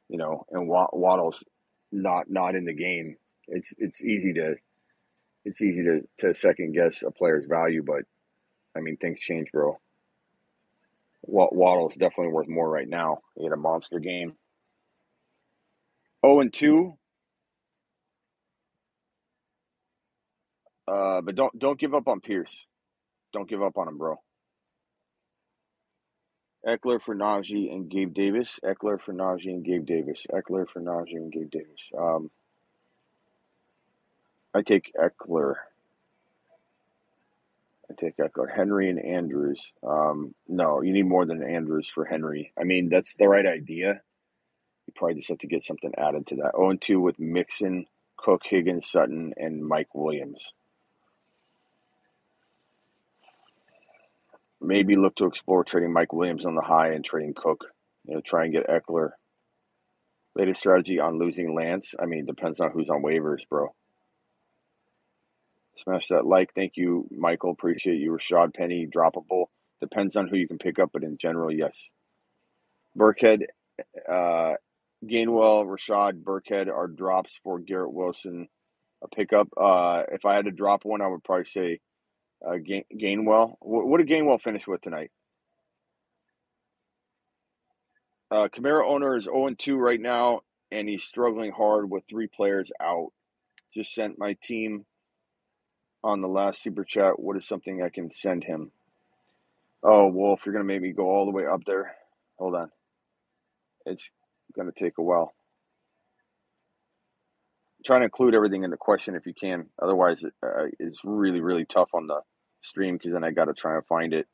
you 0.10 0.18
know, 0.18 0.46
and 0.52 0.68
Waddle's 0.68 1.44
not 1.92 2.30
not 2.30 2.56
in 2.56 2.66
the 2.66 2.74
game, 2.74 3.18
it's 3.48 3.74
it's 3.78 4.02
easy 4.02 4.34
to 4.34 4.56
it's 5.46 5.62
easy 5.62 5.84
to, 5.84 6.08
to 6.20 6.36
second 6.36 6.74
guess 6.74 7.04
a 7.04 7.12
player's 7.12 7.46
value, 7.46 7.84
but 7.84 8.04
I 8.76 8.80
mean 8.80 8.98
things 8.98 9.22
change, 9.22 9.52
bro. 9.52 9.80
Waddle 11.26 11.90
is 11.90 11.96
definitely 11.96 12.34
worth 12.34 12.48
more 12.50 12.70
right 12.70 12.88
now. 12.88 13.20
He 13.36 13.44
had 13.44 13.54
a 13.54 13.58
monster 13.58 14.00
game. 14.00 14.34
Oh 16.22 16.40
and 16.42 16.54
two. 16.54 16.98
Uh, 20.88 21.22
but 21.22 21.36
don't 21.36 21.58
don't 21.58 21.80
give 21.80 21.94
up 21.94 22.08
on 22.08 22.20
Pierce. 22.20 22.66
Don't 23.32 23.50
give 23.50 23.64
up 23.64 23.78
on 23.78 23.88
him, 23.88 23.98
bro. 23.98 24.18
Ekeler 26.66 27.02
for 27.02 27.16
Najee 27.16 27.72
and 27.72 27.90
Gabe 27.90 28.14
Davis. 28.14 28.60
Ekeler 28.64 29.00
for 29.02 29.14
Najee 29.14 29.48
and 29.48 29.66
Gabe 29.66 29.86
Davis. 29.86 30.26
Ekeler 30.32 30.66
for 30.68 30.82
Najee 30.82 31.16
and 31.16 31.32
Gabe 31.32 31.52
Davis. 31.52 31.90
Um, 31.98 32.32
I 34.54 34.62
take 34.62 34.94
Ekeler. 34.96 35.56
I 37.90 37.94
take 38.00 38.18
Ekeler. 38.18 38.54
Henry 38.54 38.90
and 38.90 39.04
Andrews. 39.04 39.62
Um, 39.86 40.34
no, 40.48 40.82
you 40.82 40.94
need 40.94 41.06
more 41.06 41.26
than 41.26 41.44
Andrews 41.44 41.90
for 41.94 42.06
Henry. 42.06 42.54
I 42.60 42.64
mean, 42.64 42.90
that's 42.90 43.14
the 43.16 43.28
right 43.28 43.46
idea. 43.46 44.02
You 44.88 44.94
probably 44.96 45.16
just 45.16 45.30
have 45.30 45.40
to 45.40 45.48
get 45.48 45.64
something 45.64 45.94
added 45.98 46.28
to 46.28 46.36
that. 46.38 46.54
0 46.56 46.78
2 46.80 47.00
with 47.00 47.20
Mixon, 47.20 47.86
Cook, 48.18 48.42
Higgins, 48.46 48.90
Sutton, 48.90 49.34
and 49.38 49.66
Mike 49.66 49.94
Williams. 49.94 50.44
maybe 54.64 54.96
look 54.96 55.16
to 55.16 55.26
explore 55.26 55.64
trading 55.64 55.94
Mike 55.94 56.14
Williams 56.14 56.46
on 56.46 56.56
the 56.56 56.62
high 56.62 56.94
and 56.94 57.04
trading 57.04 57.34
Cook. 57.36 57.66
You 58.06 58.16
know, 58.16 58.22
try 58.22 58.46
and 58.46 58.54
get 58.54 58.68
Ekeler. 58.68 59.12
Latest 60.36 60.62
strategy 60.62 61.00
on 61.00 61.20
losing 61.20 61.54
Lance. 61.54 61.94
I 62.02 62.06
mean, 62.06 62.26
depends 62.26 62.60
on 62.60 62.72
who's 62.72 62.90
on 62.90 63.04
waivers, 63.04 63.48
bro. 63.50 63.76
Smash 65.78 66.08
that 66.10 66.26
like. 66.26 66.54
Thank 66.54 66.74
you, 66.76 67.08
Michael. 67.12 67.52
Appreciate 67.52 68.00
you. 68.00 68.12
Rashad 68.12 68.54
Penny, 68.54 68.88
droppable. 68.88 69.46
Depends 69.82 70.16
on 70.16 70.28
who 70.28 70.38
you 70.38 70.48
can 70.48 70.60
pick 70.60 70.80
up, 70.80 70.92
but 70.94 71.04
in 71.04 71.18
general, 71.18 71.52
yes. 71.52 71.76
Burkhead, 72.98 73.44
uh, 74.08 74.54
Gainwell, 75.04 75.66
Rashad, 75.66 76.24
Burkhead 76.24 76.68
are 76.68 76.88
drops 76.88 77.38
for 77.44 77.60
Garrett 77.60 77.92
Wilson. 77.92 78.48
A 79.04 79.08
pickup. 79.08 79.50
Uh, 79.58 80.04
if 80.12 80.24
I 80.26 80.36
had 80.36 80.46
to 80.46 80.52
drop 80.52 80.86
one, 80.86 81.02
I 81.02 81.08
would 81.08 81.24
probably 81.24 81.46
say 81.46 81.82
uh, 82.48 82.56
Gain- 82.58 82.86
Gainwell. 82.94 83.56
What 83.60 83.98
did 83.98 84.08
Gainwell 84.08 84.42
finish 84.42 84.66
with 84.66 84.82
tonight? 84.82 85.12
Uh, 88.32 88.48
Kamara 88.48 88.90
owner 88.90 89.18
is 89.18 89.26
0 89.26 89.50
2 89.58 89.78
right 89.78 90.00
now, 90.00 90.42
and 90.72 90.88
he's 90.88 91.04
struggling 91.04 91.52
hard 91.52 91.90
with 91.90 92.04
three 92.10 92.28
players 92.28 92.72
out. 92.82 93.10
Just 93.74 93.94
sent 93.94 94.18
my 94.18 94.38
team 94.42 94.86
on 96.04 96.22
the 96.22 96.28
last 96.28 96.62
super 96.64 96.84
chat. 96.84 97.20
What 97.20 97.38
is 97.38 97.48
something 97.48 97.82
I 97.82 97.90
can 97.90 98.12
send 98.12 98.44
him? 98.44 98.72
Oh, 99.84 100.08
Wolf, 100.08 100.46
you're 100.46 100.54
gonna 100.54 100.66
make 100.66 100.82
me 100.82 100.92
go 100.94 101.06
all 101.10 101.26
the 101.26 101.32
way 101.32 101.46
up 101.46 101.66
there. 101.66 101.96
Hold 102.40 102.56
on, 102.56 102.72
it's 103.86 104.10
gonna 104.56 104.72
take 104.72 104.98
a 105.00 105.04
while. 105.04 105.34
Trying 107.86 108.02
to 108.02 108.06
include 108.06 108.36
everything 108.36 108.64
in 108.64 108.72
the 108.72 108.78
question 108.78 109.16
if 109.16 109.26
you 109.26 109.34
can. 109.34 109.68
Otherwise, 109.82 110.24
it, 110.24 110.34
uh, 110.44 110.66
it's 110.80 111.00
really 111.04 111.42
really 111.42 111.66
tough 111.66 111.90
on 111.94 112.08
the 112.08 112.22
stream 112.62 112.96
because 112.98 113.14
then 113.14 113.24
I 113.24 113.32
got 113.32 113.46
to 113.46 113.54
try 113.54 113.76
and 113.76 113.86
find 113.86 114.14
it. 114.14 114.28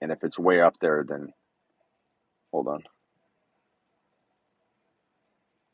And 0.00 0.12
if 0.12 0.24
it's 0.24 0.38
way 0.38 0.60
up 0.60 0.74
there, 0.80 1.04
then 1.08 1.32
hold 2.52 2.68
on. 2.68 2.84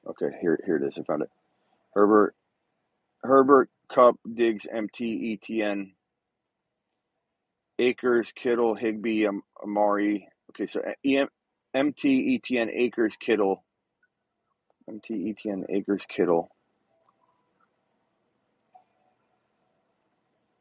Okay, 0.09 0.36
here 0.40 0.59
here 0.66 0.76
it 0.76 0.86
is. 0.86 0.98
I 0.98 1.02
found 1.04 1.22
it. 1.22 1.30
Herbert 1.94 2.34
Herbert 3.22 3.70
Kupp 3.89 4.16
Diggs 4.32 4.66
MT 4.70 5.39
ETN 5.43 5.93
Akers 7.78 8.32
Kittle 8.34 8.74
Higbee 8.74 9.26
Amari. 9.62 10.28
Okay, 10.51 10.66
so 10.66 10.80
uh, 10.80 10.93
EM, 11.05 11.28
MT 11.74 12.41
ETN 12.41 12.68
Akers 12.72 13.16
Kittle 13.20 13.62
MT 14.89 15.34
ETN 15.34 15.64
Akers 15.68 16.05
Kittle 16.09 16.51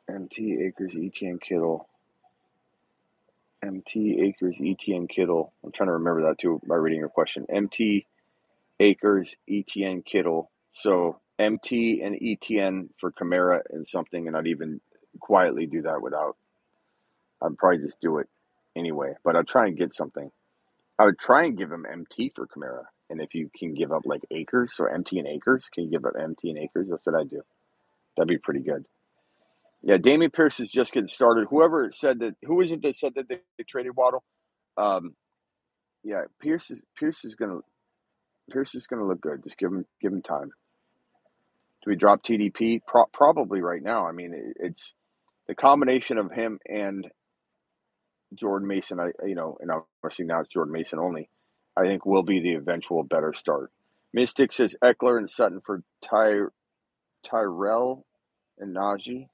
MT 0.09 0.57
Akers 0.67 0.93
ETN 0.93 1.41
Kittle 1.41 1.87
MT 3.63 4.21
Akers 4.21 4.55
ETN 4.59 5.09
Kittle. 5.09 5.53
I'm 5.63 5.71
trying 5.71 5.87
to 5.87 5.93
remember 5.93 6.29
that 6.29 6.37
too 6.39 6.61
by 6.67 6.75
reading 6.75 6.99
your 6.99 7.09
question. 7.09 7.45
MT 7.49 8.05
Akers 8.79 9.35
ETN 9.49 10.05
Kittle. 10.05 10.51
So 10.73 11.19
MT 11.39 12.01
and 12.03 12.15
ETN 12.15 12.89
for 12.99 13.11
Kamara 13.11 13.61
and 13.69 13.87
something, 13.87 14.27
and 14.27 14.35
I'd 14.35 14.47
even 14.47 14.81
quietly 15.19 15.65
do 15.67 15.83
that 15.83 16.01
without. 16.01 16.35
I'd 17.41 17.57
probably 17.57 17.79
just 17.79 17.99
do 18.01 18.17
it 18.19 18.27
anyway, 18.75 19.13
but 19.23 19.35
I'd 19.35 19.47
try 19.47 19.67
and 19.67 19.77
get 19.77 19.93
something. 19.93 20.31
I 20.99 21.05
would 21.05 21.19
try 21.19 21.45
and 21.45 21.57
give 21.57 21.71
him 21.71 21.85
MT 21.91 22.31
for 22.35 22.47
Kamara, 22.47 22.85
and 23.09 23.21
if 23.21 23.35
you 23.35 23.49
can 23.57 23.73
give 23.75 23.91
up 23.91 24.03
like 24.05 24.21
Akers, 24.31 24.73
so 24.75 24.85
MT 24.85 25.19
and 25.19 25.27
Akers, 25.27 25.65
can 25.73 25.85
you 25.85 25.91
give 25.91 26.05
up 26.05 26.13
MT 26.19 26.49
and 26.49 26.57
Akers? 26.59 26.87
That's 26.89 27.05
what 27.05 27.15
I 27.15 27.23
do. 27.23 27.41
That'd 28.15 28.29
be 28.29 28.39
pretty 28.39 28.61
good. 28.61 28.85
Yeah, 29.83 29.97
Dameon 29.97 30.33
Pierce 30.33 30.59
is 30.59 30.69
just 30.69 30.91
getting 30.91 31.07
started. 31.07 31.47
Whoever 31.49 31.91
said 31.93 32.19
that, 32.19 32.35
who 32.43 32.61
is 32.61 32.71
it 32.71 32.81
that 32.81 32.95
said 32.95 33.13
that 33.15 33.29
they, 33.29 33.39
they 33.57 33.63
traded 33.63 33.95
Waddle? 33.95 34.23
Um, 34.77 35.15
yeah, 36.03 36.23
Pierce 36.41 36.71
is 36.71 36.81
Pierce 36.97 37.23
is 37.25 37.35
gonna 37.35 37.59
Pierce 38.51 38.75
is 38.75 38.87
gonna 38.87 39.07
look 39.07 39.21
good. 39.21 39.43
Just 39.43 39.57
give 39.57 39.71
him 39.71 39.85
give 40.01 40.11
him 40.13 40.21
time. 40.21 40.51
Do 41.83 41.91
we 41.91 41.95
drop 41.95 42.23
TDP? 42.23 42.81
Pro- 42.85 43.05
probably 43.13 43.61
right 43.61 43.81
now. 43.81 44.07
I 44.07 44.11
mean, 44.11 44.53
it's 44.59 44.93
the 45.47 45.55
combination 45.55 46.17
of 46.17 46.31
him 46.31 46.59
and 46.67 47.07
Jordan 48.33 48.67
Mason. 48.67 48.99
I 48.99 49.11
you 49.25 49.35
know, 49.35 49.57
and 49.59 49.71
obviously 50.03 50.25
now 50.25 50.41
it's 50.41 50.49
Jordan 50.49 50.73
Mason 50.73 50.99
only. 50.99 51.29
I 51.77 51.83
think 51.83 52.05
will 52.05 52.23
be 52.23 52.41
the 52.41 52.53
eventual 52.55 53.03
better 53.03 53.33
start. 53.33 53.71
Mystic 54.13 54.51
says 54.51 54.75
Ekeler 54.83 55.17
and 55.17 55.29
Sutton 55.29 55.61
for 55.65 55.83
Ty 56.03 56.39
Tyrell 57.25 58.05
and 58.57 58.75
Najee. 58.75 59.27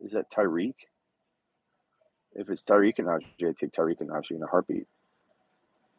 Is 0.00 0.12
that 0.12 0.30
Tyreek? 0.30 0.74
If 2.34 2.48
it's 2.50 2.62
Tyreek 2.62 2.98
and 2.98 3.08
Najee, 3.08 3.48
I 3.48 3.52
take 3.58 3.72
Tyreek 3.72 4.00
and 4.00 4.10
Najee 4.10 4.32
in 4.32 4.42
a 4.42 4.46
heartbeat. 4.46 4.86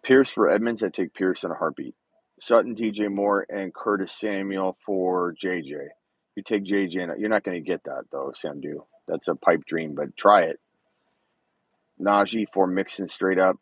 Pierce 0.04 0.30
for 0.30 0.50
Edmonds, 0.50 0.84
I 0.84 0.90
take 0.90 1.14
Pierce 1.14 1.44
in 1.44 1.52
a 1.52 1.56
heartbeat. 1.56 1.96
Sutton, 2.40 2.76
DJ 2.76 3.10
Moore, 3.10 3.46
and 3.50 3.74
Curtis 3.74 4.14
Samuel 4.14 4.78
for 4.86 5.34
JJ. 5.44 5.90
You 6.36 6.44
take 6.44 6.66
JJ, 6.66 7.20
you're 7.20 7.30
not 7.30 7.44
going 7.44 7.62
to 7.62 7.68
get 7.68 7.84
that 7.86 8.06
though, 8.12 8.34
Sandu. 8.36 8.84
That's 9.08 9.28
a 9.28 9.36
pipe 9.36 9.66
dream, 9.66 9.96
but 9.96 10.16
try 10.16 10.44
it. 10.44 10.60
Najee 12.02 12.46
for 12.54 12.68
Mixon 12.68 13.10
straight 13.10 13.40
up. 13.40 13.58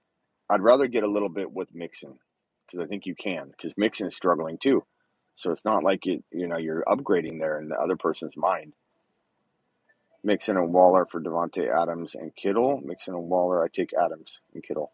I'd 0.50 0.62
rather 0.62 0.88
get 0.88 1.04
a 1.04 1.12
little 1.12 1.30
bit 1.30 1.52
with 1.52 1.74
Mixon 1.74 2.20
because 2.66 2.86
I 2.86 2.88
think 2.88 3.06
you 3.06 3.16
can 3.16 3.50
because 3.50 3.74
Mixon 3.78 4.08
is 4.08 4.16
struggling 4.16 4.58
too. 4.58 4.84
So 5.36 5.52
it's 5.52 5.66
not 5.66 5.84
like 5.84 6.06
it, 6.06 6.24
you 6.32 6.48
know 6.48 6.58
you're 6.58 6.84
upgrading 6.88 7.40
there 7.40 7.60
in 7.60 7.70
the 7.70 7.76
other 7.76 7.96
person's 7.96 8.38
mind. 8.38 8.74
Mixon 10.24 10.58
and 10.58 10.74
Waller 10.74 11.06
for 11.10 11.22
Davante 11.22 11.68
Adams 11.74 12.16
and 12.16 12.36
Kittle. 12.36 12.82
Mixon 12.84 13.14
and 13.16 13.30
Waller, 13.30 13.64
I 13.64 13.68
take 13.74 13.92
Adams 13.94 14.32
and 14.54 14.64
Kittle. 14.64 14.92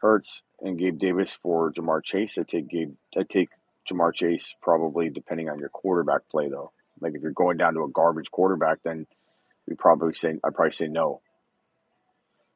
Hurts 0.00 0.42
and 0.60 0.78
Gabe 0.78 0.98
Davis 0.98 1.36
for 1.42 1.72
Ja'Marr 1.72 2.02
Chase. 2.04 2.38
I 2.38 2.42
take 2.42 2.68
Gabe. 2.68 2.94
I 3.16 3.22
take 3.22 3.50
Ja'Marr 3.90 4.14
Chase 4.14 4.54
probably 4.62 5.10
depending 5.10 5.48
on 5.48 5.58
your 5.58 5.68
quarterback 5.68 6.28
play 6.30 6.48
though. 6.48 6.72
Like 7.00 7.14
if 7.14 7.22
you're 7.22 7.32
going 7.32 7.56
down 7.56 7.74
to 7.74 7.84
a 7.84 7.88
garbage 7.88 8.30
quarterback, 8.30 8.78
then 8.84 9.06
we 9.66 9.74
probably 9.74 10.14
say 10.14 10.34
I 10.44 10.50
probably 10.50 10.72
say 10.72 10.88
no. 10.88 11.20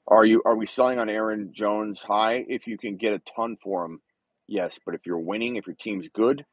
Are 0.06 0.24
you 0.24 0.42
are 0.44 0.56
we 0.56 0.66
selling 0.66 0.98
on 0.98 1.08
Aaron 1.08 1.52
Jones 1.54 2.02
high? 2.02 2.44
If 2.46 2.66
you 2.66 2.76
can 2.76 2.96
get 2.96 3.14
a 3.14 3.22
ton 3.36 3.56
for 3.62 3.84
him, 3.86 4.00
yes. 4.46 4.78
But 4.84 4.94
if 4.94 5.06
you're 5.06 5.18
winning, 5.18 5.56
if 5.56 5.66
your 5.66 5.76
team's 5.76 6.08
good, 6.12 6.44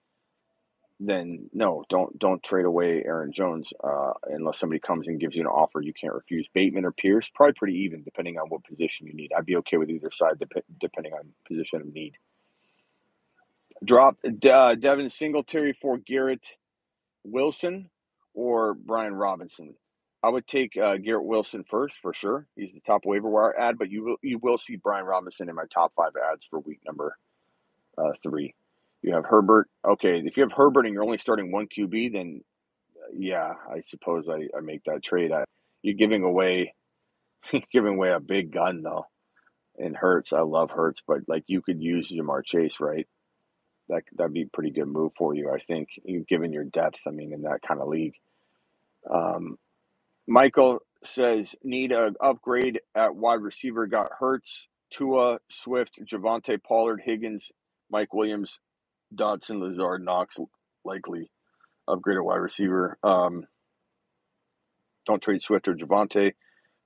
then 1.04 1.50
no, 1.52 1.84
don't 1.90 2.18
don't 2.20 2.44
trade 2.44 2.66
away 2.66 3.04
Aaron 3.04 3.32
Jones 3.34 3.74
uh, 3.84 4.14
unless 4.26 4.60
somebody 4.60 4.80
comes 4.80 5.08
and 5.08 5.20
gives 5.20 5.36
you 5.36 5.42
an 5.42 5.48
offer 5.48 5.82
you 5.82 5.94
can't 5.94 6.14
refuse. 6.14 6.48
Bateman 6.54 6.86
or 6.86 6.92
Pierce, 6.92 7.30
probably 7.34 7.54
pretty 7.54 7.80
even 7.80 8.04
depending 8.04 8.38
on 8.38 8.50
what 8.50 8.64
position 8.64 9.08
you 9.08 9.14
need. 9.14 9.32
I'd 9.36 9.46
be 9.46 9.58
okay 9.58 9.78
with 9.78 9.90
either 9.90 10.12
side 10.12 10.44
depending 10.80 11.14
on 11.14 11.34
position 11.48 11.82
of 11.82 11.92
need. 11.92 12.14
Drop 13.84 14.18
uh, 14.24 14.76
Devin 14.76 15.10
Singletary 15.10 15.76
for 15.82 15.98
Garrett 15.98 16.46
Wilson 17.24 17.90
or 18.36 18.76
Brian 18.76 19.16
Robinson. 19.16 19.74
I 20.24 20.30
would 20.30 20.46
take 20.46 20.78
uh, 20.78 20.98
Garrett 20.98 21.26
Wilson 21.26 21.66
first 21.68 21.96
for 22.00 22.14
sure. 22.14 22.46
He's 22.56 22.74
the 22.74 22.80
top 22.82 23.06
waiver 23.06 23.28
wire 23.28 23.60
ad, 23.60 23.80
but 23.80 23.90
you 23.90 24.04
will 24.04 24.18
you 24.22 24.38
will 24.38 24.60
see 24.60 24.76
Brian 24.76 25.06
Robinson 25.06 25.50
in 25.50 25.56
my 25.56 25.66
top 25.74 25.94
five 25.96 26.12
ads 26.32 26.46
for 26.46 26.60
week 26.60 26.82
number 26.86 27.18
uh, 27.98 28.12
three. 28.22 28.54
You 29.02 29.16
have 29.16 29.26
Herbert. 29.26 29.68
Okay, 29.86 30.22
if 30.24 30.38
you 30.38 30.44
have 30.44 30.52
Herbert 30.52 30.86
and 30.86 30.94
you're 30.94 31.04
only 31.04 31.18
starting 31.18 31.52
one 31.52 31.68
QB, 31.68 32.14
then 32.14 32.42
uh, 32.98 33.14
yeah, 33.18 33.54
I 33.70 33.82
suppose 33.82 34.28
I, 34.30 34.48
I 34.56 34.62
make 34.62 34.84
that 34.86 35.04
trade. 35.04 35.32
I, 35.32 35.44
you're 35.82 35.96
giving 35.96 36.24
away 36.24 36.74
giving 37.72 37.96
away 37.96 38.12
a 38.12 38.20
big 38.20 38.52
gun 38.52 38.82
though. 38.84 39.08
And 39.78 39.96
Hurts, 39.96 40.34
I 40.34 40.42
love 40.42 40.70
Hurts, 40.70 41.02
but 41.08 41.22
like 41.28 41.46
you 41.48 41.62
could 41.62 41.82
use 41.82 42.12
Ja'Marr 42.12 42.46
Chase, 42.46 42.80
right? 42.80 43.08
That 43.90 44.04
that'd 44.16 44.34
be 44.34 44.44
a 44.44 44.48
pretty 44.54 44.72
good 44.72 44.88
move 44.88 45.14
for 45.18 45.34
you, 45.34 45.50
I 45.50 45.60
think, 45.60 45.90
given 46.28 46.54
your 46.54 46.66
depth. 46.66 47.00
I 47.08 47.12
mean, 47.12 47.34
in 47.34 47.44
that 47.44 47.62
kind 47.68 47.82
of 47.82 47.88
league. 47.88 48.16
Um, 49.10 49.58
Michael 50.28 50.80
says 51.04 51.56
need 51.64 51.92
a 51.92 52.14
upgrade 52.22 52.82
at 52.94 53.16
wide 53.16 53.42
receiver. 53.42 53.88
Got 53.88 54.12
Hurts, 54.20 54.68
Tua, 54.92 55.40
Swift, 55.50 56.00
Javonte 56.06 56.62
Pollard, 56.62 57.02
Higgins, 57.04 57.52
Mike 57.90 58.14
Williams, 58.14 58.60
Dotson, 59.14 59.62
Lazard, 59.62 60.04
Knox, 60.04 60.38
likely 60.86 61.30
upgrade 61.88 62.18
a 62.18 62.24
wide 62.24 62.38
receiver. 62.38 62.98
Um, 63.04 63.46
don't 65.06 65.22
trade 65.22 65.42
Swift 65.42 65.68
or 65.68 65.76
Javonte. 65.76 66.34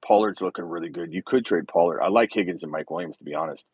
Pollard's 0.05 0.41
looking 0.41 0.65
really 0.65 0.89
good. 0.89 1.13
You 1.13 1.21
could 1.25 1.45
trade 1.45 1.67
Pollard. 1.67 2.01
I 2.01 2.09
like 2.09 2.29
Higgins 2.31 2.63
and 2.63 2.71
Mike 2.71 2.89
Williams 2.89 3.17
to 3.17 3.23
be 3.23 3.35
honest. 3.35 3.65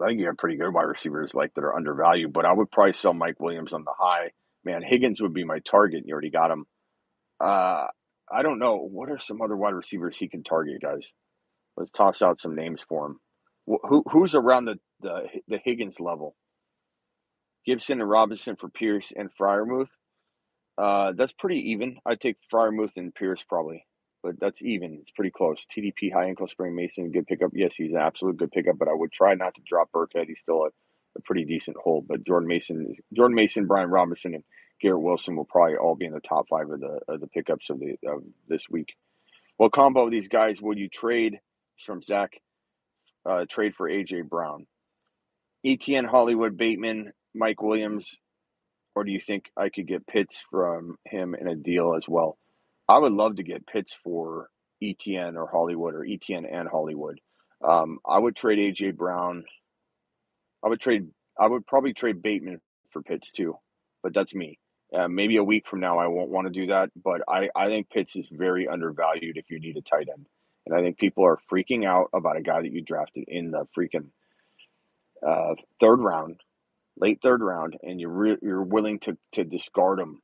I 0.00 0.08
think 0.08 0.20
you 0.20 0.26
have 0.26 0.36
pretty 0.36 0.56
good 0.56 0.72
wide 0.72 0.82
receivers 0.82 1.34
like 1.34 1.54
that 1.54 1.64
are 1.64 1.74
undervalued, 1.74 2.32
but 2.32 2.44
I 2.44 2.52
would 2.52 2.70
probably 2.70 2.92
sell 2.92 3.14
Mike 3.14 3.40
Williams 3.40 3.72
on 3.72 3.84
the 3.84 3.94
high. 3.98 4.32
Man, 4.64 4.82
Higgins 4.82 5.22
would 5.22 5.32
be 5.32 5.44
my 5.44 5.60
target. 5.60 6.04
You 6.04 6.12
already 6.12 6.30
got 6.30 6.50
him. 6.50 6.66
Uh, 7.40 7.86
I 8.30 8.42
don't 8.42 8.58
know. 8.58 8.76
What 8.76 9.10
are 9.10 9.18
some 9.18 9.40
other 9.40 9.56
wide 9.56 9.74
receivers 9.74 10.16
he 10.18 10.28
can 10.28 10.42
target, 10.42 10.82
guys? 10.82 11.12
Let's 11.76 11.90
toss 11.90 12.20
out 12.20 12.40
some 12.40 12.54
names 12.54 12.82
for 12.86 13.06
him. 13.06 13.20
Who 13.66 14.04
who's 14.10 14.34
around 14.34 14.66
the 14.66 14.76
the, 15.00 15.28
the 15.48 15.58
Higgins 15.64 16.00
level? 16.00 16.34
Gibson 17.66 18.00
and 18.00 18.08
Robinson 18.08 18.56
for 18.56 18.68
Pierce 18.68 19.12
and 19.14 19.28
Freiermuth. 19.38 19.88
Uh, 20.78 21.12
that's 21.16 21.32
pretty 21.32 21.70
even. 21.72 21.98
I'd 22.06 22.20
take 22.20 22.36
Freiermuth 22.52 22.92
and 22.96 23.14
Pierce 23.14 23.42
probably, 23.42 23.84
but 24.22 24.38
that's 24.38 24.62
even. 24.62 24.98
It's 25.00 25.10
pretty 25.10 25.30
close. 25.30 25.66
TDP, 25.66 26.12
high 26.12 26.26
ankle 26.26 26.46
sprain, 26.46 26.76
Mason, 26.76 27.10
good 27.10 27.26
pickup. 27.26 27.50
Yes, 27.54 27.74
he's 27.74 27.92
an 27.92 27.98
absolute 27.98 28.36
good 28.36 28.52
pickup, 28.52 28.78
but 28.78 28.88
I 28.88 28.94
would 28.94 29.10
try 29.10 29.34
not 29.34 29.54
to 29.56 29.62
drop 29.66 29.90
Burkhead. 29.92 30.28
He's 30.28 30.38
still 30.38 30.64
a, 30.64 30.68
a 31.16 31.20
pretty 31.24 31.44
decent 31.44 31.76
hold. 31.82 32.06
But 32.06 32.24
Jordan 32.24 32.46
Mason, 32.46 32.94
Jordan 33.12 33.34
Mason, 33.34 33.66
Brian 33.66 33.90
Robinson, 33.90 34.34
and 34.34 34.44
Garrett 34.80 35.00
Wilson 35.00 35.34
will 35.36 35.46
probably 35.46 35.76
all 35.76 35.96
be 35.96 36.06
in 36.06 36.12
the 36.12 36.20
top 36.20 36.46
five 36.48 36.70
of 36.70 36.80
the 36.80 37.00
of 37.08 37.20
the 37.20 37.26
pickups 37.26 37.70
of 37.70 37.80
the 37.80 37.96
of 38.06 38.22
this 38.48 38.68
week. 38.68 38.94
What 39.56 39.72
combo 39.72 40.04
of 40.04 40.10
these 40.10 40.28
guys 40.28 40.60
would 40.60 40.78
you 40.78 40.88
trade 40.88 41.40
from 41.84 42.02
Zach? 42.02 42.32
Uh, 43.24 43.44
trade 43.48 43.74
for 43.74 43.90
AJ 43.90 44.28
Brown, 44.28 44.66
ETN 45.66 46.06
Hollywood 46.06 46.56
Bateman, 46.56 47.12
Mike 47.36 47.62
Williams, 47.62 48.16
or 48.94 49.04
do 49.04 49.12
you 49.12 49.20
think 49.20 49.50
I 49.56 49.68
could 49.68 49.86
get 49.86 50.06
Pitts 50.06 50.40
from 50.50 50.96
him 51.04 51.34
in 51.34 51.48
a 51.48 51.54
deal 51.54 51.94
as 51.94 52.04
well? 52.08 52.38
I 52.88 52.98
would 52.98 53.12
love 53.12 53.36
to 53.36 53.42
get 53.42 53.66
Pitts 53.66 53.94
for 54.02 54.48
ETN 54.82 55.36
or 55.36 55.48
Hollywood 55.50 55.94
or 55.94 56.00
ETN 56.00 56.44
and 56.50 56.68
Hollywood. 56.68 57.20
Um, 57.62 57.98
I 58.06 58.18
would 58.18 58.36
trade 58.36 58.58
AJ 58.58 58.96
Brown. 58.96 59.44
I 60.64 60.68
would 60.68 60.80
trade. 60.80 61.08
I 61.38 61.48
would 61.48 61.66
probably 61.66 61.92
trade 61.92 62.22
Bateman 62.22 62.60
for 62.90 63.02
Pitts 63.02 63.30
too, 63.30 63.56
but 64.02 64.14
that's 64.14 64.34
me. 64.34 64.58
Uh, 64.94 65.08
maybe 65.08 65.36
a 65.36 65.44
week 65.44 65.66
from 65.66 65.80
now, 65.80 65.98
I 65.98 66.06
won't 66.06 66.30
want 66.30 66.46
to 66.46 66.52
do 66.52 66.66
that, 66.66 66.90
but 67.02 67.22
I, 67.28 67.48
I 67.56 67.66
think 67.66 67.90
Pitts 67.90 68.14
is 68.14 68.26
very 68.30 68.68
undervalued 68.68 69.36
if 69.36 69.50
you 69.50 69.58
need 69.58 69.76
a 69.76 69.82
tight 69.82 70.08
end. 70.08 70.26
And 70.64 70.76
I 70.76 70.80
think 70.80 70.96
people 70.96 71.24
are 71.24 71.38
freaking 71.52 71.84
out 71.84 72.08
about 72.12 72.36
a 72.36 72.42
guy 72.42 72.60
that 72.60 72.72
you 72.72 72.82
drafted 72.82 73.24
in 73.28 73.50
the 73.50 73.66
freaking 73.76 74.08
uh, 75.26 75.54
third 75.80 76.00
round, 76.00 76.40
late 76.98 77.20
third 77.22 77.42
round, 77.42 77.76
and 77.82 78.00
you're 78.00 78.10
re- 78.10 78.38
you're 78.42 78.62
willing 78.62 78.98
to 79.00 79.16
to 79.32 79.44
discard 79.44 80.00
him. 80.00 80.20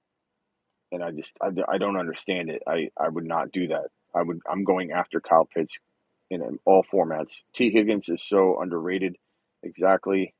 And 0.90 1.02
I 1.02 1.10
just 1.10 1.32
I, 1.40 1.48
I 1.68 1.78
don't 1.78 1.98
understand 1.98 2.50
it. 2.50 2.62
I 2.66 2.88
I 2.98 3.08
would 3.08 3.26
not 3.26 3.52
do 3.52 3.68
that. 3.68 3.88
I 4.14 4.22
would 4.22 4.40
I'm 4.50 4.64
going 4.64 4.92
after 4.92 5.20
Kyle 5.20 5.48
Pitts 5.52 5.78
in 6.30 6.58
all 6.64 6.84
formats. 6.92 7.42
T 7.54 7.70
Higgins 7.70 8.08
is 8.08 8.22
so 8.26 8.60
underrated. 8.60 9.16
Exactly. 9.62 10.34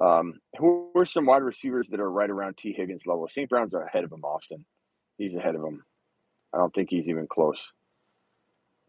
Um, 0.00 0.34
who 0.58 0.92
are 0.94 1.06
some 1.06 1.26
wide 1.26 1.42
receivers 1.42 1.88
that 1.88 2.00
are 2.00 2.10
right 2.10 2.30
around 2.30 2.56
T 2.56 2.72
Higgins 2.76 3.02
level? 3.06 3.26
St. 3.28 3.48
Brown's 3.48 3.74
ahead 3.74 4.04
of 4.04 4.12
him. 4.12 4.24
Austin, 4.24 4.64
he's 5.16 5.34
ahead 5.34 5.54
of 5.56 5.62
him. 5.62 5.82
I 6.54 6.58
don't 6.58 6.72
think 6.74 6.88
he's 6.90 7.08
even 7.08 7.26
close. 7.28 7.72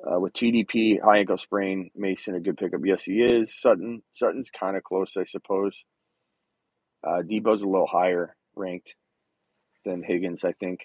Uh, 0.05 0.19
with 0.19 0.33
TDP, 0.33 1.01
high 1.03 1.19
ankle 1.19 1.37
sprain, 1.37 1.91
Mason 1.95 2.35
a 2.35 2.39
good 2.39 2.57
pickup. 2.57 2.79
Yes, 2.85 3.03
he 3.03 3.21
is. 3.21 3.53
Sutton, 3.59 4.01
Sutton's 4.13 4.49
kind 4.49 4.77
of 4.77 4.83
close, 4.83 5.17
I 5.17 5.25
suppose. 5.25 5.83
Uh, 7.03 7.21
Deebo's 7.21 7.61
a 7.61 7.67
little 7.67 7.87
higher 7.87 8.35
ranked 8.55 8.95
than 9.85 10.03
Higgins, 10.03 10.43
I 10.43 10.53
think. 10.53 10.81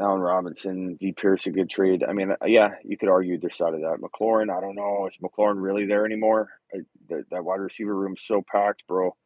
Allen 0.00 0.20
Robinson, 0.20 0.96
D. 1.00 1.12
Pierce, 1.12 1.46
a 1.46 1.50
good 1.50 1.68
trade. 1.68 2.04
I 2.08 2.12
mean, 2.12 2.32
yeah, 2.46 2.74
you 2.84 2.96
could 2.96 3.08
argue 3.08 3.34
either 3.34 3.50
side 3.50 3.74
of 3.74 3.80
that. 3.80 3.98
McLaurin, 4.00 4.56
I 4.56 4.60
don't 4.60 4.76
know. 4.76 5.08
Is 5.08 5.18
McLaurin 5.20 5.60
really 5.60 5.86
there 5.86 6.06
anymore? 6.06 6.50
I, 6.72 6.78
that, 7.08 7.24
that 7.30 7.44
wide 7.44 7.60
receiver 7.60 7.94
room's 7.94 8.22
so 8.24 8.42
packed, 8.48 8.84
bro. 8.86 9.16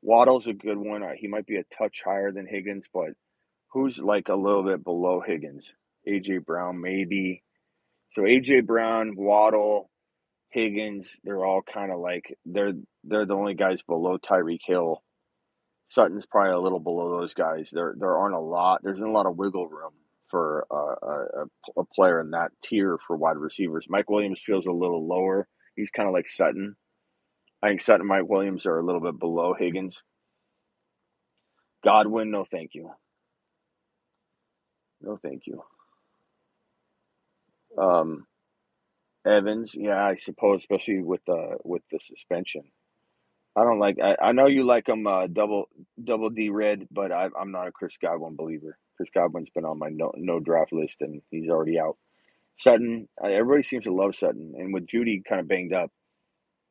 Waddle's 0.00 0.46
a 0.46 0.54
good 0.54 0.78
one. 0.78 1.02
Uh, 1.02 1.12
he 1.14 1.28
might 1.28 1.46
be 1.46 1.56
a 1.56 1.64
touch 1.64 2.00
higher 2.02 2.32
than 2.32 2.46
Higgins, 2.46 2.86
but 2.94 3.10
who's 3.72 3.98
like 3.98 4.30
a 4.30 4.34
little 4.34 4.62
bit 4.62 4.82
below 4.82 5.20
Higgins? 5.20 5.74
AJ 6.08 6.46
Brown, 6.46 6.80
maybe. 6.80 7.42
So 8.12 8.22
AJ 8.22 8.66
Brown, 8.66 9.14
Waddle, 9.16 9.90
Higgins, 10.48 11.20
they're 11.24 11.44
all 11.44 11.62
kind 11.62 11.92
of 11.92 12.00
like 12.00 12.36
they're 12.46 12.72
they're 13.04 13.26
the 13.26 13.34
only 13.34 13.54
guys 13.54 13.82
below 13.82 14.18
Tyreek 14.18 14.60
Hill 14.64 15.02
Sutton's 15.90 16.24
probably 16.24 16.52
a 16.52 16.60
little 16.60 16.78
below 16.78 17.18
those 17.18 17.34
guys. 17.34 17.68
There 17.72 17.94
there 17.98 18.16
aren't 18.16 18.36
a 18.36 18.40
lot. 18.40 18.80
There's 18.82 19.00
not 19.00 19.08
a 19.08 19.12
lot 19.12 19.26
of 19.26 19.36
wiggle 19.36 19.66
room 19.66 19.92
for 20.30 20.64
a, 20.70 20.76
a, 20.76 21.80
a 21.80 21.84
player 21.92 22.20
in 22.20 22.30
that 22.30 22.52
tier 22.62 22.96
for 23.06 23.16
wide 23.16 23.36
receivers. 23.36 23.86
Mike 23.88 24.08
Williams 24.08 24.40
feels 24.40 24.66
a 24.66 24.72
little 24.72 25.08
lower. 25.08 25.48
He's 25.74 25.90
kind 25.90 26.08
of 26.08 26.14
like 26.14 26.28
Sutton. 26.28 26.76
I 27.60 27.68
think 27.68 27.80
Sutton 27.80 28.02
and 28.02 28.08
Mike 28.08 28.28
Williams 28.28 28.66
are 28.66 28.78
a 28.78 28.86
little 28.86 29.00
bit 29.00 29.18
below 29.18 29.52
Higgins. 29.52 30.00
Godwin, 31.82 32.30
no 32.30 32.44
thank 32.44 32.74
you. 32.74 32.92
No 35.02 35.16
thank 35.16 35.42
you. 35.46 35.64
Um, 37.76 38.26
Evans, 39.26 39.74
yeah, 39.76 40.04
I 40.04 40.14
suppose, 40.14 40.60
especially 40.60 41.02
with 41.02 41.24
the 41.24 41.58
with 41.64 41.82
the 41.90 41.98
suspension. 41.98 42.62
I 43.56 43.64
don't 43.64 43.80
like. 43.80 43.98
I, 44.02 44.16
I 44.20 44.32
know 44.32 44.46
you 44.46 44.64
like 44.64 44.88
him 44.88 45.06
uh, 45.06 45.26
double 45.26 45.68
double 46.02 46.30
D 46.30 46.50
red, 46.50 46.86
but 46.90 47.12
I, 47.12 47.28
I'm 47.38 47.50
not 47.50 47.66
a 47.66 47.72
Chris 47.72 47.96
Godwin 48.00 48.36
believer. 48.36 48.78
Chris 48.96 49.10
Godwin's 49.12 49.50
been 49.54 49.64
on 49.64 49.78
my 49.78 49.88
no, 49.90 50.12
no 50.16 50.38
draft 50.40 50.72
list, 50.72 50.96
and 51.00 51.22
he's 51.30 51.48
already 51.48 51.78
out. 51.78 51.96
Sutton, 52.56 53.08
uh, 53.22 53.28
everybody 53.28 53.62
seems 53.62 53.84
to 53.84 53.92
love 53.94 54.14
Sutton, 54.14 54.54
and 54.56 54.72
with 54.72 54.86
Judy 54.86 55.22
kind 55.26 55.40
of 55.40 55.48
banged 55.48 55.72
up, 55.72 55.90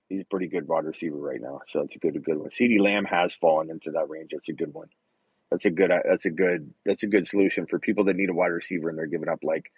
he's 0.08 0.22
a 0.22 0.26
pretty 0.26 0.48
good 0.48 0.68
wide 0.68 0.86
receiver 0.86 1.18
right 1.18 1.42
now. 1.42 1.60
So 1.68 1.82
that's 1.82 1.96
a 1.96 2.00
good 2.00 2.16
a 2.16 2.20
good 2.20 2.38
one. 2.38 2.50
CeeDee 2.50 2.80
Lamb 2.80 3.06
has 3.06 3.34
fallen 3.36 3.70
into 3.70 3.92
that 3.92 4.10
range. 4.10 4.30
That's 4.32 4.50
a 4.50 4.54
good 4.54 4.74
one. 4.74 4.88
That's 5.52 5.66
a 5.66 5.72
good. 5.72 5.92
That's 5.92 6.26
a 6.26 6.30
good. 6.30 6.74
That's 6.86 7.04
a 7.04 7.08
good 7.08 7.28
solution 7.28 7.66
for 7.66 7.80
people 7.80 8.06
that 8.06 8.16
need 8.16 8.30
a 8.30 8.34
wide 8.34 8.48
receiver 8.48 8.90
and 8.90 8.98
they're 8.98 9.08
giving 9.08 9.30
up 9.30 9.40
like 9.44 9.72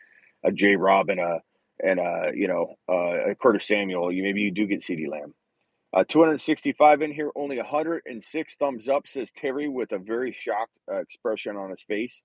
a 0.44 0.52
J. 0.52 0.76
Rob 0.76 1.10
and 1.10 1.20
a 1.20 1.42
and 1.84 2.00
a 2.00 2.32
you 2.36 2.48
know 2.48 2.76
uh, 2.90 3.32
a 3.32 3.36
Curtis 3.36 3.68
Samuel. 3.68 4.12
You 4.12 4.24
maybe 4.24 4.42
you 4.42 4.52
do 4.52 4.68
get 4.68 4.82
CeeDee 4.82 5.10
Lamb. 5.10 5.34
Uh, 5.94 6.06
265 6.08 7.02
in 7.02 7.12
here, 7.12 7.32
only 7.36 7.58
106 7.58 8.56
thumbs 8.56 8.88
up, 8.88 9.08
says 9.08 9.30
Terry 9.36 9.68
with 9.68 9.92
a 9.92 9.98
very 9.98 10.32
shocked 10.32 10.80
uh, 10.92 11.02
expression 11.02 11.58
on 11.58 11.70
his 11.70 11.82
face. 11.82 12.24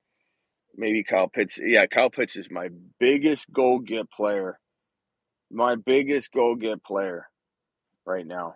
Maybe 0.76 1.02
Kyle 1.02 1.28
Pitts. 1.28 1.58
Yeah, 1.60 1.86
Kyle 1.86 2.10
Pitts 2.10 2.36
is 2.36 2.48
my 2.50 2.68
biggest 3.00 3.50
go 3.52 3.78
get 3.78 4.10
player. 4.10 4.58
My 5.50 5.74
biggest 5.74 6.32
go 6.32 6.54
get 6.54 6.84
player 6.84 7.28
right 8.04 8.26
now. 8.26 8.54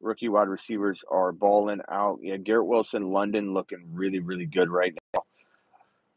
Rookie 0.00 0.28
wide 0.28 0.48
receivers 0.48 1.02
are 1.10 1.32
balling 1.32 1.80
out. 1.90 2.18
Yeah, 2.22 2.36
Garrett 2.36 2.66
Wilson, 2.66 3.10
London 3.10 3.54
looking 3.54 3.88
really, 3.92 4.20
really 4.20 4.46
good 4.46 4.70
right 4.70 4.92
now. 5.14 5.22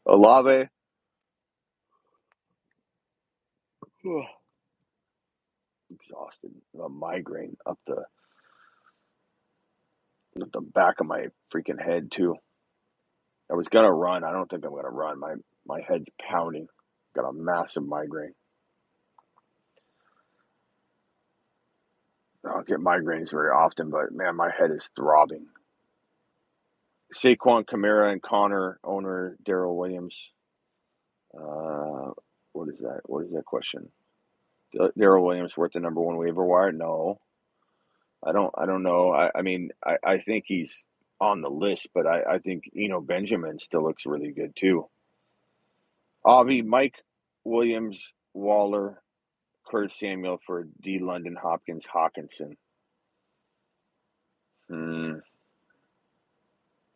Olave. 0.06 0.68
exhausted. 5.90 6.50
A 6.82 6.88
migraine 6.88 7.56
up 7.66 7.78
the 7.86 8.04
up 10.42 10.52
the 10.52 10.60
back 10.60 11.00
of 11.00 11.06
my 11.06 11.26
freaking 11.54 11.80
head 11.80 12.10
too. 12.10 12.36
I 13.50 13.54
was 13.54 13.68
gonna 13.68 13.92
run. 13.92 14.24
I 14.24 14.32
don't 14.32 14.48
think 14.48 14.64
I'm 14.64 14.74
gonna 14.74 14.90
run. 14.90 15.18
My 15.18 15.34
my 15.66 15.80
head's 15.86 16.06
pounding. 16.20 16.68
Got 17.14 17.28
a 17.28 17.32
massive 17.32 17.86
migraine. 17.86 18.34
I 22.46 22.52
don't 22.52 22.66
get 22.66 22.78
migraines 22.78 23.30
very 23.30 23.50
often, 23.50 23.90
but 23.90 24.12
man, 24.12 24.36
my 24.36 24.50
head 24.56 24.70
is 24.70 24.88
throbbing. 24.96 25.46
Saquon 27.14 27.64
Kamara 27.66 28.12
and 28.12 28.22
Conner 28.22 28.78
owner 28.84 29.36
Darrel 29.44 29.76
Williams. 29.76 30.30
Uh, 31.34 32.12
what 32.52 32.68
is 32.68 32.78
that? 32.78 33.00
What 33.04 33.24
is 33.24 33.32
that 33.32 33.44
question? 33.44 33.90
Darrel 34.96 35.24
Williams 35.24 35.56
worth 35.56 35.72
the 35.72 35.80
number 35.80 36.00
one 36.00 36.16
waiver 36.16 36.44
wire? 36.44 36.72
No, 36.72 37.20
I 38.24 38.32
don't. 38.32 38.52
I 38.56 38.66
don't 38.66 38.82
know. 38.82 39.12
I, 39.12 39.30
I 39.34 39.42
mean, 39.42 39.70
I, 39.84 39.96
I 40.04 40.18
think 40.18 40.44
he's 40.46 40.84
on 41.20 41.42
the 41.42 41.50
list, 41.50 41.88
but 41.94 42.06
I, 42.06 42.22
I 42.34 42.38
think 42.38 42.64
Eno 42.76 43.00
Benjamin 43.00 43.58
still 43.58 43.82
looks 43.82 44.06
really 44.06 44.32
good 44.32 44.54
too. 44.56 44.88
Avi, 46.24 46.62
Mike 46.62 46.96
Williams, 47.44 48.12
Waller, 48.34 49.00
Curtis 49.66 49.98
Samuel 49.98 50.40
for 50.46 50.66
D. 50.80 50.98
London, 50.98 51.36
Hopkins, 51.40 51.86
Hockenson. 51.86 52.56
Hmm. 54.68 55.14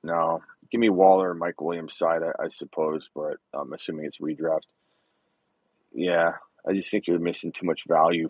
No, 0.02 0.42
give 0.70 0.80
me 0.80 0.90
Waller 0.90 1.30
and 1.30 1.40
Mike 1.40 1.60
Williams 1.60 1.96
side, 1.96 2.22
I, 2.22 2.44
I 2.44 2.48
suppose, 2.50 3.08
but 3.14 3.38
I'm 3.54 3.72
assuming 3.72 4.04
it's 4.04 4.18
redraft. 4.18 4.66
Yeah, 5.94 6.32
I 6.66 6.72
just 6.72 6.90
think 6.90 7.06
you're 7.06 7.18
missing 7.18 7.52
too 7.52 7.66
much 7.66 7.82
value. 7.86 8.28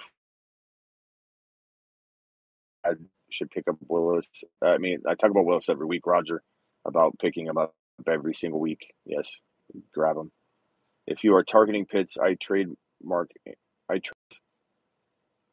I 2.84 2.92
should 3.30 3.50
pick 3.50 3.68
up 3.68 3.76
Willis. 3.88 4.26
I 4.62 4.78
mean, 4.78 5.02
I 5.08 5.14
talk 5.14 5.30
about 5.30 5.46
Willis 5.46 5.68
every 5.68 5.86
week, 5.86 6.06
Roger, 6.06 6.42
about 6.84 7.18
picking 7.18 7.46
him 7.46 7.58
up 7.58 7.74
every 8.06 8.34
single 8.34 8.60
week. 8.60 8.92
Yes, 9.06 9.40
grab 9.92 10.16
him. 10.16 10.30
If 11.06 11.24
you 11.24 11.34
are 11.36 11.44
targeting 11.44 11.86
Pitts, 11.86 12.16
I 12.18 12.34
trade 12.34 12.68
Mark. 13.02 13.30
I 13.88 13.98
trade. 13.98 14.40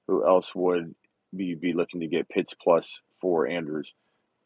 Who 0.07 0.25
else 0.25 0.53
would 0.55 0.95
be 1.35 1.55
be 1.55 1.73
looking 1.73 2.01
to 2.01 2.07
get 2.07 2.29
Pitts 2.29 2.53
plus 2.61 3.01
for 3.21 3.47
Andrews? 3.47 3.93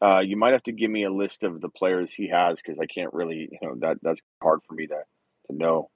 Uh, 0.00 0.20
you 0.20 0.36
might 0.36 0.52
have 0.52 0.62
to 0.64 0.72
give 0.72 0.90
me 0.90 1.04
a 1.04 1.12
list 1.12 1.42
of 1.42 1.60
the 1.60 1.70
players 1.70 2.12
he 2.12 2.28
has 2.28 2.56
because 2.56 2.78
I 2.78 2.86
can't 2.86 3.14
really, 3.14 3.48
you 3.50 3.58
know, 3.62 3.76
that 3.80 3.98
that's 4.02 4.20
hard 4.42 4.60
for 4.68 4.74
me 4.74 4.86
to 4.88 5.02
to 5.48 5.56
know. 5.56 5.90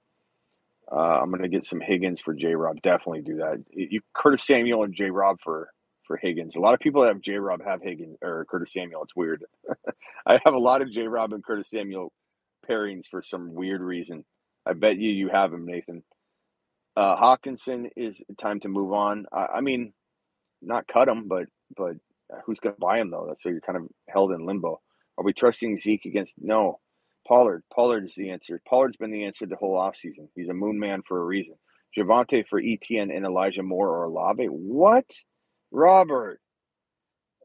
Uh, 0.91 1.19
I'm 1.21 1.29
going 1.29 1.43
to 1.43 1.49
get 1.49 1.65
some 1.65 1.79
Higgins 1.79 2.19
for 2.19 2.33
J 2.33 2.55
Rob. 2.55 2.81
Definitely 2.81 3.21
do 3.21 3.37
that. 3.37 3.63
You 3.71 4.01
Curtis 4.13 4.45
Samuel 4.45 4.83
and 4.83 4.93
J 4.93 5.09
Rob 5.09 5.39
for 5.41 5.69
for 6.05 6.17
Higgins. 6.17 6.55
A 6.55 6.59
lot 6.59 6.73
of 6.73 6.79
people 6.79 7.01
that 7.01 7.09
have 7.09 7.21
J 7.21 7.35
Rob 7.35 7.63
have 7.63 7.81
Higgins 7.81 8.17
or 8.21 8.45
Curtis 8.49 8.73
Samuel. 8.73 9.03
It's 9.03 9.15
weird. 9.15 9.45
I 10.25 10.39
have 10.43 10.53
a 10.53 10.59
lot 10.59 10.81
of 10.81 10.91
J 10.91 11.03
Rob 11.07 11.33
and 11.33 11.43
Curtis 11.43 11.69
Samuel 11.69 12.11
pairings 12.69 13.05
for 13.09 13.21
some 13.21 13.53
weird 13.53 13.81
reason. 13.81 14.25
I 14.65 14.73
bet 14.73 14.97
you 14.97 15.11
you 15.11 15.29
have 15.29 15.53
him, 15.53 15.65
Nathan. 15.65 16.03
Uh, 16.95 17.15
Hockenson 17.15 17.89
is 17.95 18.21
time 18.37 18.59
to 18.61 18.67
move 18.69 18.91
on. 18.91 19.25
I, 19.31 19.45
I 19.55 19.61
mean, 19.61 19.93
not 20.61 20.87
cut 20.87 21.07
him, 21.07 21.27
but 21.27 21.45
but 21.75 21.93
who's 22.45 22.59
going 22.59 22.75
to 22.75 22.79
buy 22.81 22.99
him 22.99 23.11
though? 23.11 23.33
So 23.39 23.49
you're 23.49 23.61
kind 23.61 23.77
of 23.77 23.87
held 24.09 24.31
in 24.31 24.45
limbo. 24.45 24.81
Are 25.17 25.23
we 25.23 25.33
trusting 25.33 25.77
Zeke 25.77 26.05
against? 26.05 26.35
No, 26.37 26.79
Pollard. 27.27 27.63
Pollard 27.73 28.05
is 28.05 28.15
the 28.15 28.31
answer. 28.31 28.61
Pollard's 28.67 28.97
been 28.97 29.11
the 29.11 29.25
answer 29.25 29.45
the 29.45 29.55
whole 29.55 29.77
offseason. 29.77 30.27
He's 30.35 30.49
a 30.49 30.53
moon 30.53 30.79
man 30.79 31.01
for 31.07 31.19
a 31.19 31.25
reason. 31.25 31.55
Javonte 31.97 32.47
for 32.47 32.61
ETN 32.61 33.15
and 33.15 33.25
Elijah 33.25 33.63
Moore 33.63 33.89
or 33.89 34.03
Olave. 34.05 34.45
What? 34.45 35.05
Robert. 35.71 36.39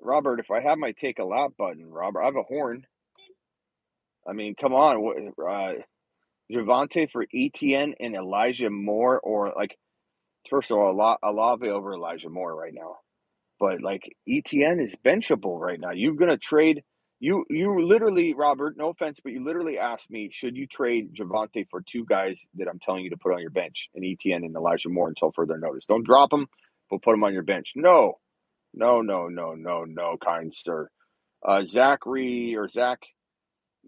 Robert, 0.01 0.41
if 0.41 0.51
I 0.51 0.61
have 0.61 0.79
my 0.79 0.93
take 0.93 1.19
a 1.19 1.25
lot 1.25 1.57
button, 1.57 1.87
Robert, 1.87 2.23
I 2.23 2.27
have 2.27 2.37
a 2.37 2.43
horn. 2.43 2.87
I 4.29 4.33
mean, 4.33 4.55
come 4.55 4.75
on. 4.75 5.01
What, 5.03 5.17
Uh, 5.19 5.75
Javonte 6.53 7.11
for 7.11 7.27
ETN 7.27 7.95
and 7.99 8.15
Elijah 8.15 8.71
Moore, 8.71 9.19
or 9.21 9.53
like, 9.57 9.77
first 10.49 10.71
of 10.71 10.79
all, 10.79 11.19
Olave 11.23 11.69
over 11.69 11.95
Elijah 11.95 12.31
Moore 12.31 12.55
right 12.55 12.75
now. 12.75 12.97
But 13.59 13.83
like, 13.83 14.15
ETN 14.29 14.81
is 14.81 14.95
benchable 15.05 15.59
right 15.59 15.81
now. 15.81 15.91
You're 15.91 16.15
going 16.15 16.31
to 16.31 16.37
trade 16.37 16.85
You 17.19 17.47
you 17.49 17.87
literally, 17.87 18.35
Robert, 18.35 18.77
no 18.77 18.91
offense, 18.91 19.19
but 19.23 19.33
you 19.33 19.43
literally 19.43 19.79
asked 19.79 20.11
me, 20.11 20.29
should 20.31 20.55
you 20.57 20.67
trade 20.67 21.15
Javonte 21.15 21.67
for 21.71 21.81
two 21.81 22.05
guys 22.05 22.47
that 22.57 22.69
I'm 22.69 22.79
telling 22.79 23.05
you 23.05 23.11
to 23.11 23.17
put 23.17 23.33
on 23.33 23.41
your 23.41 23.51
bench, 23.51 23.89
and 23.95 24.05
ETN 24.05 24.45
and 24.45 24.55
Elijah 24.55 24.91
Moore 24.91 25.09
until 25.09 25.33
further 25.33 25.57
notice. 25.57 25.87
Don't 25.87 26.05
drop 26.05 26.31
them, 26.31 26.47
but 26.91 27.01
put 27.03 27.13
them 27.13 27.25
on 27.25 27.33
your 27.33 27.43
bench. 27.43 27.73
No, 27.75 28.19
no, 28.75 29.01
no, 29.01 29.29
no, 29.29 29.55
no, 29.55 29.85
no, 29.85 30.17
kind 30.23 30.53
sir. 30.55 30.91
Uh, 31.43 31.65
Zachary 31.65 32.55
or 32.57 32.69
Zach, 32.69 33.01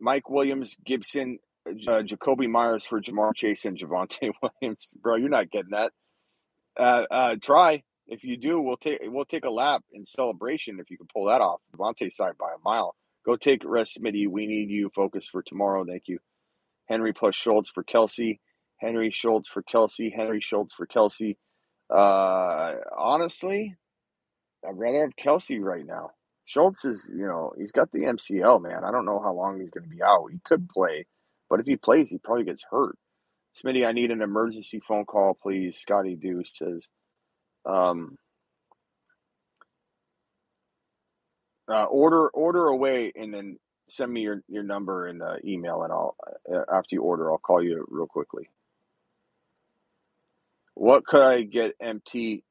Mike 0.01 0.31
Williams, 0.31 0.75
Gibson, 0.87 1.39
uh, 1.67 2.03
Jakobi 2.03 2.49
Meyers 2.49 2.85
for 2.85 3.01
Ja'Marr 3.01 3.35
Chase 3.35 3.67
and 3.67 3.77
Javonte 3.77 4.33
Williams. 4.63 4.89
Bro, 5.03 5.17
you're 5.17 5.29
not 5.29 5.51
getting 5.51 5.73
that. 5.73 5.93
Uh, 6.79 7.05
uh, 7.11 7.37
try. 7.43 7.83
If 8.07 8.25
you 8.25 8.39
do, 8.39 8.59
we'll 8.59 8.79
take 8.79 9.01
we'll 9.03 9.27
take 9.27 9.45
a 9.45 9.51
lap 9.51 9.85
in 9.93 10.07
celebration 10.07 10.81
if 10.81 10.91
you 10.91 10.97
can 10.97 11.09
pull 11.13 11.27
that 11.27 11.43
off. 11.43 11.61
Javonte 11.77 12.11
side 12.11 12.39
by 12.39 12.53
a 12.55 12.59
mile. 12.65 12.95
Go 13.29 13.37
take 13.37 13.61
rest, 13.67 13.99
Smitty. 14.01 14.27
We 14.27 14.47
need 14.47 14.71
you. 14.71 14.91
Focus 14.95 15.29
for 15.31 15.43
tomorrow. 15.43 15.85
Thank 15.85 16.05
you. 16.07 16.19
Henry 16.87 17.13
plus 17.13 17.35
Schultz 17.35 17.69
for 17.69 17.85
Kelce. 17.85 18.39
Henry 18.79 19.11
Schultz 19.11 19.51
for 19.51 19.63
Kelce. 19.63 20.11
Henry 20.11 20.41
Schultz 20.41 20.73
for 20.73 20.87
Kelce. 20.87 21.37
Uh, 21.95 22.77
honestly, 22.97 23.77
I'd 24.67 24.79
rather 24.79 25.03
have 25.03 25.11
Kelce 25.23 25.61
right 25.61 25.85
now. 25.85 26.13
Schultz 26.47 26.87
is, 26.87 27.07
you 27.07 27.27
know, 27.27 27.53
he's 27.59 27.71
got 27.71 27.93
the 27.93 28.05
MCL, 28.05 28.63
man. 28.63 28.83
I 28.83 28.91
don't 28.91 29.05
know 29.05 29.21
how 29.23 29.35
long 29.35 29.61
he's 29.61 29.73
going 29.73 29.85
to 29.85 29.95
be 29.95 30.03
out. 30.03 30.29
He 30.33 30.39
could 30.43 30.67
play, 30.67 31.05
but 31.51 31.61
if 31.61 31.67
he 31.67 31.77
plays, 31.77 32.09
he 32.09 32.17
probably 32.17 32.45
gets 32.45 32.63
hurt. 32.71 32.97
Smitty, 33.63 33.87
I 33.87 33.93
need 33.93 34.11
an 34.11 34.23
emergency 34.23 34.81
phone 34.89 35.05
call, 35.05 35.37
please. 35.43 35.77
Scotty 35.77 36.17
Deuce 36.17 36.51
says, 36.55 36.83
um, 37.67 38.17
uh, 41.69 41.85
order 41.85 42.29
order 42.29 42.67
away 42.67 43.13
and 43.15 43.33
then 43.33 43.59
send 43.89 44.13
me 44.13 44.21
your, 44.23 44.43
your 44.49 44.63
number 44.63 45.07
and 45.07 45.23
uh, 45.23 45.37
email, 45.45 45.83
and 45.83 45.93
I'll 45.93 46.17
uh, 46.53 46.65
after 46.73 46.95
you 46.95 47.03
order, 47.03 47.31
I'll 47.31 47.39
call 47.39 47.63
you 47.63 47.85
real 47.89 48.07
quickly. 48.07 48.49
What 50.75 51.07
could 51.07 51.23
I 51.23 51.43
get 51.43 51.75
MT 51.81 52.43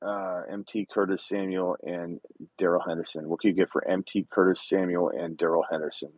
uh, 0.00 0.42
MT 0.50 0.88
Curtis 0.92 1.26
Samuel 1.26 1.76
and 1.82 2.20
Darrell 2.56 2.82
Henderson? 2.86 3.28
What 3.28 3.40
could 3.40 3.48
you 3.48 3.54
get 3.54 3.70
for 3.70 3.86
MT 3.86 4.26
Curtis 4.30 4.66
Samuel 4.66 5.10
and 5.10 5.36
Darrell 5.36 5.64
Henderson? 5.68 6.12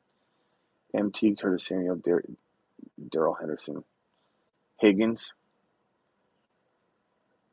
MT 0.94 1.36
Curtis 1.40 1.66
Samuel, 1.66 2.00
Darrell 3.10 3.34
Henderson, 3.34 3.84
Higgins. 4.78 5.32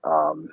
Um, 0.04 0.50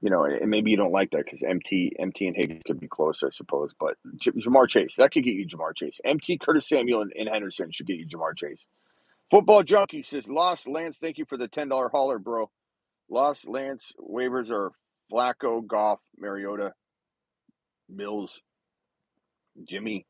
you 0.00 0.10
know, 0.10 0.24
and 0.24 0.50
maybe 0.50 0.70
you 0.70 0.76
don't 0.76 0.92
like 0.92 1.10
that 1.10 1.24
because 1.24 1.42
MT, 1.42 1.92
MT 1.98 2.26
and 2.28 2.36
Higgins 2.36 2.62
could 2.66 2.80
be 2.80 2.88
close, 2.88 3.22
I 3.22 3.30
suppose. 3.30 3.72
But 3.78 3.96
J- 4.20 4.32
Ja'Marr 4.32 4.68
Chase, 4.68 4.94
that 4.96 5.12
could 5.12 5.24
get 5.24 5.34
you 5.34 5.46
Ja'Marr 5.46 5.76
Chase. 5.76 6.00
MT, 6.04 6.38
Curtis 6.38 6.68
Samuel, 6.68 7.02
and, 7.02 7.12
and 7.18 7.28
Henderson 7.28 7.70
should 7.72 7.86
get 7.86 7.96
you 7.96 8.06
Ja'Marr 8.06 8.36
Chase. 8.36 8.64
Football 9.30 9.62
Junkie 9.62 10.02
says, 10.02 10.28
Lost 10.28 10.66
Lance, 10.68 10.98
thank 10.98 11.18
you 11.18 11.24
for 11.28 11.36
the 11.36 11.48
$10 11.48 11.90
hauler, 11.90 12.18
bro. 12.18 12.50
Lost 13.10 13.48
Lance 13.48 13.92
waivers 14.00 14.50
are 14.50 14.72
Flacco, 15.12 15.66
Goff, 15.66 16.00
Mariota, 16.18 16.72
Mills, 17.88 18.40
Jimmy. 19.68 20.06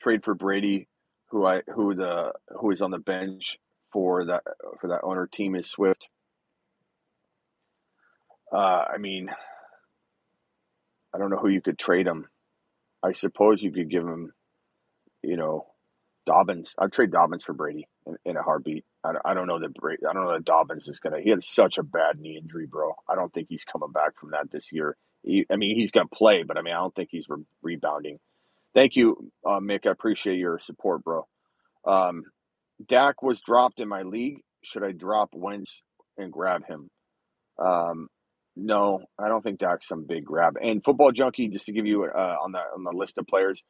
Trade 0.00 0.24
for 0.24 0.34
Brady, 0.34 0.88
who 1.30 1.46
I 1.46 1.62
who 1.74 1.94
the 1.94 2.32
who 2.60 2.70
is 2.72 2.82
on 2.82 2.90
the 2.90 2.98
bench 2.98 3.56
for 3.92 4.26
that 4.26 4.42
for 4.80 4.88
that 4.88 5.00
owner 5.02 5.26
team 5.26 5.54
is 5.54 5.70
Swift. 5.70 6.08
Uh, 8.54 8.84
I 8.94 8.98
mean, 8.98 9.30
I 11.14 11.18
don't 11.18 11.30
know 11.30 11.38
who 11.38 11.48
you 11.48 11.62
could 11.62 11.78
trade 11.78 12.06
him. 12.06 12.26
I 13.02 13.12
suppose 13.12 13.62
you 13.62 13.72
could 13.72 13.90
give 13.90 14.04
him, 14.04 14.32
you 15.22 15.36
know, 15.36 15.66
Dobbins. 16.26 16.74
I'd 16.78 16.92
trade 16.92 17.12
Dobbins 17.12 17.44
for 17.44 17.52
Brady 17.54 17.88
in, 18.06 18.16
in 18.24 18.36
a 18.36 18.42
heartbeat. 18.42 18.84
I, 19.04 19.12
I 19.24 19.34
don't 19.34 19.46
know 19.48 19.60
that 19.60 19.74
Brady, 19.74 20.04
I 20.08 20.12
don't 20.12 20.24
know 20.24 20.32
that 20.32 20.44
Dobbins 20.44 20.88
is 20.88 21.00
gonna. 21.00 21.20
He 21.20 21.30
had 21.30 21.44
such 21.44 21.78
a 21.78 21.82
bad 21.82 22.20
knee 22.20 22.38
injury, 22.42 22.66
bro. 22.66 22.94
I 23.08 23.16
don't 23.16 23.32
think 23.32 23.48
he's 23.50 23.64
coming 23.64 23.92
back 23.92 24.18
from 24.18 24.30
that 24.32 24.50
this 24.50 24.72
year. 24.72 24.96
He, 25.24 25.46
I 25.50 25.56
mean, 25.56 25.76
he's 25.78 25.90
gonna 25.92 26.08
play, 26.08 26.42
but 26.44 26.58
I 26.58 26.62
mean, 26.62 26.74
I 26.74 26.78
don't 26.78 26.94
think 26.94 27.10
he's 27.12 27.28
re- 27.28 27.44
rebounding. 27.62 28.18
Thank 28.74 28.96
you, 28.96 29.30
uh, 29.46 29.60
Mick. 29.60 29.86
I 29.86 29.90
appreciate 29.90 30.38
your 30.38 30.58
support, 30.60 31.04
bro. 31.04 31.26
Um, 31.86 32.24
Dak 32.86 33.22
was 33.22 33.40
dropped 33.40 33.80
in 33.80 33.88
my 33.88 34.02
league. 34.02 34.40
Should 34.62 34.84
I 34.84 34.92
drop 34.92 35.30
Wentz 35.34 35.82
and 36.18 36.32
grab 36.32 36.66
him? 36.66 36.90
Um, 37.58 38.08
no, 38.56 39.04
I 39.18 39.28
don't 39.28 39.42
think 39.42 39.58
Dak's 39.58 39.88
some 39.88 40.06
big 40.06 40.24
grab. 40.24 40.54
And 40.60 40.84
football 40.84 41.10
junkie, 41.12 41.48
just 41.48 41.66
to 41.66 41.72
give 41.72 41.86
you 41.86 42.04
uh, 42.04 42.36
on 42.42 42.52
the 42.52 42.58
on 42.58 42.84
the 42.84 42.92
list 42.92 43.18
of 43.18 43.26
players, 43.26 43.62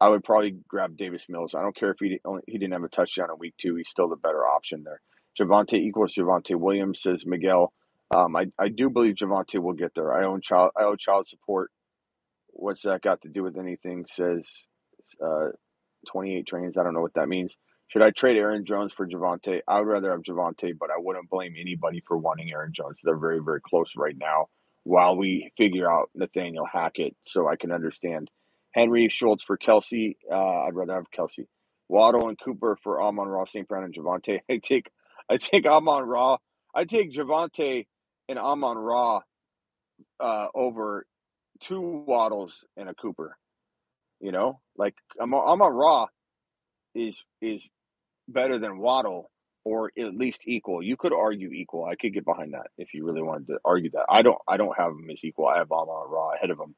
I 0.00 0.08
would 0.08 0.24
probably 0.24 0.56
grab 0.68 0.96
Davis 0.96 1.26
Mills. 1.28 1.54
I 1.54 1.62
don't 1.62 1.76
care 1.76 1.92
if 1.92 1.98
he 2.00 2.18
only, 2.24 2.42
he 2.46 2.58
didn't 2.58 2.72
have 2.72 2.82
a 2.82 2.88
touchdown 2.88 3.28
in 3.30 3.38
week 3.38 3.54
two. 3.60 3.76
He's 3.76 3.88
still 3.88 4.08
the 4.08 4.16
better 4.16 4.44
option 4.46 4.82
there. 4.84 5.00
Javonte 5.40 5.74
equals 5.74 6.14
Javonte 6.18 6.56
Williams 6.56 7.00
says 7.02 7.24
Miguel. 7.24 7.72
Um, 8.14 8.34
I 8.36 8.46
I 8.58 8.68
do 8.68 8.90
believe 8.90 9.14
Javonte 9.14 9.62
will 9.62 9.74
get 9.74 9.94
there. 9.94 10.12
I 10.12 10.24
own 10.26 10.40
child 10.42 10.72
I 10.76 10.84
owe 10.84 10.96
child 10.96 11.28
support. 11.28 11.70
What's 12.48 12.82
that 12.82 13.00
got 13.02 13.22
to 13.22 13.28
do 13.28 13.42
with 13.42 13.56
anything? 13.56 14.06
Says 14.08 14.46
uh, 15.24 15.48
28 16.10 16.46
trains. 16.46 16.76
I 16.76 16.82
don't 16.82 16.94
know 16.94 17.00
what 17.00 17.14
that 17.14 17.28
means. 17.28 17.56
Should 17.92 18.00
I 18.00 18.10
trade 18.10 18.38
Aaron 18.38 18.64
Jones 18.64 18.90
for 18.90 19.06
Javonte? 19.06 19.60
I 19.68 19.78
would 19.78 19.86
rather 19.86 20.12
have 20.12 20.22
Javonte, 20.22 20.72
but 20.78 20.90
I 20.90 20.96
wouldn't 20.96 21.28
blame 21.28 21.56
anybody 21.60 22.02
for 22.08 22.16
wanting 22.16 22.50
Aaron 22.50 22.72
Jones. 22.72 23.00
They're 23.04 23.18
very, 23.18 23.40
very 23.44 23.60
close 23.60 23.92
right 23.98 24.16
now 24.18 24.46
while 24.84 25.14
we 25.14 25.52
figure 25.58 25.92
out 25.92 26.08
Nathaniel 26.14 26.64
Hackett 26.64 27.14
so 27.26 27.46
I 27.46 27.56
can 27.56 27.70
understand. 27.70 28.30
Henry 28.72 29.10
Schultz 29.10 29.44
for 29.44 29.58
Kelce. 29.58 30.16
Uh, 30.30 30.62
I'd 30.62 30.74
rather 30.74 30.94
have 30.94 31.10
Kelce. 31.14 31.44
Waddle 31.90 32.30
and 32.30 32.40
Cooper 32.40 32.78
for 32.82 33.02
Amon-Ra, 33.02 33.44
St. 33.44 33.68
Brown, 33.68 33.84
and 33.84 33.94
Javonte. 33.94 34.40
I 34.50 34.56
take 34.56 34.90
I 35.28 35.36
take 35.36 35.66
Amon-Ra. 35.66 36.38
I 36.74 36.86
take 36.86 37.12
Javonte 37.12 37.86
and 38.26 38.38
Amon-Ra 38.38 39.20
uh, 40.18 40.46
over 40.54 41.04
two 41.60 42.04
Waddles 42.06 42.64
and 42.74 42.88
a 42.88 42.94
Cooper. 42.94 43.36
You 44.18 44.32
know, 44.32 44.60
like 44.78 44.94
Amon-Ra 45.20 46.06
is 46.94 47.22
is 47.42 47.68
better 48.28 48.58
than 48.58 48.78
Waddle 48.78 49.30
or 49.64 49.92
at 49.98 50.14
least 50.14 50.42
equal. 50.46 50.82
You 50.82 50.96
could 50.96 51.12
argue 51.12 51.50
equal. 51.50 51.84
I 51.84 51.94
could 51.94 52.12
get 52.14 52.24
behind 52.24 52.54
that 52.54 52.68
if 52.78 52.94
you 52.94 53.04
really 53.04 53.22
wanted 53.22 53.48
to 53.48 53.58
argue 53.64 53.90
that. 53.90 54.06
I 54.08 54.22
don't. 54.22 54.38
I 54.48 54.56
don't 54.56 54.76
have 54.76 54.90
him 54.90 55.08
as 55.10 55.24
equal. 55.24 55.46
I 55.46 55.58
have 55.58 55.70
Amon-Ra 55.70 56.32
ahead 56.34 56.50
of 56.50 56.58
him. 56.58 56.74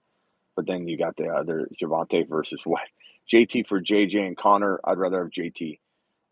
But 0.57 0.67
then 0.67 0.87
you 0.87 0.99
got 0.99 1.17
the 1.17 1.29
other 1.29 1.69
Javonte 1.81 2.29
versus 2.29 2.61
what? 2.65 2.89
JT 3.33 3.67
for 3.67 3.81
JJ 3.81 4.27
and 4.27 4.37
Conner. 4.37 4.81
I'd 4.85 4.99
rather 4.99 5.23
have 5.23 5.31
JT. 5.31 5.79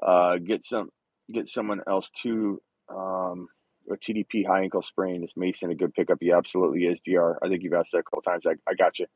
Uh, 0.02 0.36
get 0.38 0.64
some. 0.64 0.90
Get 1.32 1.48
someone 1.48 1.80
else 1.88 2.10
too. 2.22 2.60
Um, 2.90 3.48
a 3.90 3.96
TDP 3.96 4.46
high 4.46 4.62
ankle 4.62 4.82
sprain. 4.82 5.24
Is 5.24 5.32
Mason 5.36 5.70
a 5.70 5.74
good 5.74 5.94
pickup? 5.94 6.18
He 6.20 6.32
absolutely 6.32 6.84
is. 6.84 7.00
Gr. 7.06 7.32
I 7.42 7.48
think 7.48 7.62
you've 7.62 7.72
asked 7.72 7.92
that 7.92 7.98
a 7.98 8.02
couple 8.02 8.22
times. 8.22 8.44
I, 8.46 8.54
I 8.68 8.74
got 8.74 8.98
you. 8.98 9.06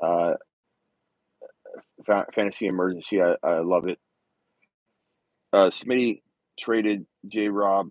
Uh, 0.00 0.34
fantasy 2.34 2.66
emergency. 2.66 3.20
I, 3.20 3.34
I 3.42 3.58
love 3.60 3.88
it. 3.88 3.98
Uh, 5.52 5.70
Smitty 5.70 6.22
traded 6.58 7.06
J. 7.28 7.48
Rob, 7.48 7.88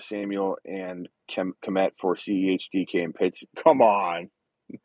Samuel, 0.00 0.58
and 0.64 1.08
Kem- 1.28 1.54
Kemet 1.64 1.92
for 2.00 2.16
CEHDK 2.16 3.04
and 3.04 3.14
Pitts. 3.14 3.44
Come 3.64 3.82
on, 3.82 4.30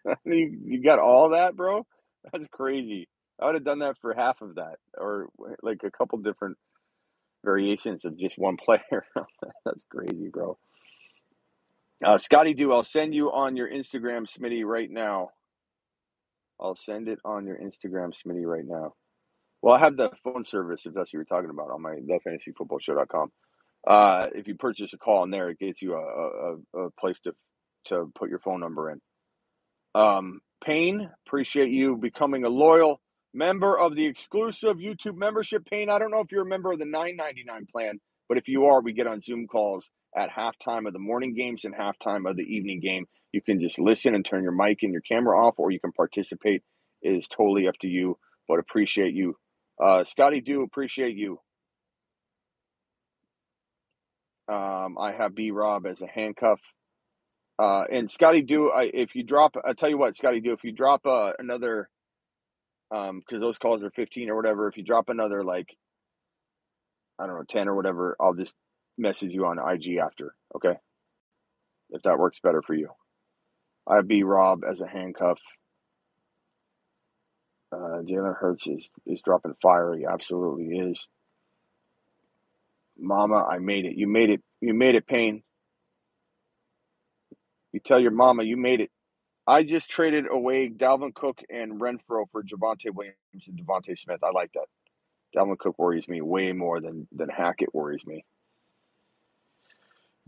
you, 0.26 0.60
you 0.66 0.84
got 0.84 1.00
all 1.00 1.32
that, 1.32 1.56
bro? 1.56 1.86
That's 2.32 2.48
crazy. 2.52 3.08
I 3.42 3.48
would 3.48 3.56
have 3.56 3.66
done 3.66 3.80
that 3.80 3.98
for 4.02 4.14
half 4.14 4.42
of 4.42 4.56
that, 4.56 4.78
or 4.98 5.28
like 5.64 5.82
a 5.84 5.92
couple 5.92 6.20
different 6.20 6.58
variations 7.46 8.06
of 8.06 8.18
just 8.18 8.38
one 8.38 8.58
player. 8.66 9.06
That's 9.66 9.84
crazy, 9.90 10.30
bro. 10.30 10.58
Uh, 12.06 12.18
Scotty 12.18 12.54
Do, 12.54 12.74
I'll 12.74 12.84
send 12.84 13.14
you 13.16 13.32
on 13.32 13.56
your 13.58 13.70
Instagram, 13.70 14.26
Smitty, 14.28 14.66
right 14.66 14.90
now. 14.92 15.30
I'll 16.60 16.76
send 16.76 17.08
it 17.10 17.20
on 17.26 17.46
your 17.46 17.58
Instagram, 17.58 18.14
Smitty, 18.14 18.46
right 18.46 18.66
now. 18.66 18.94
Well, 19.64 19.76
I 19.76 19.80
have 19.80 19.96
the 19.96 20.12
phone 20.26 20.44
service 20.44 20.86
if 20.86 20.94
that's 20.94 21.08
what 21.08 21.14
you're 21.14 21.24
talking 21.24 21.50
about 21.50 21.72
on 21.72 21.82
my 21.82 21.96
thefantasyfootballshow.com. 21.96 23.32
Uh, 23.88 24.28
if 24.36 24.50
you 24.50 24.56
purchase 24.56 24.92
a 24.92 24.98
call 24.98 25.24
in 25.24 25.32
there, 25.32 25.50
it 25.50 25.58
gets 25.58 25.82
you 25.82 25.94
a, 25.94 26.80
a, 26.80 26.88
a 26.88 26.92
place 27.00 27.18
to 27.22 27.34
to 27.86 28.12
put 28.14 28.30
your 28.30 28.40
phone 28.40 28.60
number 28.60 28.92
in. 28.92 29.02
Um, 29.96 30.42
Payne, 30.64 31.10
appreciate 31.26 31.70
you 31.70 31.96
becoming 31.96 32.44
a 32.44 32.50
loyal 32.50 33.00
member 33.34 33.78
of 33.78 33.96
the 33.96 34.06
exclusive 34.06 34.78
YouTube 34.78 35.16
membership. 35.16 35.66
Payne, 35.66 35.90
I 35.90 35.98
don't 35.98 36.12
know 36.12 36.20
if 36.20 36.32
you're 36.32 36.44
a 36.44 36.50
member 36.50 36.74
of 36.74 36.80
the 36.80 36.86
9.99 36.86 37.70
plan, 37.70 38.00
but 38.28 38.38
if 38.38 38.50
you 38.50 38.66
are, 38.66 38.82
we 38.82 38.92
get 38.94 39.08
on 39.08 39.22
Zoom 39.22 39.48
calls 39.48 39.90
at 40.16 40.30
halftime 40.30 40.88
of 40.88 40.94
the 40.94 41.00
morning 41.00 41.36
games 41.36 41.64
and 41.66 41.76
halftime 41.76 42.30
of 42.30 42.36
the 42.36 42.44
evening 42.44 42.82
game. 42.82 43.06
You 43.32 43.42
can 43.42 43.62
just 43.62 43.80
listen 43.80 44.14
and 44.14 44.26
turn 44.26 44.44
your 44.44 44.54
mic 44.54 44.80
and 44.84 44.92
your 44.92 45.02
camera 45.02 45.46
off, 45.46 45.56
or 45.58 45.72
you 45.72 45.80
can 45.80 45.94
participate. 45.94 46.64
It 47.02 47.14
is 47.14 47.28
totally 47.28 47.68
up 47.68 47.76
to 47.80 47.88
you, 47.90 48.18
but 48.48 48.60
appreciate 48.60 49.14
you 49.14 49.36
uh, 49.82 50.04
Scotty, 50.06 50.42
do 50.42 50.64
appreciate 50.64 51.16
you. 51.16 51.40
Um, 54.48 54.98
I 55.00 55.14
have 55.14 55.36
B 55.36 55.52
Rob 55.52 55.86
as 55.86 56.02
a 56.02 56.08
handcuff. 56.08 56.60
Uh, 57.60 57.86
and 57.92 58.12
Scotty, 58.12 58.42
do 58.42 58.72
I, 58.72 58.90
if 58.94 59.16
you 59.16 59.24
drop, 59.24 59.56
I 59.64 59.74
tell 59.74 59.90
you 59.90 59.98
what, 59.98 60.18
Scotty, 60.18 60.42
do 60.42 60.54
if 60.54 60.64
you 60.64 60.72
drop 60.72 61.06
uh, 61.06 61.34
another 61.40 61.90
um, 62.92 63.20
because 63.20 63.42
those 63.42 63.58
calls 63.58 63.84
are 63.84 63.92
15 63.92 64.30
or 64.30 64.36
whatever. 64.36 64.68
If 64.68 64.78
you 64.78 64.84
drop 64.84 65.10
another 65.10 65.44
like, 65.44 65.76
I 67.20 67.26
don't 67.28 67.36
know, 67.38 67.44
10 67.48 67.68
or 67.68 67.76
whatever, 67.76 68.16
I'll 68.20 68.34
just 68.34 68.56
message 68.98 69.32
you 69.32 69.46
on 69.46 69.58
IG 69.60 69.98
after. 69.98 70.36
Okay, 70.56 70.76
if 71.92 72.04
that 72.04 72.20
works 72.20 72.40
better 72.42 72.62
for 72.62 72.74
you. 72.74 72.90
I 73.88 74.02
be 74.02 74.24
Rob 74.24 74.62
as 74.70 74.80
a 74.80 74.88
handcuff. 74.88 75.40
Uh, 77.74 78.04
Jalen 78.04 78.38
Hurts 78.38 78.68
is, 78.68 78.88
is 79.06 79.22
dropping 79.22 79.56
fire. 79.62 79.96
He 79.96 80.06
absolutely 80.06 80.78
is. 80.78 81.08
Mama, 82.98 83.44
I 83.44 83.60
made 83.60 83.86
it. 83.86 83.96
You 83.96 84.08
made 84.08 84.30
it. 84.30 84.42
You 84.62 84.74
made 84.74 84.96
it, 84.96 85.08
Payne. 85.08 85.44
You 87.74 87.80
tell 87.80 88.00
your 88.00 88.12
mama 88.12 88.44
you 88.44 88.58
made 88.58 88.82
it. 88.82 88.92
I 89.48 89.64
just 89.64 89.90
traded 89.90 90.26
away 90.32 90.70
Dalvin 90.70 91.14
Cook 91.14 91.42
and 91.50 91.82
Renfrow 91.82 92.26
for 92.32 92.44
Javonte 92.44 92.94
Williams 92.94 93.16
and 93.48 93.60
DeVonta 93.60 93.98
Smith. 94.00 94.24
I 94.24 94.32
like 94.32 94.52
that. 94.54 94.68
Dalvin 95.36 95.58
Cook 95.58 95.80
worries 95.80 96.08
me 96.08 96.22
way 96.22 96.54
more 96.54 96.80
than 96.80 97.08
than 97.12 97.30
Hackett 97.30 97.74
worries 97.74 98.06
me. 98.06 98.26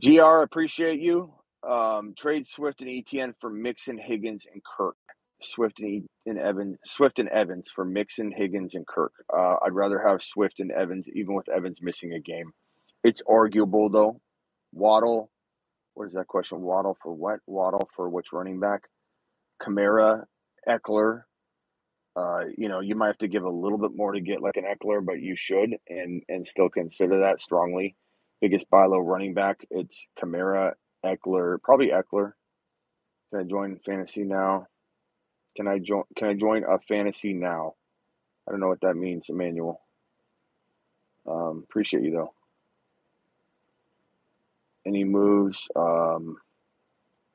Gr, 0.04 0.41
appreciate 0.41 1.00
you. 1.00 1.34
Um, 1.68 2.14
trade 2.18 2.48
Swift 2.48 2.82
and 2.82 2.89
ETN 2.89 3.34
for 3.39 3.50
Mixon, 3.50 3.98
Higgins, 3.98 4.46
and 4.52 4.62
Kirk. 4.64 4.98
Swift 5.42 5.80
and, 5.80 5.90
e- 5.90 6.08
and 6.26 6.40
Evans, 6.40 6.78
Swift 6.86 7.20
and 7.20 7.30
Evans 7.30 7.70
for 7.74 7.86
Mixon, 7.86 8.32
Higgins, 8.32 8.76
and 8.76 8.88
Kirk. 8.88 9.14
Uh, 9.32 9.56
I'd 9.66 9.74
rather 9.74 10.00
have 10.00 10.24
Swift 10.24 10.60
and 10.60 10.72
Evans, 10.72 11.08
even 11.14 11.36
with 11.36 11.50
Evans 11.50 11.80
missing 11.82 12.14
a 12.14 12.20
game. 12.20 12.52
It's 13.04 13.22
arguable 13.30 13.90
though. 13.90 14.22
Waddle, 14.74 15.30
what 15.94 16.08
is 16.08 16.14
that 16.14 16.28
question? 16.28 16.62
Waddle 16.62 16.98
for 17.02 17.14
what? 17.14 17.40
Waddle 17.48 17.90
for 17.96 18.10
which 18.10 18.34
running 18.34 18.60
back? 18.60 18.82
Kamara, 19.62 20.24
Ekeler. 20.68 21.24
Uh, 22.16 22.46
you 22.58 22.70
know, 22.70 22.80
you 22.80 22.96
might 22.96 23.08
have 23.08 23.18
to 23.18 23.28
give 23.28 23.44
a 23.44 23.50
little 23.50 23.78
bit 23.78 23.92
more 23.94 24.14
to 24.14 24.22
get 24.22 24.42
like 24.42 24.56
an 24.58 24.64
Ekeler, 24.64 25.06
but 25.06 25.20
you 25.20 25.36
should 25.36 25.76
and 25.90 26.24
and 26.30 26.48
still 26.48 26.70
consider 26.70 27.20
that 27.22 27.42
strongly. 27.42 27.96
Biggest 28.42 28.70
buy 28.70 28.86
low 28.86 29.00
running 29.00 29.34
back. 29.34 29.66
It's 29.70 30.08
Kamara, 30.20 30.74
Ekeler, 31.06 31.62
probably 31.62 31.90
Ekeler. 31.90 32.32
Can 33.32 33.42
I 33.42 33.44
join 33.44 33.80
fantasy 33.86 34.24
now? 34.24 34.68
Can 35.56 35.68
I 35.68 35.80
join? 35.80 36.03
Can 36.18 36.28
I 36.30 36.34
join 36.34 36.64
a 36.64 36.80
fantasy 36.80 37.34
now? 37.34 37.74
I 38.47 38.51
don't 38.51 38.60
know 38.60 38.68
what 38.70 38.82
that 38.82 38.95
means, 38.95 39.30
Emmanuel. 39.30 39.82
Um, 41.28 41.64
appreciate 41.70 42.03
you 42.03 42.12
though. 42.12 42.34
Any 44.86 45.03
moves? 45.03 45.68
Um, 45.76 46.38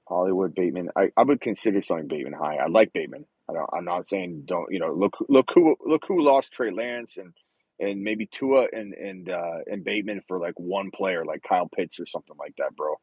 Hollywood 0.08 0.54
Bateman. 0.54 0.90
I, 0.96 1.10
I 1.16 1.22
would 1.22 1.40
consider 1.40 1.82
selling 1.82 2.08
Bateman 2.08 2.34
high. 2.34 2.56
I 2.56 2.68
like 2.68 2.92
Bateman. 2.92 3.26
I 3.48 3.54
don't, 3.54 3.70
I'm 3.72 3.84
not 3.84 4.08
saying 4.08 4.42
don't. 4.46 4.66
You 4.70 4.80
know, 4.80 4.92
look 4.92 5.16
look 5.28 5.48
who 5.54 5.76
look 5.84 6.02
who 6.06 6.22
lost 6.22 6.52
Trey 6.52 6.70
Lance 6.70 7.16
and 7.16 7.32
and 7.80 8.02
maybe 8.02 8.26
Tua 8.26 8.68
and 8.72 8.94
and 8.94 9.30
uh, 9.30 9.58
and 9.66 9.84
Bateman 9.84 10.22
for 10.28 10.38
like 10.38 10.54
one 10.58 10.90
player 10.90 11.24
like 11.24 11.42
Kyle 11.48 11.68
Pitts 11.68 12.00
or 12.00 12.06
something 12.06 12.36
like 12.38 12.54
that, 12.58 12.76
bro. 12.76 12.94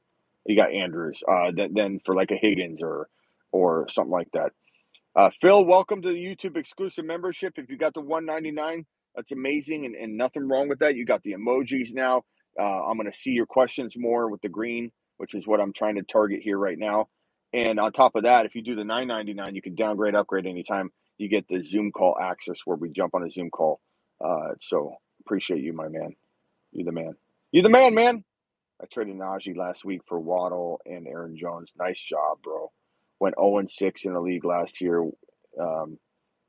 You 0.46 0.56
got 0.56 0.72
Andrews. 0.74 1.24
Uh, 1.28 1.52
then 1.56 1.74
then 1.74 2.00
for 2.06 2.16
like 2.16 2.32
a 2.32 2.38
Higgins 2.38 2.82
or 2.82 3.10
or 3.52 3.88
something 3.90 4.12
like 4.12 4.32
that. 4.34 4.52
Uh, 5.18 5.32
Phil, 5.42 5.66
welcome 5.66 6.02
to 6.04 6.10
the 6.10 6.20
YouTube 6.20 6.58
exclusive 6.58 7.06
membership. 7.06 7.54
If 7.58 7.70
you 7.72 7.78
got 7.78 7.94
the 7.94 8.02
199, 8.02 8.88
that's 9.16 9.32
amazing 9.34 9.86
and, 9.86 9.96
and 9.96 10.18
nothing 10.18 10.50
wrong 10.50 10.70
with 10.70 10.80
that. 10.80 10.98
You 10.98 11.06
got 11.06 11.24
the 11.24 11.36
emojis 11.36 11.94
now. 11.94 12.24
Uh, 12.60 12.86
I'm 12.88 12.98
going 12.98 13.12
to 13.12 13.18
see 13.18 13.32
your 13.32 13.48
questions 13.48 13.96
more 13.98 14.32
with 14.32 14.42
the 14.42 14.50
green, 14.50 14.92
which 15.20 15.36
is 15.36 15.48
what 15.48 15.62
I'm 15.62 15.74
trying 15.76 15.98
to 15.98 16.04
target 16.04 16.42
here 16.44 16.58
right 16.60 16.80
now. 16.80 17.10
And 17.54 17.80
on 17.80 17.94
top 17.94 18.18
of 18.18 18.26
that, 18.26 18.48
if 18.48 18.56
you 18.56 18.64
do 18.64 18.76
the 18.76 18.86
999, 18.86 19.56
you 19.56 19.62
can 19.62 19.76
downgrade, 19.76 20.16
upgrade 20.16 20.48
anytime. 20.48 20.92
You 21.20 21.30
get 21.30 21.48
the 21.50 21.64
Zoom 21.64 21.94
call 21.94 22.18
access 22.22 22.62
where 22.66 22.80
we 22.80 22.90
jump 22.92 23.16
on 23.16 23.24
a 23.24 23.32
Zoom 23.32 23.52
call. 23.52 23.82
Uh, 24.26 24.56
so 24.62 24.96
appreciate 25.28 25.64
you, 25.64 25.76
my 25.76 25.90
man. 25.90 26.18
You 26.74 26.86
the 26.86 26.94
man. 26.94 27.14
You 27.54 27.64
the 27.64 27.70
man, 27.70 27.96
man. 27.96 28.26
I 28.82 28.88
traded 28.92 29.18
Najee 29.18 29.58
last 29.58 29.86
week 29.86 30.02
for 30.08 30.20
Waddle 30.20 30.82
and 30.86 31.08
Aaron 31.08 31.38
Jones. 31.38 31.72
Nice 31.80 32.02
job, 32.02 32.40
bro. 32.44 32.72
Went 33.20 33.36
0 33.40 33.64
6 33.68 34.06
in 34.06 34.14
the 34.14 34.22
league 34.22 34.46
last 34.46 34.82
year. 34.82 35.04
Um, 35.60 35.98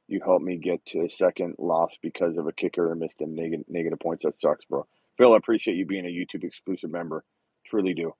you 0.09 0.21
helped 0.25 0.45
me 0.45 0.57
get 0.57 0.85
to 0.87 1.09
second 1.11 1.57
loss 1.59 1.97
because 2.03 2.37
of 2.37 2.47
a 2.47 2.53
kicker 2.53 2.91
and 2.91 3.01
missed 3.01 3.21
a 3.21 3.27
neg- 3.27 3.65
negative 3.69 4.01
points. 4.01 4.25
That 4.25 4.41
sucks, 4.41 4.65
bro. 4.65 4.87
Phil, 5.19 5.35
I 5.35 5.37
appreciate 5.37 5.77
you 5.77 5.87
being 5.87 6.07
a 6.07 6.09
YouTube 6.09 6.45
exclusive 6.45 6.91
member. 6.91 7.25
Truly 7.67 7.95
do. 7.95 8.13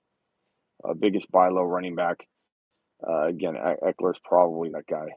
Uh, 0.83 0.93
biggest 0.93 1.31
buy 1.31 1.49
low 1.49 1.63
running 1.63 1.95
back. 1.95 2.27
Uh, 3.05 3.27
again, 3.27 3.55
Ekeler's 3.55 4.19
probably 4.23 4.69
that 4.69 4.87
guy. 4.87 5.07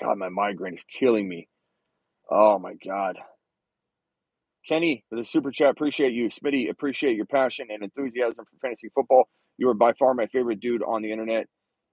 God, 0.00 0.16
my 0.18 0.28
migraine 0.28 0.74
is 0.74 0.84
killing 0.98 1.28
me. 1.28 1.48
Oh 2.30 2.58
my 2.58 2.74
God. 2.74 3.18
Kenny, 4.68 5.04
for 5.08 5.16
the 5.16 5.24
super 5.24 5.50
chat, 5.50 5.70
appreciate 5.70 6.12
you. 6.12 6.28
Smitty, 6.28 6.70
appreciate 6.70 7.16
your 7.16 7.26
passion 7.26 7.68
and 7.70 7.82
enthusiasm 7.82 8.44
for 8.44 8.56
fantasy 8.62 8.88
football. 8.94 9.28
You 9.58 9.68
are 9.70 9.74
by 9.74 9.92
far 9.94 10.14
my 10.14 10.26
favorite 10.26 10.60
dude 10.60 10.82
on 10.82 11.02
the 11.02 11.10
internet 11.10 11.48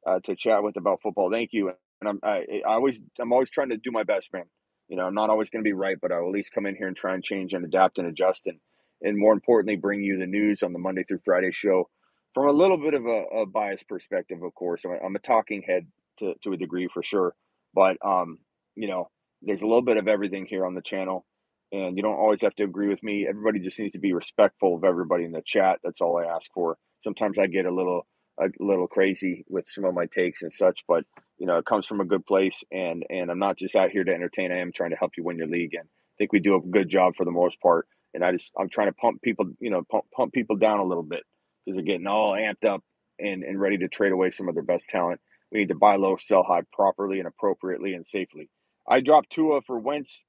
uh, 0.05 0.19
to 0.23 0.35
chat 0.35 0.63
with 0.63 0.77
about 0.77 1.01
football. 1.01 1.31
Thank 1.31 1.51
you. 1.53 1.71
And 2.01 2.09
I'm 2.09 2.19
I, 2.23 2.45
I 2.65 2.73
always 2.75 2.99
I'm 3.19 3.33
always 3.33 3.49
trying 3.49 3.69
to 3.69 3.77
do 3.77 3.91
my 3.91 4.03
best, 4.03 4.31
man. 4.33 4.45
You 4.87 4.97
know, 4.97 5.05
I'm 5.05 5.13
not 5.15 5.29
always 5.29 5.49
going 5.49 5.63
to 5.63 5.67
be 5.67 5.73
right, 5.73 5.97
but 6.01 6.11
I'll 6.11 6.25
at 6.27 6.31
least 6.31 6.53
come 6.53 6.65
in 6.65 6.75
here 6.75 6.87
and 6.87 6.95
try 6.95 7.13
and 7.13 7.23
change 7.23 7.53
and 7.53 7.65
adapt 7.65 7.97
and 7.97 8.07
adjust, 8.07 8.43
and 8.47 8.59
and 9.01 9.17
more 9.17 9.33
importantly, 9.33 9.75
bring 9.77 10.01
you 10.01 10.17
the 10.19 10.27
news 10.27 10.63
on 10.63 10.73
the 10.73 10.79
Monday 10.79 11.03
through 11.03 11.19
Friday 11.25 11.51
show 11.51 11.89
from 12.33 12.47
a 12.47 12.51
little 12.51 12.77
bit 12.77 12.93
of 12.93 13.05
a, 13.05 13.23
a 13.41 13.45
biased 13.45 13.87
perspective. 13.87 14.41
Of 14.43 14.53
course, 14.55 14.85
I'm 14.85 14.91
a, 14.91 14.97
I'm 15.05 15.15
a 15.15 15.19
talking 15.19 15.63
head 15.67 15.87
to 16.19 16.33
to 16.43 16.53
a 16.53 16.57
degree 16.57 16.89
for 16.93 17.03
sure, 17.03 17.35
but 17.73 17.97
um, 18.05 18.39
you 18.75 18.87
know, 18.87 19.09
there's 19.41 19.61
a 19.61 19.67
little 19.67 19.81
bit 19.83 19.97
of 19.97 20.07
everything 20.07 20.45
here 20.47 20.65
on 20.65 20.75
the 20.75 20.81
channel 20.83 21.25
and 21.73 21.97
you 21.97 22.03
don't 22.03 22.17
always 22.19 22.41
have 22.41 22.55
to 22.57 22.65
agree 22.65 22.89
with 22.89 23.03
me. 23.03 23.27
Everybody 23.29 23.61
just 23.61 23.79
needs 23.79 23.93
to 23.93 23.99
be 23.99 24.13
respectful 24.13 24.77
of 24.77 24.85
everybody 24.85 25.25
in 25.25 25.33
the 25.33 25.43
chat. 25.45 25.79
That's 25.83 26.01
all 26.01 26.19
I 26.19 26.25
ask 26.35 26.51
for. 26.53 26.77
Sometimes 27.05 27.39
I 27.39 27.47
get 27.47 27.67
a 27.67 27.75
little 27.75 28.07
a 28.39 28.49
little 28.59 28.87
crazy 28.87 29.45
with 29.49 29.67
some 29.67 29.85
of 29.85 29.93
my 29.93 30.05
takes 30.05 30.43
and 30.43 30.53
such, 30.53 30.83
but 30.87 31.05
you 31.37 31.45
know, 31.47 31.57
it 31.57 31.65
comes 31.65 31.85
from 31.85 32.01
a 32.01 32.05
good 32.05 32.25
place 32.25 32.63
and 32.71 33.03
and 33.09 33.29
I'm 33.31 33.39
not 33.39 33.57
just 33.57 33.75
out 33.75 33.91
here 33.91 34.03
to 34.03 34.13
entertain. 34.13 34.51
I 34.51 34.59
am 34.59 34.71
trying 34.71 34.91
to 34.91 34.95
help 34.95 35.11
you 35.17 35.23
win 35.23 35.37
your 35.37 35.47
league 35.47 35.73
and 35.73 35.83
I 35.85 36.13
think 36.17 36.33
we 36.33 36.39
do 36.39 36.55
a 36.55 36.61
good 36.61 36.89
job 36.89 37.13
for 37.15 37.25
the 37.25 37.31
most 37.31 37.59
part. 37.61 37.87
And 38.13 38.23
I 38.23 38.31
just 38.31 38.51
I'm 38.59 38.69
trying 38.69 38.87
to 38.87 38.93
pump 38.93 39.21
people, 39.21 39.45
you 39.59 39.69
know, 39.69 39.83
pump 39.89 40.05
pump 40.15 40.33
people 40.33 40.55
down 40.55 40.79
a 40.79 40.85
little 40.85 41.03
bit 41.03 41.23
because 41.65 41.75
they're 41.77 41.85
getting 41.85 42.07
all 42.07 42.33
amped 42.33 42.67
up 42.67 42.83
and 43.19 43.43
and 43.43 43.59
ready 43.59 43.77
to 43.79 43.87
trade 43.87 44.11
away 44.11 44.31
some 44.31 44.49
of 44.49 44.55
their 44.55 44.63
best 44.63 44.89
talent. 44.89 45.21
We 45.51 45.59
need 45.59 45.69
to 45.69 45.75
buy 45.75 45.95
low, 45.95 46.17
sell 46.17 46.43
high 46.43 46.63
properly 46.73 47.19
and 47.19 47.27
appropriately 47.27 47.93
and 47.93 48.07
safely. 48.07 48.49
I 48.87 49.01
dropped 49.01 49.31
Tua 49.31 49.61
for 49.61 49.79
Wentz 49.79 50.25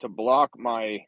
to 0.00 0.08
block 0.08 0.50
my 0.56 1.00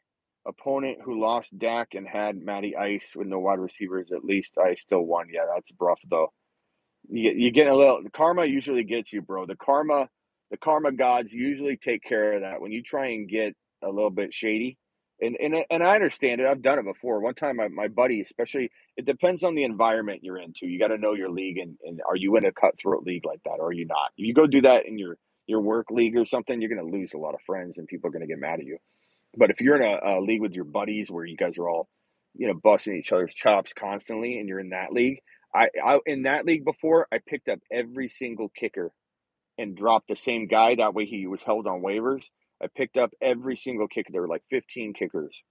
opponent 0.47 0.99
who 1.03 1.19
lost 1.21 1.57
Dak 1.57 1.89
and 1.93 2.07
had 2.07 2.37
Matty 2.37 2.75
Ice 2.75 3.13
with 3.15 3.27
no 3.27 3.39
wide 3.39 3.59
receivers. 3.59 4.11
At 4.11 4.25
least 4.25 4.57
I 4.57 4.75
still 4.75 5.03
won. 5.03 5.27
Yeah, 5.31 5.45
that's 5.53 5.71
rough 5.79 6.01
though. 6.09 6.33
You 7.09 7.31
you 7.31 7.51
get 7.51 7.67
a 7.67 7.75
little 7.75 8.01
karma 8.13 8.45
usually 8.45 8.83
gets 8.83 9.13
you, 9.13 9.21
bro. 9.21 9.45
The 9.45 9.55
karma, 9.55 10.09
the 10.51 10.57
karma 10.57 10.91
gods 10.91 11.33
usually 11.33 11.77
take 11.77 12.03
care 12.03 12.33
of 12.33 12.41
that 12.41 12.61
when 12.61 12.71
you 12.71 12.83
try 12.83 13.07
and 13.07 13.29
get 13.29 13.55
a 13.83 13.89
little 13.89 14.09
bit 14.11 14.33
shady. 14.33 14.77
And, 15.23 15.37
and 15.39 15.65
and 15.69 15.83
I 15.83 15.93
understand 15.95 16.41
it. 16.41 16.47
I've 16.47 16.63
done 16.63 16.79
it 16.79 16.85
before. 16.85 17.21
One 17.21 17.35
time, 17.35 17.57
my, 17.57 17.67
my 17.67 17.87
buddy, 17.87 18.21
especially, 18.21 18.71
it 18.97 19.05
depends 19.05 19.43
on 19.43 19.53
the 19.53 19.63
environment 19.63 20.21
you're 20.23 20.39
into. 20.39 20.65
You 20.65 20.79
got 20.79 20.87
to 20.87 20.97
know 20.97 21.13
your 21.13 21.29
league, 21.29 21.59
and, 21.59 21.77
and 21.83 22.01
are 22.09 22.15
you 22.15 22.37
in 22.37 22.45
a 22.45 22.51
cutthroat 22.51 23.03
league 23.03 23.25
like 23.25 23.41
that, 23.45 23.57
or 23.59 23.67
are 23.67 23.71
you 23.71 23.85
not? 23.85 24.11
If 24.17 24.25
you 24.25 24.33
go 24.33 24.47
do 24.47 24.61
that 24.61 24.87
in 24.87 24.97
your 24.97 25.17
your 25.45 25.61
work 25.61 25.91
league 25.91 26.17
or 26.17 26.25
something, 26.25 26.59
you're 26.59 26.73
going 26.73 26.91
to 26.91 26.97
lose 26.97 27.13
a 27.13 27.19
lot 27.19 27.35
of 27.35 27.41
friends, 27.45 27.77
and 27.77 27.87
people 27.87 28.07
are 28.07 28.11
going 28.11 28.23
to 28.23 28.27
get 28.27 28.39
mad 28.39 28.59
at 28.59 28.65
you. 28.65 28.77
But 29.35 29.49
if 29.49 29.61
you're 29.61 29.81
in 29.81 29.83
a, 29.83 30.17
a 30.17 30.21
league 30.21 30.41
with 30.41 30.53
your 30.53 30.65
buddies 30.65 31.09
where 31.09 31.25
you 31.25 31.37
guys 31.37 31.57
are 31.57 31.69
all, 31.69 31.87
you 32.35 32.47
know, 32.47 32.53
busting 32.53 32.95
each 32.95 33.11
other's 33.11 33.33
chops 33.33 33.73
constantly, 33.73 34.37
and 34.37 34.47
you're 34.47 34.59
in 34.59 34.69
that 34.69 34.91
league, 34.91 35.19
I, 35.53 35.69
I 35.83 35.99
in 36.05 36.23
that 36.23 36.45
league 36.45 36.65
before, 36.65 37.07
I 37.11 37.19
picked 37.25 37.49
up 37.49 37.59
every 37.71 38.09
single 38.09 38.49
kicker 38.49 38.91
and 39.57 39.75
dropped 39.75 40.07
the 40.07 40.15
same 40.15 40.47
guy. 40.47 40.75
That 40.75 40.93
way, 40.93 41.05
he 41.05 41.27
was 41.27 41.43
held 41.43 41.67
on 41.67 41.81
waivers. 41.81 42.25
I 42.61 42.67
picked 42.75 42.97
up 42.97 43.11
every 43.21 43.57
single 43.57 43.87
kicker. 43.87 44.09
There 44.11 44.21
were 44.21 44.27
like 44.27 44.43
15 44.49 44.93
kickers, 44.93 45.43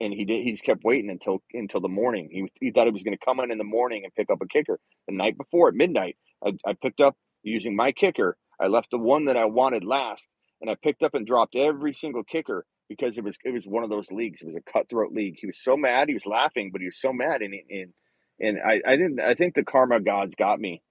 and 0.00 0.12
he 0.12 0.24
did. 0.24 0.42
He 0.42 0.52
just 0.52 0.64
kept 0.64 0.84
waiting 0.84 1.10
until 1.10 1.42
until 1.52 1.80
the 1.80 1.88
morning. 1.88 2.28
He 2.30 2.46
he 2.60 2.72
thought 2.72 2.86
he 2.86 2.92
was 2.92 3.02
going 3.02 3.16
to 3.16 3.24
come 3.24 3.40
in 3.40 3.50
in 3.50 3.58
the 3.58 3.64
morning 3.64 4.02
and 4.04 4.14
pick 4.14 4.30
up 4.30 4.42
a 4.42 4.46
kicker. 4.46 4.78
The 5.08 5.14
night 5.14 5.36
before 5.36 5.68
at 5.68 5.74
midnight, 5.74 6.16
I, 6.44 6.52
I 6.66 6.74
picked 6.80 7.00
up 7.00 7.16
using 7.42 7.76
my 7.76 7.92
kicker. 7.92 8.36
I 8.60 8.66
left 8.66 8.90
the 8.90 8.98
one 8.98 9.26
that 9.26 9.36
I 9.36 9.46
wanted 9.46 9.84
last, 9.84 10.26
and 10.60 10.70
I 10.70 10.76
picked 10.80 11.02
up 11.02 11.14
and 11.14 11.26
dropped 11.26 11.56
every 11.56 11.92
single 11.92 12.24
kicker 12.24 12.64
because 12.88 13.18
it 13.18 13.24
was 13.24 13.36
it 13.44 13.52
was 13.52 13.66
one 13.66 13.84
of 13.84 13.90
those 13.90 14.10
leagues. 14.10 14.40
It 14.40 14.46
was 14.46 14.56
a 14.56 14.72
cutthroat 14.72 15.12
league. 15.12 15.36
He 15.38 15.46
was 15.46 15.58
so 15.62 15.76
mad. 15.76 16.08
He 16.08 16.14
was 16.14 16.26
laughing, 16.26 16.70
but 16.72 16.80
he 16.80 16.86
was 16.86 17.00
so 17.00 17.12
mad, 17.12 17.42
and 17.42 17.54
and 17.70 17.92
and 18.40 18.58
I 18.64 18.80
I 18.86 18.96
didn't. 18.96 19.20
I 19.20 19.34
think 19.34 19.54
the 19.54 19.64
karma 19.64 20.00
gods 20.00 20.34
got 20.34 20.60
me. 20.60 20.82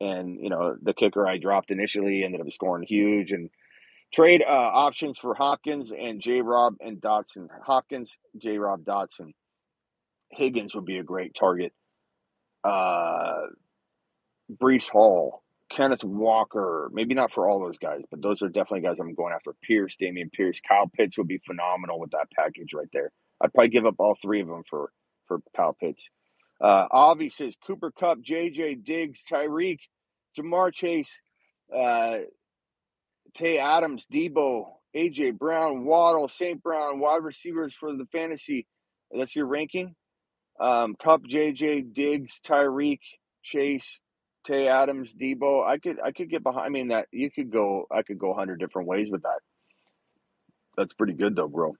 And 0.00 0.38
you 0.42 0.50
know 0.50 0.76
the 0.82 0.94
kicker 0.94 1.26
I 1.26 1.38
dropped 1.38 1.70
initially 1.70 2.24
ended 2.24 2.40
up 2.40 2.52
scoring 2.52 2.86
huge, 2.86 3.32
and 3.32 3.50
Trade 4.12 4.42
uh, 4.42 4.50
options 4.50 5.16
for 5.18 5.34
Hopkins 5.34 5.90
and 5.90 6.20
J. 6.20 6.42
Rob 6.42 6.74
and 6.80 7.00
Dotson. 7.00 7.48
Hopkins, 7.64 8.18
J. 8.36 8.58
Rob 8.58 8.84
Dotson. 8.84 9.32
Higgins 10.30 10.74
would 10.74 10.84
be 10.84 10.98
a 10.98 11.02
great 11.02 11.34
target. 11.34 11.72
Uh, 12.62 13.46
Breece 14.52 14.88
Hall 14.88 15.42
Kenneth 15.76 16.04
Walker, 16.04 16.90
maybe 16.92 17.14
not 17.14 17.32
for 17.32 17.48
all 17.48 17.60
those 17.60 17.78
guys, 17.78 18.02
but 18.10 18.22
those 18.22 18.42
are 18.42 18.48
definitely 18.48 18.82
guys 18.82 18.96
I'm 19.00 19.14
going 19.14 19.34
after. 19.34 19.54
Pierce, 19.62 19.96
Dameon 20.00 20.32
Pierce, 20.32 20.60
Kyle 20.66 20.88
Pitts 20.88 21.18
would 21.18 21.28
be 21.28 21.40
phenomenal 21.46 22.00
with 22.00 22.12
that 22.12 22.28
package 22.36 22.74
right 22.74 22.88
there. 22.92 23.10
I'd 23.40 23.52
probably 23.52 23.70
give 23.70 23.86
up 23.86 23.96
all 23.98 24.16
three 24.20 24.40
of 24.42 24.48
them 24.48 24.62
for 24.68 24.92
for 25.26 25.40
Kyle 25.56 25.76
Pitts. 25.78 26.08
Uh, 26.60 26.86
Avi 26.90 27.30
says 27.30 27.56
Cooper 27.66 27.90
Kupp, 27.90 28.18
JJ 28.20 28.84
Diggs, 28.84 29.22
Tyreek, 29.30 29.78
Ja'Marr 30.38 30.72
Chase, 30.72 31.20
uh, 31.76 32.18
Tay 33.34 33.58
Adams, 33.58 34.06
Deebo, 34.12 34.66
AJ 34.96 35.38
Brown, 35.38 35.84
Waddle, 35.84 36.28
St. 36.28 36.62
Brown, 36.62 37.00
wide 37.00 37.24
receivers 37.24 37.74
for 37.74 37.96
the 37.96 38.06
fantasy. 38.12 38.66
That's 39.10 39.34
your 39.34 39.46
ranking. 39.46 39.94
Um, 40.60 40.94
Kupp, 41.02 41.24
JJ, 41.24 41.92
Diggs, 41.94 42.40
Tyreek, 42.46 43.00
Chase, 43.42 44.00
Tay 44.44 44.68
Adams, 44.68 45.12
Deebo. 45.14 45.66
I 45.66 45.78
could 45.78 45.98
I 46.02 46.12
could 46.12 46.30
get 46.30 46.42
behind. 46.42 46.66
I 46.66 46.68
mean 46.68 46.88
that 46.88 47.08
you 47.12 47.30
could 47.30 47.50
go. 47.50 47.86
I 47.90 48.02
could 48.02 48.18
go 48.18 48.32
a 48.32 48.34
hundred 48.34 48.60
different 48.60 48.88
ways 48.88 49.08
with 49.10 49.22
that. 49.22 49.40
That's 50.76 50.94
pretty 50.94 51.14
good 51.14 51.36
though, 51.36 51.48
bro. 51.48 51.74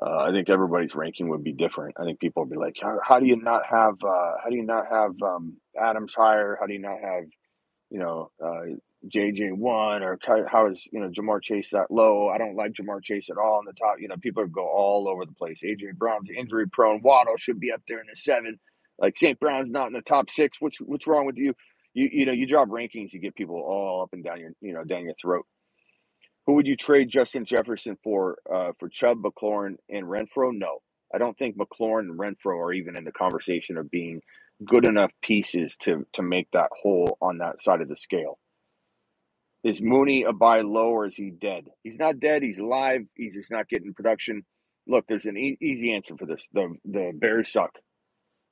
Uh, 0.00 0.24
I 0.28 0.32
think 0.32 0.50
everybody's 0.50 0.94
ranking 0.94 1.28
would 1.28 1.44
be 1.44 1.52
different. 1.52 1.94
I 2.00 2.04
think 2.04 2.18
people 2.18 2.42
would 2.42 2.50
be 2.50 2.58
like, 2.58 2.76
how, 2.82 2.98
how 3.02 3.20
do 3.20 3.26
you 3.26 3.36
not 3.36 3.62
have 3.66 3.94
uh, 4.04 4.32
how 4.42 4.50
do 4.50 4.56
you 4.56 4.64
not 4.64 4.86
have 4.90 5.12
um, 5.22 5.56
Adams 5.80 6.14
higher? 6.14 6.56
How 6.60 6.66
do 6.66 6.72
you 6.72 6.80
not 6.80 6.98
have 7.00 7.24
you 7.90 8.00
know 8.00 8.30
uh, 8.44 8.74
JJ 9.08 9.52
one 9.56 10.02
or 10.02 10.18
how 10.50 10.68
is 10.70 10.88
you 10.92 11.00
know 11.00 11.10
Ja'Marr 11.10 11.42
Chase 11.42 11.70
that 11.70 11.90
low? 11.90 12.28
I 12.28 12.38
don't 12.38 12.56
like 12.56 12.72
Ja'Marr 12.72 13.02
Chase 13.04 13.30
at 13.30 13.36
all 13.38 13.58
on 13.58 13.66
the 13.66 13.72
top. 13.72 13.96
You 14.00 14.08
know, 14.08 14.16
people 14.20 14.46
go 14.46 14.66
all 14.66 15.08
over 15.08 15.24
the 15.24 15.32
place. 15.32 15.62
AJ 15.64 15.96
Brown's 15.96 16.30
injury 16.30 16.68
prone. 16.68 17.00
Waddle 17.02 17.36
should 17.36 17.60
be 17.60 17.70
up 17.70 17.82
there 17.86 18.00
in 18.00 18.06
the 18.10 18.16
seven. 18.16 18.58
Like 18.98 19.18
St. 19.18 19.40
Brown's 19.40 19.70
not 19.70 19.88
in 19.88 19.94
the 19.94 20.02
top 20.02 20.30
six. 20.30 20.58
What's 20.60 20.78
what's 20.80 21.06
wrong 21.06 21.26
with 21.26 21.38
you? 21.38 21.54
You 21.94 22.08
you 22.12 22.26
know 22.26 22.32
you 22.32 22.46
drop 22.46 22.68
rankings, 22.68 23.12
you 23.12 23.20
get 23.20 23.36
people 23.36 23.56
all 23.56 24.02
up 24.02 24.10
and 24.12 24.24
down 24.24 24.40
your 24.40 24.52
you 24.60 24.74
know 24.74 24.84
down 24.84 25.04
your 25.04 25.14
throat. 25.20 25.46
Who 26.46 26.54
would 26.54 26.66
you 26.66 26.76
trade 26.76 27.08
Justin 27.10 27.44
Jefferson 27.44 27.98
for? 28.04 28.38
Uh, 28.50 28.72
for 28.80 28.88
Chubb, 28.88 29.22
McLaurin, 29.22 29.76
and 29.90 30.06
Renfrow? 30.06 30.52
No, 30.52 30.80
I 31.14 31.18
don't 31.18 31.38
think 31.38 31.56
McLaurin 31.56 32.10
and 32.10 32.18
Renfrow 32.18 32.58
are 32.58 32.72
even 32.72 32.96
in 32.96 33.04
the 33.04 33.12
conversation 33.12 33.78
of 33.78 33.90
being 33.90 34.22
good 34.64 34.86
enough 34.86 35.12
pieces 35.22 35.76
to 35.82 36.06
to 36.14 36.22
make 36.22 36.48
that 36.52 36.70
hole 36.82 37.18
on 37.22 37.38
that 37.38 37.62
side 37.62 37.80
of 37.82 37.88
the 37.88 37.96
scale. 37.96 38.38
Is 39.64 39.82
Mooney 39.82 40.24
a 40.24 40.32
buy 40.32 40.62
low 40.62 40.90
or 40.90 41.06
is 41.06 41.16
he 41.16 41.30
dead? 41.30 41.66
He's 41.82 41.98
not 41.98 42.20
dead. 42.20 42.42
He's 42.42 42.58
alive. 42.58 43.02
He's 43.14 43.34
just 43.34 43.50
not 43.50 43.68
getting 43.68 43.94
production. 43.94 44.44
Look, 44.86 45.06
there's 45.06 45.26
an 45.26 45.36
e- 45.36 45.58
easy 45.60 45.92
answer 45.94 46.16
for 46.18 46.26
this. 46.26 46.46
The 46.54 46.74
the 46.86 47.12
Bears 47.14 47.52
suck. 47.52 47.72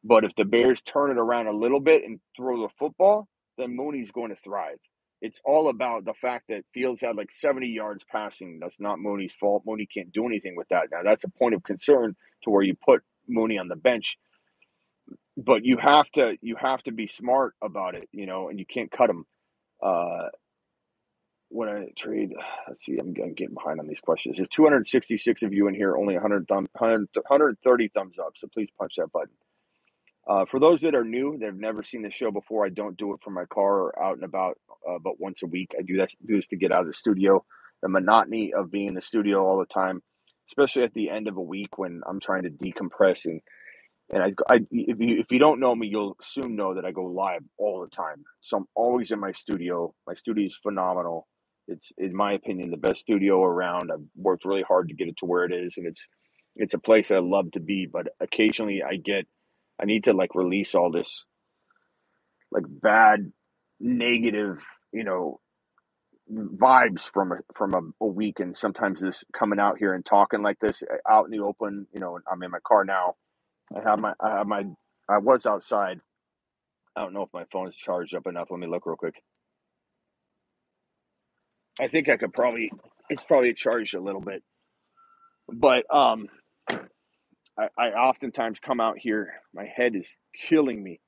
But 0.05 0.25
if 0.25 0.35
the 0.35 0.45
Bears 0.45 0.83
turn 0.83 1.11
it 1.11 1.19
around 1.19 1.47
a 1.47 1.53
little 1.53 1.81
bit 1.81 2.05
and 2.05 2.21
throw 2.37 2.63
the 2.63 2.69
football, 2.79 3.29
then 3.57 3.77
Mooney's 3.77 4.11
going 4.11 4.31
to 4.31 4.37
thrive. 4.37 4.79
It's 5.21 5.41
all 5.45 5.69
about 5.69 6.05
the 6.05 6.15
fact 6.15 6.47
that 6.49 6.65
Fields 6.75 7.01
had 7.01 7.17
like 7.17 7.31
70 7.31 7.69
yards 7.69 8.05
passing. 8.11 8.59
That's 8.61 8.81
not 8.81 8.99
Mooney's 8.99 9.33
fault. 9.33 9.63
Mooney 9.65 9.87
can't 9.87 10.13
do 10.13 10.27
anything 10.27 10.57
with 10.57 10.69
that. 10.71 10.89
Now 10.91 11.03
that's 11.05 11.23
a 11.23 11.29
point 11.29 11.55
of 11.55 11.63
concern 11.63 12.17
to 12.43 12.51
where 12.51 12.63
you 12.63 12.75
put 12.75 13.03
Mooney 13.29 13.59
on 13.59 13.69
the 13.69 13.77
bench. 13.77 14.19
But 15.37 15.65
you 15.65 15.77
have 15.77 16.11
to 16.13 16.37
you 16.43 16.57
have 16.57 16.83
to 16.83 16.93
be 16.93 17.07
smart 17.07 17.55
about 17.63 17.95
it, 17.95 18.09
you 18.11 18.27
know, 18.27 18.49
and 18.49 18.59
you 18.59 18.67
can't 18.67 18.91
cut 18.91 19.11
him. 19.11 19.25
Uh, 19.81 20.29
when 21.49 21.69
I 21.69 21.87
trade, 21.97 22.33
let's 22.67 22.85
see, 22.85 22.99
I'm, 22.99 23.15
I'm, 23.23 23.35
getting 23.35 23.55
behind 23.55 23.79
on 23.79 23.87
these 23.87 24.01
questions. 24.01 24.37
There's 24.37 24.49
266 24.49 25.43
of 25.43 25.53
you 25.53 25.69
in 25.69 25.75
here, 25.75 25.95
only 25.97 26.15
100 26.15 26.49
thumb, 26.49 26.67
100, 26.73 27.09
130 27.15 27.89
thumbs 27.89 28.19
up. 28.19 28.33
So 28.37 28.49
please 28.49 28.69
punch 28.79 28.95
that 28.97 29.13
button. 29.13 29.35
Uh, 30.29 30.47
for 30.51 30.61
those 30.61 30.81
that 30.83 30.95
are 30.95 31.05
new, 31.05 31.39
they've 31.39 31.55
never 31.55 31.83
seen 31.83 32.03
the 32.03 32.11
show 32.11 32.31
before. 32.31 32.65
I 32.67 32.71
don't 32.71 32.97
do 32.97 33.13
it 33.15 33.21
from 33.25 33.35
my 33.35 33.45
car 33.47 33.81
or 33.81 34.03
out 34.03 34.15
and 34.15 34.25
about, 34.25 34.59
uh, 34.89 34.99
but 35.03 35.21
once 35.21 35.43
a 35.43 35.47
week. 35.47 35.73
I 35.79 35.83
do 35.83 35.97
that 35.99 36.11
do 36.27 36.37
this 36.37 36.47
to 36.49 36.57
get 36.57 36.73
out 36.73 36.83
of 36.83 36.87
the 36.89 36.95
studio. 36.95 37.45
The 37.83 37.89
monotony 37.89 38.55
of 38.55 38.71
being 38.71 38.89
in 38.89 38.95
the 38.95 39.03
studio 39.03 39.45
all 39.45 39.59
the 39.59 39.67
time, 39.67 40.03
especially 40.49 40.85
at 40.85 40.95
the 40.95 41.11
end 41.11 41.29
of 41.29 41.37
a 41.37 41.43
week 41.43 41.79
when 41.79 42.03
I'm 42.09 42.21
trying 42.21 42.45
to 42.45 42.51
decompress 42.51 43.27
and 43.27 43.41
and 44.11 44.23
I, 44.23 44.33
I 44.51 44.57
if 44.71 45.01
you 45.01 45.21
if 45.21 45.27
you 45.31 45.39
don't 45.41 45.61
know 45.61 45.75
me, 45.75 45.89
you'll 45.89 46.17
soon 46.23 46.55
know 46.55 46.75
that 46.75 46.85
I 46.85 46.93
go 46.93 47.05
live 47.07 47.43
all 47.59 47.81
the 47.81 47.89
time. 47.95 48.25
So 48.41 48.59
I'm 48.59 48.67
always 48.75 49.11
in 49.11 49.19
my 49.19 49.33
studio. 49.33 49.95
My 50.07 50.15
studio 50.15 50.47
is 50.47 50.59
phenomenal. 50.63 51.27
It's, 51.69 51.93
in 51.99 52.15
my 52.15 52.35
opinion, 52.35 52.71
the 52.71 52.77
best 52.77 53.01
studio 53.01 53.43
around. 53.43 53.91
I've 53.93 54.05
worked 54.17 54.45
really 54.45 54.63
hard 54.63 54.89
to 54.89 54.95
get 54.95 55.09
it 55.09 55.17
to 55.19 55.27
where 55.27 55.45
it 55.45 55.53
is, 55.53 55.77
and 55.77 55.87
it's 55.87 56.07
it's 56.55 56.75
a 56.75 56.79
place 56.79 57.11
I 57.11 57.19
love 57.19 57.51
to 57.53 57.61
be. 57.61 57.87
But 57.93 58.09
occasionally, 58.21 58.83
I 58.83 58.97
get 58.97 59.27
I 59.83 59.87
need 59.87 60.05
to 60.05 60.13
like 60.15 60.35
release 60.37 60.75
all 60.77 60.93
this 60.93 61.25
like 62.53 62.65
bad, 62.69 63.33
negative, 63.81 64.65
you 64.93 65.05
know, 65.05 65.41
vibes 66.33 67.03
from 67.03 67.33
a 67.33 67.37
from 67.55 67.75
a, 67.75 68.05
a 68.05 68.07
week. 68.07 68.41
And 68.41 68.57
sometimes 68.57 69.01
this 69.01 69.25
coming 69.37 69.59
out 69.59 69.79
here 69.79 69.95
and 69.95 70.05
talking 70.05 70.43
like 70.43 70.59
this 70.61 70.83
uh, 70.83 70.97
out 71.11 71.27
in 71.27 71.31
the 71.33 71.45
open, 71.45 71.87
you 71.93 72.01
know, 72.01 72.19
I'm 72.31 72.43
in 72.43 72.51
my 72.51 72.61
car 72.67 72.85
now. 72.85 73.17
I 73.77 73.89
have 73.89 73.99
my 73.99 74.15
I 74.21 74.39
have 74.39 74.47
my 74.47 74.65
I 75.09 75.19
was 75.19 75.47
outside. 75.47 76.01
I 76.97 77.03
don't 77.03 77.15
know 77.15 77.23
if 77.23 77.31
my 77.33 77.45
phone's 77.53 77.77
charged 77.77 78.15
up 78.15 78.27
enough. 78.27 78.49
Let 78.51 78.61
me 78.61 78.67
look 78.67 78.87
real 78.87 78.97
quick. 78.97 79.17
I 81.81 81.89
think 81.89 82.09
I 82.09 82.17
could 82.17 82.33
probably 82.33 82.71
it's 83.11 83.25
probably 83.25 83.55
charged 83.55 83.95
a 83.95 84.01
little 84.01 84.21
bit. 84.21 84.43
But 85.49 85.85
um 85.95 86.29
I, 87.59 87.69
I 87.79 87.89
oftentimes 87.91 88.61
come 88.61 88.81
out 88.81 88.99
here, 88.99 89.35
my 89.55 89.67
head 89.67 89.95
is 89.97 90.17
killing 90.35 90.83
me. 90.83 91.01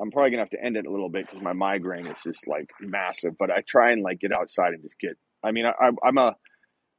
I'm 0.00 0.10
probably 0.10 0.30
gonna 0.30 0.42
have 0.42 0.50
to 0.50 0.62
end 0.64 0.76
it 0.76 0.86
a 0.86 0.90
little 0.90 1.08
bit 1.10 1.26
because 1.26 1.42
my 1.42 1.52
migraine 1.52 2.06
is 2.06 2.22
just 2.22 2.46
like 2.48 2.70
massive. 2.80 3.36
But 3.38 3.50
I 3.50 3.62
try 3.66 3.92
and 3.92 4.02
like 4.02 4.20
get 4.20 4.32
outside 4.32 4.74
and 4.74 4.82
just 4.82 4.98
get. 5.00 5.16
I 5.42 5.52
mean, 5.52 5.66
I, 5.66 5.90
I'm 6.04 6.18
a, 6.18 6.36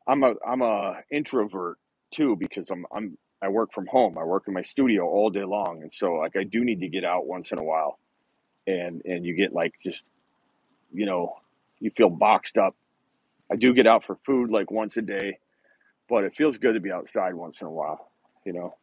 I'm 0.08 0.24
a, 0.24 0.34
I'm 0.48 0.62
a 0.62 1.02
introvert 1.12 1.78
too 2.14 2.36
because 2.38 2.70
I'm, 2.72 2.86
I'm, 2.96 3.18
I 3.42 3.50
work 3.50 3.74
from 3.74 3.88
home. 3.88 4.18
I 4.18 4.24
work 4.26 4.46
in 4.48 4.54
my 4.54 4.64
studio 4.64 5.06
all 5.08 5.30
day 5.30 5.44
long, 5.46 5.80
and 5.82 5.94
so 5.94 6.16
like 6.16 6.36
I 6.38 6.44
do 6.44 6.64
need 6.66 6.82
to 6.82 6.90
get 6.90 7.06
out 7.06 7.28
once 7.28 7.52
in 7.52 7.60
a 7.60 7.64
while, 7.64 8.00
and 8.68 9.02
and 9.06 9.26
you 9.26 9.36
get 9.36 9.54
like 9.54 9.74
just, 9.84 10.06
you 10.94 11.06
know, 11.06 11.36
you 11.80 11.92
feel 11.96 12.10
boxed 12.10 12.58
up. 12.58 12.76
I 13.52 13.56
do 13.56 13.74
get 13.74 13.88
out 13.88 14.06
for 14.06 14.18
food 14.26 14.52
like 14.52 14.72
once 14.72 14.98
a 14.98 15.02
day, 15.02 15.40
but 16.10 16.24
it 16.26 16.36
feels 16.36 16.58
good 16.58 16.74
to 16.74 16.82
be 16.82 16.92
outside 16.92 17.34
once 17.36 17.62
in 17.62 17.68
a 17.68 17.72
while. 17.72 18.09
You 18.50 18.54
know, 18.54 18.76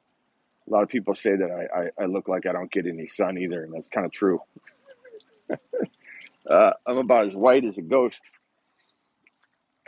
a 0.68 0.70
lot 0.70 0.84
of 0.84 0.88
people 0.88 1.16
say 1.16 1.34
that 1.34 1.50
I, 1.50 1.80
I, 1.80 2.04
I 2.04 2.06
look 2.06 2.28
like 2.28 2.46
I 2.46 2.52
don't 2.52 2.70
get 2.70 2.86
any 2.86 3.08
sun 3.08 3.36
either, 3.36 3.64
and 3.64 3.74
that's 3.74 3.88
kind 3.88 4.06
of 4.06 4.12
true. 4.12 4.40
Uh, 6.48 6.72
I'm 6.86 6.98
about 6.98 7.26
as 7.26 7.34
white 7.34 7.64
as 7.64 7.76
a 7.76 7.82
ghost. 7.82 8.20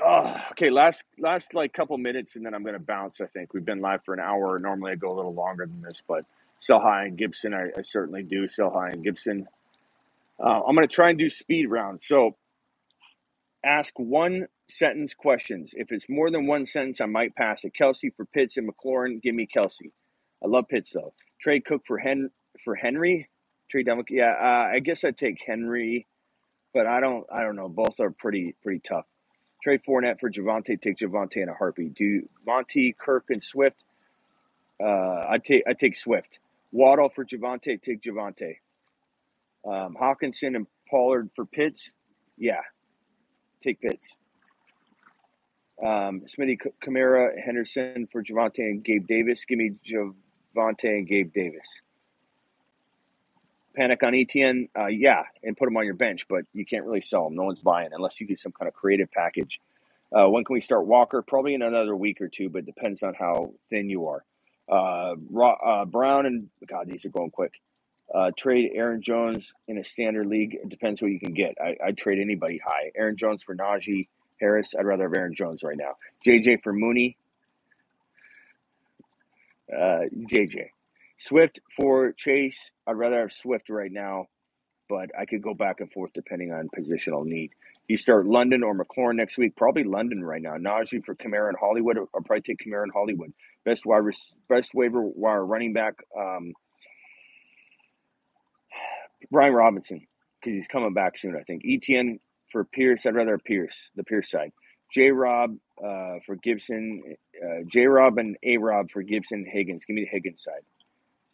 Oh, 0.04 0.36
okay, 0.50 0.70
last 0.70 1.04
last 1.16 1.54
like 1.54 1.72
couple 1.72 1.96
minutes, 1.98 2.34
and 2.34 2.44
then 2.44 2.52
I'm 2.52 2.64
gonna 2.64 2.80
bounce. 2.80 3.20
I 3.20 3.26
think 3.26 3.54
we've 3.54 3.64
been 3.64 3.80
live 3.80 4.00
for 4.04 4.12
an 4.12 4.18
hour. 4.18 4.58
Normally, 4.58 4.90
I 4.90 4.94
go 4.96 5.12
a 5.12 5.16
little 5.16 5.34
longer 5.34 5.66
than 5.66 5.82
this, 5.82 6.02
but 6.08 6.24
sell 6.58 6.80
high 6.80 7.04
and 7.04 7.16
Gibson, 7.16 7.54
I, 7.54 7.78
I 7.78 7.82
certainly 7.82 8.24
do 8.24 8.48
sell 8.48 8.70
high 8.70 8.90
and 8.90 9.04
Gibson. 9.04 9.46
Uh, 10.40 10.60
I'm 10.66 10.74
gonna 10.74 10.88
try 10.88 11.10
and 11.10 11.18
do 11.20 11.30
speed 11.30 11.66
round. 11.66 12.02
So, 12.02 12.36
ask 13.64 13.96
one 13.96 14.48
sentence 14.68 15.14
questions. 15.14 15.72
If 15.74 15.92
it's 15.92 16.08
more 16.08 16.30
than 16.30 16.46
one 16.46 16.66
sentence, 16.66 17.00
I 17.00 17.06
might 17.06 17.34
pass 17.34 17.64
it. 17.64 17.72
Kelce 17.78 18.14
for 18.16 18.24
Pitts 18.26 18.56
and 18.56 18.68
McLaurin, 18.68 19.22
give 19.22 19.34
me 19.34 19.48
Kelce. 19.52 19.90
I 20.42 20.46
love 20.46 20.68
Pitts 20.68 20.92
though. 20.92 21.14
Trade 21.40 21.64
Cook 21.64 21.82
for 21.86 21.98
Hen 21.98 22.30
for 22.64 22.74
Henry. 22.74 23.28
Trade 23.70 23.86
Demik. 23.86 24.06
Yeah, 24.10 24.32
uh, 24.32 24.70
I 24.72 24.80
guess 24.80 25.04
I'd 25.04 25.18
take 25.18 25.42
Henry, 25.46 26.06
but 26.72 26.86
I 26.86 27.00
don't. 27.00 27.26
I 27.32 27.42
don't 27.42 27.56
know. 27.56 27.68
Both 27.68 28.00
are 28.00 28.10
pretty 28.10 28.54
pretty 28.62 28.80
tough. 28.80 29.04
Trade 29.62 29.80
Fournette 29.86 30.20
for 30.20 30.30
Javonte. 30.30 30.80
Take 30.80 30.98
Javonte 30.98 31.36
in 31.38 31.48
a 31.48 31.54
heartbeat. 31.54 31.94
Do 31.94 32.28
Monty, 32.46 32.94
Kirk, 32.98 33.26
and 33.28 33.42
Swift. 33.42 33.84
Uh, 34.82 35.26
I 35.28 35.38
take 35.38 35.64
I 35.68 35.74
take 35.74 35.96
Swift. 35.96 36.38
Waddle 36.72 37.08
for 37.08 37.24
Javonte. 37.24 37.80
Take 37.80 38.00
Javonte. 38.02 38.56
Um, 39.66 39.96
Hockenson 40.00 40.56
and 40.56 40.66
Pollard 40.88 41.30
for 41.36 41.44
Pitts. 41.44 41.92
Yeah, 42.38 42.62
take 43.62 43.80
Pitts. 43.80 44.16
Um, 45.84 46.22
Smitty 46.26 46.58
Kamara, 46.84 47.38
Henderson 47.40 48.08
for 48.10 48.22
Javonte 48.22 48.58
and 48.58 48.82
Gabe 48.82 49.06
Davis. 49.06 49.44
Give 49.44 49.58
me 49.58 49.72
Javonte 49.86 50.84
and 50.84 51.06
Gabe 51.06 51.32
Davis. 51.32 51.66
Panic 53.76 54.02
on 54.02 54.12
ETN, 54.12 54.68
uh, 54.76 54.86
yeah, 54.86 55.22
and 55.44 55.56
put 55.56 55.68
him 55.68 55.76
on 55.76 55.84
your 55.84 55.94
bench, 55.94 56.26
but 56.28 56.42
you 56.52 56.66
can't 56.66 56.84
really 56.84 57.00
sell 57.00 57.28
him. 57.28 57.36
No 57.36 57.44
one's 57.44 57.60
buying 57.60 57.90
unless 57.92 58.20
you 58.20 58.26
do 58.26 58.34
some 58.34 58.50
kind 58.50 58.66
of 58.66 58.74
creative 58.74 59.10
package. 59.12 59.60
Uh, 60.12 60.28
when 60.28 60.42
can 60.42 60.54
we 60.54 60.60
start 60.60 60.86
Walker? 60.86 61.22
Probably 61.22 61.54
in 61.54 61.62
another 61.62 61.94
week 61.94 62.20
or 62.20 62.28
two, 62.28 62.48
but 62.48 62.66
depends 62.66 63.04
on 63.04 63.14
how 63.14 63.52
thin 63.70 63.88
you 63.88 64.08
are. 64.08 64.24
Uh, 64.68 65.14
uh, 65.40 65.84
Brown 65.84 66.26
and 66.26 66.48
God, 66.66 66.88
these 66.88 67.04
are 67.04 67.10
going 67.10 67.30
quick. 67.30 67.52
Uh, 68.12 68.32
trade 68.36 68.72
Aaron 68.74 69.02
Jones 69.02 69.54
in 69.68 69.78
a 69.78 69.84
standard 69.84 70.26
league. 70.26 70.54
It 70.54 70.68
depends 70.68 71.00
what 71.00 71.10
you 71.10 71.20
can 71.20 71.34
get. 71.34 71.56
I, 71.62 71.76
I'd 71.84 71.98
trade 71.98 72.18
anybody 72.18 72.58
high. 72.58 72.90
Aaron 72.96 73.16
Jones 73.16 73.42
for 73.42 73.54
Najee 73.54 74.08
Harris. 74.41 74.74
I'd 74.78 74.86
rather 74.86 75.05
have 75.05 75.14
Aaron 75.16 75.34
Jones 75.36 75.62
right 75.64 75.76
now. 75.78 75.95
JJ 76.26 76.62
for 76.62 76.72
Mooney. 76.72 77.16
Uh, 79.72 80.03
JJ. 80.30 80.70
Swift 81.18 81.61
for 81.76 82.12
Chase. 82.12 82.72
I'd 82.86 82.93
rather 82.93 83.20
have 83.20 83.32
Swift 83.32 83.70
right 83.70 83.93
now. 83.93 84.26
but 84.89 85.11
I 85.18 85.26
could 85.26 85.43
go 85.43 85.55
back 85.55 85.80
and 85.80 85.93
forth 85.93 86.12
depending 86.14 86.53
on 86.53 86.68
positional 86.78 87.24
need. 87.24 87.51
You 87.89 87.99
start 87.99 88.26
London 88.26 88.62
or 88.64 88.76
McLaurin 88.78 89.16
next 89.16 89.39
week, 89.39 89.57
probably 89.57 89.84
London 89.84 90.22
right 90.24 90.43
now. 90.43 90.57
Najee 90.57 91.05
for 91.05 91.14
Kamara 91.16 91.49
and 91.49 91.59
Hollywood, 91.61 91.99
I'll 91.99 92.22
probably 92.24 92.43
take 92.43 92.59
Kamara 92.66 92.84
and 92.84 92.93
Hollywood. 92.93 93.32
Best 93.64 93.86
wide, 93.86 94.03
best 94.49 94.72
waiver 94.74 95.03
wire 95.03 95.45
running 95.45 95.72
back, 95.74 95.95
um, 96.18 96.53
Brian 99.30 99.55
Robinson, 99.55 100.07
because 100.41 100.55
he's 100.55 100.68
coming 100.68 100.95
back 100.95 101.18
soon. 101.18 101.36
I 101.36 101.43
think 101.45 101.64
ETN 101.64 102.20
for 102.51 102.64
Pierce. 102.64 103.07
I'd 103.07 103.14
rather 103.14 103.38
Pierce, 103.38 103.90
the 103.96 104.05
Pierce 104.05 104.30
side. 104.30 104.53
J 104.92 105.11
Rob 105.11 105.57
uh, 105.84 106.16
for 106.24 106.36
Gibson, 106.36 107.16
uh, 107.42 107.62
J 107.66 107.86
Rob 107.86 108.18
and 108.18 108.36
A 108.42 108.57
Rob 108.57 108.90
for 108.90 109.03
Gibson 109.03 109.44
Higgins. 109.44 109.84
Give 109.84 109.94
me 109.94 110.03
the 110.03 110.09
Higgins 110.09 110.42
side. 110.42 110.62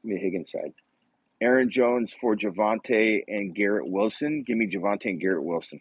Give 0.03 0.11
me 0.11 0.15
the 0.17 0.21
Higgins 0.21 0.53
side. 0.53 0.73
Aaron 1.41 1.71
Jones 1.71 2.15
for 2.21 2.37
Javonte 2.37 3.23
and 3.29 3.55
Garrett 3.55 3.87
Wilson. 3.87 4.45
Give 4.47 4.57
me 4.57 4.67
Javonte 4.67 5.07
and 5.07 5.21
Garrett 5.21 5.43
Wilson. 5.45 5.81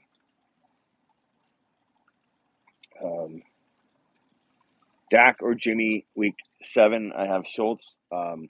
Um, 3.03 3.43
Dak 5.09 5.37
or 5.41 5.53
Jimmy 5.53 6.05
week 6.15 6.35
seven. 6.61 7.11
I 7.15 7.27
have 7.27 7.45
Schultz. 7.47 7.97
Um, 8.11 8.49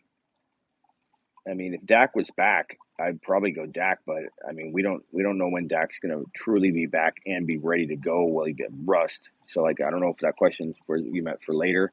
I 1.47 1.53
mean, 1.53 1.73
if 1.73 1.85
Dak 1.85 2.15
was 2.15 2.31
back, 2.31 2.77
I'd 2.99 3.21
probably 3.21 3.51
go 3.51 3.65
Dak, 3.65 3.99
but 4.05 4.23
I 4.47 4.53
mean, 4.53 4.71
we 4.71 4.81
don't 4.81 5.03
we 5.11 5.23
don't 5.23 5.37
know 5.37 5.49
when 5.49 5.67
Dak's 5.67 5.99
going 5.99 6.17
to 6.17 6.29
truly 6.33 6.71
be 6.71 6.85
back 6.85 7.17
and 7.25 7.47
be 7.47 7.57
ready 7.57 7.87
to 7.87 7.95
go. 7.95 8.25
Will 8.25 8.45
he 8.45 8.53
get 8.53 8.69
rust? 8.85 9.21
So, 9.45 9.61
like, 9.61 9.81
I 9.81 9.89
don't 9.89 9.99
know 9.99 10.09
if 10.09 10.19
that 10.19 10.37
question's 10.37 10.75
for 10.85 10.97
you 10.97 11.23
meant 11.23 11.41
for 11.43 11.53
later. 11.53 11.91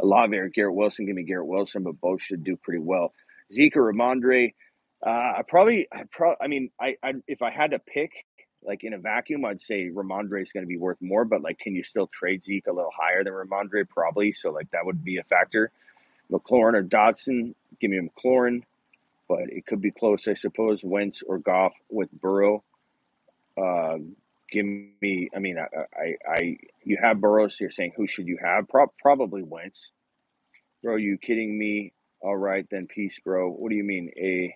A 0.00 0.06
lot 0.06 0.26
of 0.26 0.32
Eric 0.32 0.54
Garrett 0.54 0.74
Wilson, 0.74 1.06
give 1.06 1.16
me 1.16 1.22
Garrett 1.22 1.46
Wilson, 1.46 1.82
but 1.82 2.00
both 2.00 2.22
should 2.22 2.44
do 2.44 2.56
pretty 2.56 2.80
well. 2.80 3.12
Zeke 3.52 3.76
or 3.76 3.92
Rhamondre, 3.92 4.54
uh, 5.04 5.34
I 5.38 5.42
probably, 5.46 5.86
I 5.92 6.04
probably, 6.10 6.36
I 6.40 6.48
mean, 6.48 6.70
I, 6.80 6.96
I, 7.02 7.14
if 7.26 7.42
I 7.42 7.50
had 7.50 7.72
to 7.72 7.78
pick, 7.78 8.24
like 8.64 8.84
in 8.84 8.94
a 8.94 8.98
vacuum, 8.98 9.44
I'd 9.44 9.60
say 9.60 9.90
Rhamondre 9.90 10.42
is 10.42 10.52
going 10.52 10.64
to 10.64 10.68
be 10.68 10.78
worth 10.78 10.98
more. 11.00 11.24
But 11.24 11.42
like, 11.42 11.58
can 11.58 11.74
you 11.74 11.84
still 11.84 12.06
trade 12.06 12.44
Zeke 12.44 12.66
a 12.68 12.72
little 12.72 12.92
higher 12.96 13.24
than 13.24 13.32
Rhamondre? 13.32 13.88
Probably. 13.88 14.32
So 14.32 14.50
like, 14.50 14.70
that 14.70 14.86
would 14.86 15.04
be 15.04 15.18
a 15.18 15.24
factor. 15.24 15.70
McLaurin 16.30 16.74
or 16.74 16.82
Dotson, 16.82 17.54
give 17.80 17.90
me 17.90 18.00
McLaurin 18.00 18.62
but 19.32 19.48
it 19.50 19.64
could 19.64 19.80
be 19.80 19.90
close, 19.90 20.28
I 20.28 20.34
suppose. 20.34 20.84
Wentz 20.84 21.22
or 21.26 21.38
Goff 21.38 21.72
with 21.88 22.12
Burrow. 22.12 22.62
Uh, 23.56 23.96
give 24.50 24.66
me. 24.66 25.30
I 25.34 25.38
mean, 25.38 25.56
I, 25.58 25.66
I, 25.98 26.16
I, 26.30 26.56
you 26.84 26.98
have 27.02 27.18
Burrow, 27.18 27.48
so 27.48 27.56
you're 27.60 27.70
saying 27.70 27.92
who 27.96 28.06
should 28.06 28.26
you 28.26 28.38
have? 28.44 28.68
Pro- 28.68 28.92
probably 29.00 29.42
Wentz. 29.42 29.90
Bro, 30.82 30.96
you 30.96 31.16
kidding 31.16 31.58
me? 31.58 31.94
All 32.20 32.36
right, 32.36 32.66
then 32.70 32.86
peace, 32.86 33.18
bro. 33.24 33.50
What 33.50 33.70
do 33.70 33.76
you 33.76 33.84
mean, 33.84 34.10
a? 34.18 34.54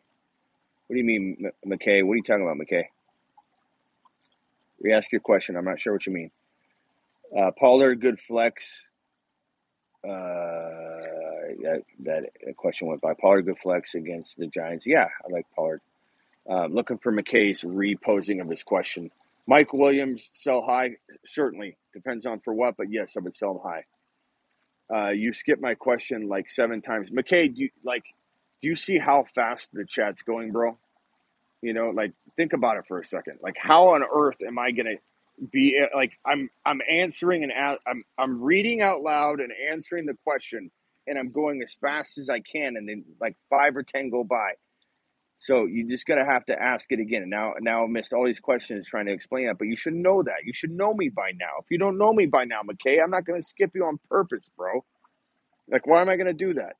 What 0.88 0.94
do 0.94 0.98
you 0.98 1.04
mean, 1.06 1.46
M- 1.46 1.70
McKay? 1.72 2.04
What 2.04 2.12
are 2.12 2.16
you 2.16 2.22
talking 2.22 2.42
about, 2.42 2.58
McKay? 2.58 2.84
We 4.82 4.92
ask 4.92 5.10
your 5.10 5.22
question. 5.22 5.56
I'm 5.56 5.64
not 5.64 5.80
sure 5.80 5.94
what 5.94 6.06
you 6.06 6.12
mean. 6.12 6.30
Uh, 7.36 7.50
Pollard, 7.58 8.02
good 8.02 8.20
flex. 8.20 8.88
Uh, 10.06 11.25
that 11.62 11.82
that 12.00 12.56
question 12.56 12.88
went 12.88 13.00
by. 13.00 13.14
Pollard 13.14 13.42
good 13.42 13.58
flex 13.58 13.94
against 13.94 14.36
the 14.36 14.46
Giants. 14.46 14.86
Yeah, 14.86 15.08
I 15.24 15.32
like 15.32 15.46
Pollard. 15.54 15.80
Um, 16.48 16.72
looking 16.72 16.98
for 16.98 17.12
McKay's 17.12 17.64
reposing 17.64 18.40
of 18.40 18.48
his 18.48 18.62
question. 18.62 19.10
Mike 19.46 19.72
Williams 19.72 20.30
sell 20.32 20.62
high 20.62 20.96
certainly 21.24 21.76
depends 21.92 22.26
on 22.26 22.40
for 22.40 22.52
what, 22.52 22.76
but 22.76 22.90
yes, 22.90 23.16
I 23.16 23.20
would 23.20 23.34
sell 23.34 23.52
him 23.52 23.60
high. 23.62 23.84
Uh, 24.94 25.10
you 25.10 25.32
skipped 25.32 25.62
my 25.62 25.74
question 25.74 26.28
like 26.28 26.48
seven 26.50 26.82
times. 26.82 27.10
McKay, 27.10 27.52
do 27.52 27.62
you 27.62 27.70
like? 27.84 28.04
Do 28.62 28.68
you 28.68 28.76
see 28.76 28.98
how 28.98 29.24
fast 29.34 29.70
the 29.72 29.84
chat's 29.84 30.22
going, 30.22 30.52
bro? 30.52 30.78
You 31.62 31.72
know, 31.72 31.90
like 31.90 32.12
think 32.36 32.52
about 32.52 32.76
it 32.76 32.84
for 32.86 33.00
a 33.00 33.04
second. 33.04 33.38
Like, 33.42 33.56
how 33.58 33.94
on 33.94 34.02
earth 34.04 34.36
am 34.46 34.58
I 34.58 34.70
gonna 34.70 34.96
be 35.52 35.80
like? 35.94 36.12
I'm 36.24 36.48
I'm 36.64 36.80
answering 36.88 37.42
and 37.42 37.52
I'm 37.86 38.04
I'm 38.16 38.42
reading 38.42 38.82
out 38.82 39.00
loud 39.00 39.40
and 39.40 39.52
answering 39.70 40.06
the 40.06 40.16
question 40.24 40.70
and 41.06 41.18
I'm 41.18 41.30
going 41.30 41.62
as 41.62 41.74
fast 41.80 42.18
as 42.18 42.28
I 42.28 42.40
can, 42.40 42.76
and 42.76 42.88
then 42.88 43.04
like 43.20 43.36
five 43.50 43.76
or 43.76 43.82
ten 43.82 44.10
go 44.10 44.24
by. 44.24 44.52
So 45.38 45.66
you're 45.66 45.88
just 45.88 46.06
gonna 46.06 46.24
have 46.24 46.46
to 46.46 46.60
ask 46.60 46.90
it 46.90 47.00
again. 47.00 47.28
Now, 47.28 47.54
now 47.60 47.84
I 47.84 47.86
missed 47.86 48.12
all 48.12 48.24
these 48.24 48.40
questions 48.40 48.86
trying 48.88 49.06
to 49.06 49.12
explain 49.12 49.46
that, 49.46 49.58
but 49.58 49.68
you 49.68 49.76
should 49.76 49.94
know 49.94 50.22
that. 50.22 50.44
You 50.44 50.52
should 50.52 50.70
know 50.70 50.94
me 50.94 51.08
by 51.08 51.32
now. 51.38 51.60
If 51.60 51.66
you 51.70 51.78
don't 51.78 51.98
know 51.98 52.12
me 52.12 52.26
by 52.26 52.44
now, 52.44 52.62
McKay, 52.62 53.02
I'm 53.02 53.10
not 53.10 53.24
gonna 53.24 53.42
skip 53.42 53.72
you 53.74 53.84
on 53.84 53.98
purpose, 54.08 54.48
bro. 54.56 54.84
Like, 55.68 55.86
why 55.86 56.00
am 56.00 56.08
I 56.08 56.16
gonna 56.16 56.32
do 56.32 56.54
that? 56.54 56.76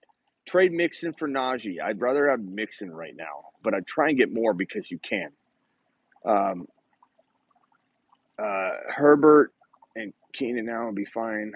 Trade 0.46 0.72
Mixon 0.72 1.12
for 1.12 1.28
Najee. 1.28 1.82
I'd 1.82 2.00
rather 2.00 2.28
have 2.30 2.40
Mixon 2.40 2.90
right 2.90 3.14
now, 3.14 3.46
but 3.62 3.74
I'd 3.74 3.86
try 3.86 4.08
and 4.08 4.18
get 4.18 4.32
more 4.32 4.54
because 4.54 4.90
you 4.90 4.98
can. 4.98 5.32
Um, 6.24 6.68
uh, 8.38 8.70
Herbert 8.94 9.52
and 9.94 10.12
Keenan 10.32 10.66
now 10.66 10.86
will 10.86 10.92
be 10.92 11.04
fine. 11.04 11.52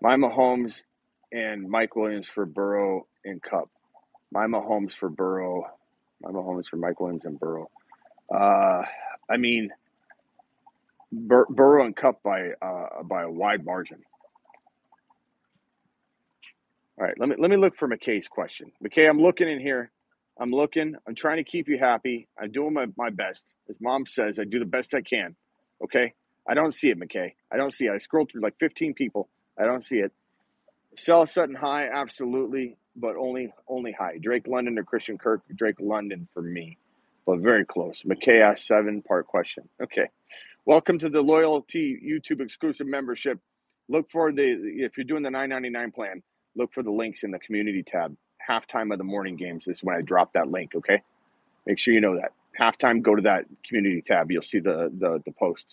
My 0.00 0.16
Mahomes 0.16 0.82
and 1.32 1.68
Mike 1.68 1.96
Williams 1.96 2.28
for 2.28 2.46
Burrow 2.46 3.06
and 3.24 3.42
Kupp. 3.42 3.70
My 4.30 4.46
Mahomes 4.46 4.92
for 4.92 5.08
Burrow. 5.08 5.64
My 6.22 6.30
Mahomes 6.30 6.64
for 6.70 6.76
Mike 6.76 7.00
Williams 7.00 7.24
and 7.24 7.38
Burrow. 7.38 7.70
Uh, 8.32 8.82
I 9.28 9.36
mean, 9.36 9.70
Bur- 11.12 11.46
Burrow 11.48 11.84
and 11.84 11.94
Kupp 11.96 12.22
by 12.22 12.50
uh, 12.60 13.02
by 13.04 13.22
a 13.22 13.30
wide 13.30 13.64
margin. 13.64 14.02
All 16.98 17.04
right, 17.06 17.18
let 17.18 17.28
me 17.28 17.36
let 17.38 17.50
me 17.50 17.56
look 17.56 17.76
for 17.76 17.88
McKay's 17.88 18.28
question. 18.28 18.72
McKay, 18.84 19.08
I'm 19.08 19.18
looking 19.20 19.48
in 19.48 19.60
here. 19.60 19.90
I'm 20.38 20.50
looking. 20.50 20.94
I'm 21.06 21.14
trying 21.14 21.38
to 21.38 21.44
keep 21.44 21.68
you 21.68 21.78
happy. 21.78 22.28
I'm 22.40 22.50
doing 22.50 22.72
my, 22.72 22.86
my 22.96 23.10
best. 23.10 23.44
As 23.68 23.76
mom 23.80 24.06
says, 24.06 24.38
I 24.38 24.44
do 24.44 24.58
the 24.58 24.64
best 24.64 24.94
I 24.94 25.00
can. 25.00 25.36
Okay? 25.82 26.12
I 26.48 26.54
don't 26.54 26.74
see 26.74 26.88
it, 26.88 26.98
McKay. 26.98 27.34
I 27.52 27.56
don't 27.56 27.72
see 27.72 27.86
it. 27.86 27.92
I 27.92 27.98
scrolled 27.98 28.30
through 28.30 28.42
like 28.42 28.54
15 28.58 28.94
people. 28.94 29.28
I 29.58 29.64
don't 29.64 29.84
see 29.84 29.96
it. 29.98 30.12
Sell 30.96 31.26
Sutton 31.26 31.54
high, 31.54 31.88
absolutely, 31.92 32.76
but 32.96 33.16
only 33.16 33.52
only 33.68 33.92
high. 33.92 34.18
Drake 34.20 34.46
London 34.46 34.78
or 34.78 34.84
Christian 34.84 35.18
Kirk? 35.18 35.42
Drake 35.54 35.80
London 35.80 36.28
for 36.32 36.42
me, 36.42 36.78
but 37.26 37.40
very 37.40 37.64
close. 37.64 38.02
McKay 38.02 38.40
asked 38.40 38.66
seven 38.66 39.02
part 39.02 39.26
question. 39.26 39.68
Okay, 39.82 40.08
welcome 40.64 40.98
to 41.00 41.08
the 41.08 41.22
loyalty 41.22 42.00
YouTube 42.04 42.40
exclusive 42.40 42.86
membership. 42.86 43.38
Look 43.88 44.10
for 44.10 44.32
the 44.32 44.44
if 44.44 44.96
you're 44.96 45.04
doing 45.04 45.22
the 45.22 45.30
9.99 45.30 45.94
plan. 45.94 46.22
Look 46.56 46.72
for 46.72 46.82
the 46.82 46.92
links 46.92 47.22
in 47.24 47.30
the 47.30 47.38
community 47.38 47.82
tab. 47.82 48.16
Halftime 48.48 48.92
of 48.92 48.98
the 48.98 49.04
morning 49.04 49.36
games 49.36 49.66
is 49.68 49.82
when 49.82 49.96
I 49.96 50.02
drop 50.02 50.34
that 50.34 50.48
link. 50.48 50.72
Okay, 50.74 51.02
make 51.66 51.78
sure 51.78 51.92
you 51.92 52.00
know 52.00 52.16
that. 52.16 52.32
Halftime, 52.58 53.02
go 53.02 53.14
to 53.14 53.22
that 53.22 53.46
community 53.66 54.02
tab. 54.02 54.30
You'll 54.30 54.42
see 54.42 54.60
the 54.60 54.92
the, 54.96 55.20
the 55.24 55.32
post. 55.32 55.66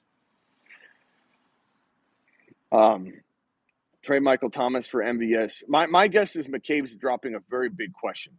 Um, 2.71 3.13
Trey 4.03 4.19
Michael 4.19 4.49
Thomas 4.49 4.87
for 4.87 5.01
MVS. 5.03 5.63
My 5.67 5.87
my 5.87 6.07
guess 6.07 6.35
is 6.35 6.47
McCabe's 6.47 6.95
dropping 6.95 7.35
a 7.35 7.39
very 7.49 7.69
big 7.69 7.93
question. 7.93 8.33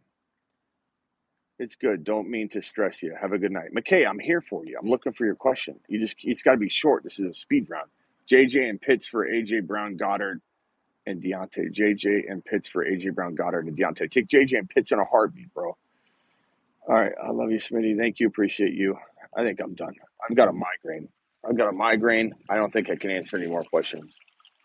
It's 1.59 1.75
good. 1.75 2.03
Don't 2.03 2.29
mean 2.29 2.49
to 2.49 2.61
stress 2.61 3.01
you. 3.03 3.15
Have 3.19 3.31
a 3.31 3.37
good 3.37 3.51
night. 3.51 3.73
McKay, 3.73 4.07
I'm 4.07 4.19
here 4.19 4.41
for 4.41 4.65
you. 4.65 4.77
I'm 4.81 4.89
looking 4.89 5.13
for 5.13 5.25
your 5.25 5.35
question. 5.35 5.79
You 5.87 5.99
just 5.99 6.17
it's 6.23 6.41
gotta 6.41 6.57
be 6.57 6.69
short. 6.69 7.03
This 7.03 7.19
is 7.19 7.25
a 7.29 7.33
speed 7.33 7.69
round. 7.69 7.89
JJ 8.29 8.69
and 8.69 8.81
Pitts 8.81 9.05
for 9.05 9.27
AJ 9.27 9.67
Brown, 9.67 9.95
Goddard, 9.97 10.41
and 11.05 11.21
Diontae. 11.21 11.73
JJ 11.73 12.29
and 12.29 12.43
Pitts 12.43 12.67
for 12.67 12.83
AJ 12.85 13.13
Brown, 13.15 13.35
Goddard, 13.35 13.67
and 13.67 13.77
Diontae. 13.77 14.09
Take 14.09 14.27
JJ 14.27 14.57
and 14.57 14.69
Pitts 14.69 14.91
in 14.91 14.99
a 14.99 15.05
heartbeat, 15.05 15.53
bro. 15.53 15.77
All 16.87 16.95
right. 16.95 17.13
I 17.21 17.31
love 17.31 17.51
you, 17.51 17.59
Smitty. 17.59 17.97
Thank 17.97 18.19
you. 18.19 18.27
Appreciate 18.27 18.73
you. 18.73 18.97
I 19.35 19.43
think 19.43 19.59
I'm 19.61 19.73
done. 19.73 19.95
I've 20.29 20.35
got 20.35 20.49
a 20.49 20.53
migraine. 20.53 21.07
I've 21.47 21.57
got 21.57 21.69
a 21.69 21.73
migraine. 21.73 22.33
I 22.49 22.55
don't 22.55 22.71
think 22.71 22.89
I 22.89 22.95
can 22.95 23.11
answer 23.11 23.37
any 23.37 23.47
more 23.47 23.63
questions. 23.63 24.15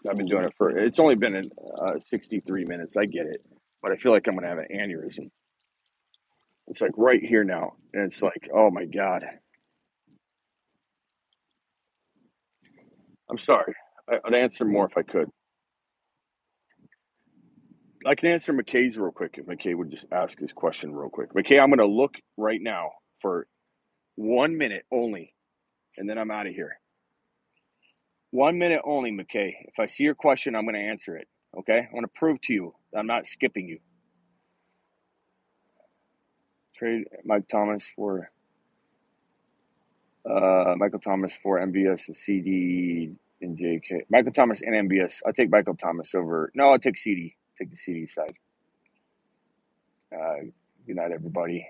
I've 0.09 0.17
been 0.17 0.27
doing 0.27 0.45
it 0.45 0.55
for, 0.57 0.71
it's 0.71 0.99
only 0.99 1.15
been 1.17 1.51
uh, 1.81 1.95
63 2.09 2.65
minutes. 2.65 2.97
I 2.97 3.07
get 3.07 3.27
it. 3.27 3.45
But 3.83 3.93
I 3.93 3.97
feel 3.97 4.13
like 4.13 4.27
I'm 4.27 4.35
going 4.35 4.43
to 4.45 4.49
have 4.49 4.59
an 4.59 4.69
aneurysm. 4.75 5.31
It's 6.69 6.81
like 6.81 6.93
right 6.97 7.23
here 7.23 7.45
now. 7.45 7.75
And 7.93 8.11
it's 8.11 8.23
like, 8.23 8.49
oh 8.55 8.71
my 8.71 8.85
God. 8.85 9.25
I'm 13.31 13.39
sorry. 13.39 13.75
I, 14.09 14.17
I'd 14.25 14.35
answer 14.35 14.65
more 14.65 14.87
if 14.87 14.97
I 14.97 15.03
could. 15.03 15.29
I 18.07 18.15
can 18.15 18.31
answer 18.31 18.53
McKay's 18.53 18.97
real 18.97 19.11
quick 19.11 19.39
if 19.39 19.47
McKay 19.47 19.75
would 19.75 19.91
just 19.91 20.07
ask 20.13 20.39
his 20.39 20.53
question 20.53 20.95
real 20.95 21.11
quick. 21.11 21.35
McKay, 21.35 21.61
I'm 21.61 21.71
going 21.71 21.79
to 21.79 21.87
look 21.87 22.15
right 22.37 22.61
now 22.63 22.91
for 23.21 23.47
one 24.17 24.57
minute 24.57 24.85
only, 24.93 25.35
and 25.97 26.09
then 26.09 26.19
I'm 26.19 26.31
out 26.31 26.47
of 26.47 26.55
here. 26.55 26.81
One 28.31 28.59
minute 28.59 28.83
only, 28.85 29.11
McKay. 29.11 29.55
If 29.67 29.79
I 29.79 29.87
see 29.87 30.05
your 30.05 30.15
question, 30.15 30.55
I'm 30.55 30.65
going 30.65 30.75
to 30.75 30.81
answer 30.81 31.17
it. 31.17 31.29
Okay? 31.59 31.89
I 31.91 31.95
want 31.95 32.05
to 32.05 32.19
prove 32.19 32.41
to 32.43 32.53
you 32.53 32.75
I'm 32.97 33.07
not 33.07 33.27
skipping 33.27 33.69
you. 33.69 33.79
Trade 36.77 37.05
Mike 37.25 37.49
Thomas 37.49 37.85
for 37.97 38.31
uh, 40.29 40.75
Michael 40.77 41.01
Thomas 41.01 41.33
for 41.43 41.59
MVS 41.59 42.09
and 42.09 42.17
CeeDee 42.17 43.15
and 43.43 43.59
JK. 43.59 44.03
Michael 44.11 44.33
Thomas 44.33 44.61
and 44.63 44.91
MVS. 44.91 45.21
I'll 45.27 45.33
take 45.33 45.51
Michael 45.51 45.75
Thomas 45.75 46.15
over. 46.15 46.53
No, 46.55 46.71
I'll 46.71 46.79
take 46.79 46.97
CeeDee. 46.97 47.35
Take 47.59 47.71
the 47.71 47.77
CeeDee 47.77 48.13
side. 48.13 48.35
Uh, 50.15 50.47
good 50.87 50.97
night, 50.97 51.13
everybody. 51.13 51.67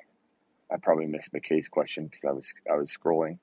I 0.71 0.77
probably 0.77 1.07
missed 1.07 1.33
McKay's 1.33 1.69
question 1.69 2.07
because 2.07 2.21
I 2.29 2.33
was 2.33 2.55
I 2.71 2.77
was 2.77 2.95
scrolling. 2.95 3.39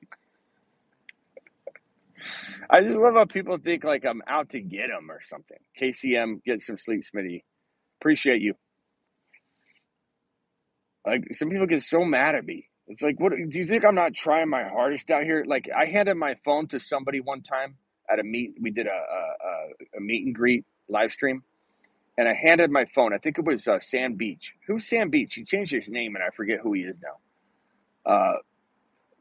I 2.70 2.82
just 2.82 2.95
love 2.95 3.16
how 3.16 3.26
people 3.26 3.57
think 3.57 3.84
like 3.84 4.05
I'm 4.05 4.22
out 4.28 4.49
to 4.51 4.61
get 4.61 4.89
them 4.89 5.11
or 5.11 5.22
something. 5.22 5.57
KCM, 5.82 6.43
get 6.43 6.61
some 6.61 6.78
sleep, 6.78 7.03
Smitty. 7.03 7.43
Appreciate 8.01 8.41
you. 8.41 8.53
Like 11.05 11.24
some 11.34 11.49
people 11.49 11.68
get 11.68 11.84
so 11.84 12.03
mad 12.03 12.36
at 12.36 12.45
me. 12.45 12.68
It's 12.88 13.01
like, 13.01 13.20
what 13.20 13.32
do 13.32 13.57
you 13.59 13.63
think? 13.63 13.84
I'm 13.86 13.95
not 13.95 14.13
trying 14.13 14.49
my 14.49 14.63
hardest 14.63 15.09
out 15.09 15.24
here. 15.24 15.43
Like 15.47 15.70
I 15.76 15.86
handed 15.86 16.16
my 16.16 16.36
phone 16.45 16.68
to 16.68 16.80
somebody 16.80 17.20
one 17.20 17.41
time 17.41 17.76
at 18.11 18.20
a 18.20 18.24
meet. 18.24 18.55
We 18.61 18.72
did 18.72 18.88
a 18.88 18.91
a, 18.91 19.97
a 19.97 20.01
meet 20.01 20.26
and 20.26 20.36
greet 20.36 20.66
live 20.88 21.11
stream, 21.11 21.43
and 22.18 22.28
I 22.28 22.36
handed 22.36 22.72
my 22.72 22.86
phone. 22.93 23.13
I 23.13 23.18
think 23.18 23.39
it 23.39 23.45
was 23.45 23.68
uh, 23.68 23.80
Sam 23.80 24.16
Beach. 24.16 24.53
Who's 24.68 24.88
Sam 24.88 25.09
Beach? 25.09 25.36
He 25.36 25.45
changed 25.45 25.72
his 25.72 25.89
name, 25.89 26.16
and 26.16 26.24
I 26.24 26.30
forget 26.36 26.59
who 26.61 26.74
he 26.74 26.82
is 26.82 26.99
now. 27.01 28.11
Uh, 28.11 28.38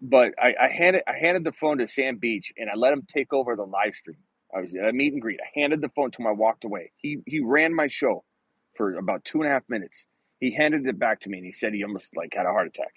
but 0.05 0.35
I, 0.41 0.55
I 0.61 0.69
handed 0.71 1.05
I 1.09 1.19
handed 1.19 1.45
the 1.45 1.53
phone 1.53 1.79
to 1.81 1.89
Sam 1.89 2.19
Beach, 2.19 2.53
and 2.59 2.71
I 2.71 2.77
let 2.77 2.95
him 2.95 3.05
take 3.09 3.35
over 3.35 3.57
the 3.57 3.65
live 3.67 3.97
stream. 3.97 4.19
I 4.57 4.63
was 4.63 4.75
at 4.77 4.89
a 4.89 4.95
meet 4.95 5.15
and 5.15 5.23
greet. 5.23 5.41
I 5.43 5.61
handed 5.61 5.83
the 5.83 5.91
phone 5.91 6.13
to 6.13 6.23
him. 6.23 6.29
I 6.29 6.33
walked 6.33 6.65
away. 6.65 6.93
He 6.99 7.21
he 7.27 7.41
ran 7.41 7.75
my 7.75 7.89
show 7.89 8.25
for 8.77 8.95
about 8.97 9.25
two 9.27 9.43
and 9.43 9.51
a 9.51 9.55
half 9.55 9.65
minutes. 9.71 10.07
He 10.41 10.55
handed 10.55 10.87
it 10.87 11.01
back 11.01 11.23
to 11.23 11.31
me, 11.31 11.39
and 11.41 11.47
he 11.47 11.53
said 11.53 11.75
he 11.75 11.85
almost 11.85 12.17
like 12.17 12.35
had 12.37 12.47
a 12.47 12.51
heart 12.53 12.69
attack. 12.69 12.95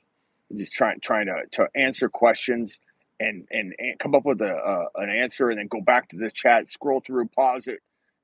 Just 0.58 0.74
trying 0.74 1.02
trying 1.02 1.28
to 1.28 1.44
to 1.54 1.70
answer 1.76 2.10
questions 2.10 2.80
and 3.20 3.48
and, 3.52 3.76
and 3.80 4.00
come 4.00 4.16
up 4.16 4.26
with 4.26 4.42
a 4.44 4.56
uh, 4.56 4.86
an 4.98 5.12
answer, 5.12 5.50
and 5.52 5.60
then 5.60 5.68
go 5.70 5.82
back 5.82 6.10
to 6.12 6.18
the 6.18 6.32
chat, 6.32 6.70
scroll 6.70 7.02
through, 7.06 7.30
pause 7.30 7.68
it. 7.68 7.82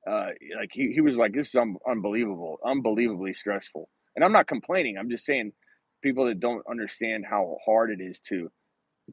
Uh, 0.07 0.31
like 0.59 0.71
he, 0.73 0.93
he 0.93 1.01
was 1.01 1.17
like, 1.17 1.33
this 1.33 1.49
is 1.49 1.55
un- 1.55 1.77
unbelievable, 1.89 2.59
unbelievably 2.65 3.33
stressful. 3.35 3.89
And 4.15 4.25
I'm 4.25 4.33
not 4.33 4.47
complaining. 4.47 4.97
I'm 4.99 5.11
just 5.11 5.25
saying 5.25 5.53
people 6.01 6.27
that 6.27 6.41
don't 6.41 6.63
understand 6.69 7.25
how 7.27 7.57
hard 7.65 7.91
it 7.91 8.01
is 8.01 8.19
to 8.29 8.51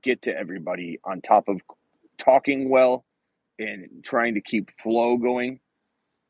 get 0.02 0.22
to 0.22 0.36
everybody 0.36 1.00
on 1.04 1.20
top 1.20 1.48
of 1.48 1.60
talking 2.18 2.68
well 2.70 3.04
and 3.58 3.88
trying 4.04 4.34
to 4.34 4.40
keep 4.40 4.70
flow 4.80 5.16
going. 5.16 5.60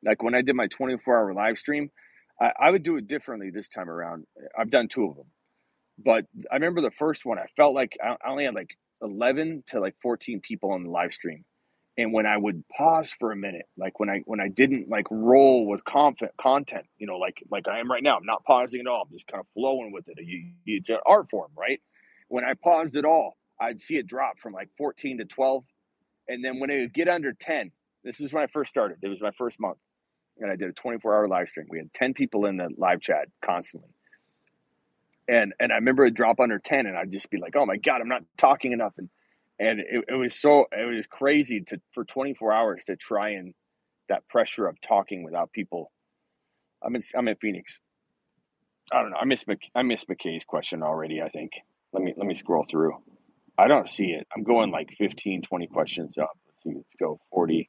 Like 0.05 0.23
when 0.23 0.35
I 0.35 0.43
did 0.43 0.57
my 0.57 0.69
24 0.69 1.19
hour 1.19 1.35
live 1.35 1.59
stream, 1.59 1.91
I, 2.41 2.53
I 2.59 2.71
would 2.71 2.83
do 2.83 2.97
it 2.97 3.09
differently 3.09 3.51
this 3.51 3.69
time 3.69 3.91
around. 3.91 4.27
I've 4.59 4.71
done 4.71 4.89
two 4.89 5.07
of 5.07 5.17
them, 5.17 5.27
but 5.99 6.27
I 6.51 6.57
remember 6.57 6.81
the 6.83 6.91
first 6.93 7.25
one, 7.25 7.39
I 7.39 7.47
felt 7.57 7.75
like 7.75 7.97
I 8.03 8.17
only 8.27 8.45
had 8.45 8.55
like 8.55 8.77
11 9.03 9.65
to 9.69 9.81
like 9.81 9.97
14 10.03 10.41
people 10.41 10.73
on 10.73 10.85
the 10.85 10.91
live 10.91 11.13
stream. 11.13 11.45
And 11.99 12.13
when 12.13 12.27
I 12.27 12.39
would 12.39 12.65
pause 12.69 13.13
for 13.13 13.33
a 13.33 13.37
minute, 13.37 13.67
like 13.77 14.01
when 14.01 14.11
I 14.11 14.23
when 14.27 14.41
I 14.41 14.49
didn't 14.49 14.89
like 14.89 15.07
roll 15.11 15.67
with 15.67 15.85
confident 15.85 16.37
content, 16.39 16.87
you 16.99 17.07
know, 17.07 17.19
like 17.19 17.43
like 17.51 17.69
I 17.69 17.81
am 17.81 17.91
right 17.91 18.03
now, 18.03 18.17
I'm 18.17 18.27
not 18.27 18.45
pausing 18.45 18.81
at 18.81 18.87
all. 18.87 19.03
I'm 19.03 19.13
just 19.13 19.27
kind 19.27 19.41
of 19.41 19.47
flowing 19.55 19.93
with 19.93 20.09
it. 20.09 20.19
It's 20.67 20.89
an 20.89 20.99
art 21.07 21.31
form, 21.31 21.53
right? 21.59 21.81
When 22.29 22.45
I 22.45 22.55
paused 22.55 22.97
at 22.97 23.05
all, 23.05 23.37
I'd 23.61 23.81
see 23.81 23.97
it 23.97 24.07
drop 24.07 24.39
from 24.39 24.53
like 24.53 24.69
14 24.79 25.19
to 25.19 25.25
12. 25.25 25.65
And 26.29 26.45
then 26.45 26.61
when 26.61 26.71
it 26.71 26.81
would 26.81 26.95
get 26.95 27.09
under 27.09 27.33
10, 27.33 27.71
this 28.05 28.21
is 28.21 28.33
when 28.33 28.43
I 28.43 28.47
first 28.47 28.71
started. 28.71 28.99
It 29.03 29.09
was 29.09 29.21
my 29.21 29.33
first 29.37 29.61
month. 29.61 29.79
And 30.39 30.51
I 30.51 30.57
did 30.57 30.71
a 30.71 30.73
24 30.73 31.15
hour 31.15 31.29
live 31.29 31.49
stream. 31.49 31.67
We 31.69 31.79
had 31.79 31.93
10 31.93 32.15
people 32.15 32.47
in 32.47 32.57
the 32.57 32.69
live 32.77 33.01
chat 33.01 33.29
constantly. 33.43 33.91
And 35.29 35.53
and 35.61 35.71
I 35.71 35.77
remember 35.77 36.05
it 36.07 36.15
drop 36.15 36.41
under 36.41 36.59
10 36.59 36.87
and 36.87 36.97
I'd 36.97 37.13
just 37.13 37.31
be 37.31 37.39
like, 37.39 37.55
oh 37.57 37.67
my 37.67 37.77
God, 37.77 38.01
I'm 38.01 38.09
not 38.09 38.25
talking 38.37 38.73
enough. 38.73 38.95
And 38.97 39.11
and 39.59 39.81
it, 39.81 40.05
it 40.09 40.15
was 40.15 40.35
so 40.35 40.67
it 40.73 40.87
was 40.87 41.07
crazy 41.07 41.61
to 41.61 41.81
for 41.93 42.05
24 42.05 42.53
hours 42.53 42.83
to 42.87 42.97
try 42.97 43.31
and 43.31 43.55
that 44.09 44.27
pressure 44.29 44.67
of 44.67 44.81
talking 44.81 45.23
without 45.23 45.53
people. 45.53 45.93
I'm 46.83 46.97
in 46.97 47.03
I'm 47.15 47.29
in 47.29 47.37
Phoenix. 47.37 47.79
I 48.93 49.03
don't 49.03 49.11
know. 49.11 49.19
I 49.21 49.25
miss 49.25 49.47
Mc, 49.47 49.61
I 49.75 49.83
miss 49.83 50.05
McKay's 50.05 50.45
question 50.45 50.83
already, 50.83 51.23
I 51.23 51.29
think. 51.29 51.53
Let 51.93 52.03
me 52.03 52.15
let 52.17 52.27
me 52.27 52.35
scroll 52.35 52.65
through. 52.69 52.97
I 53.61 53.69
don't 53.69 53.89
see 53.89 54.07
it. 54.07 54.27
I'm 54.35 54.43
going 54.43 54.71
like 54.71 54.89
15, 54.97 55.43
20 55.43 55.67
questions 55.67 56.17
up. 56.17 56.31
Let's 56.47 56.63
see. 56.63 56.73
Let's 56.75 56.95
go 56.99 57.21
40. 57.31 57.69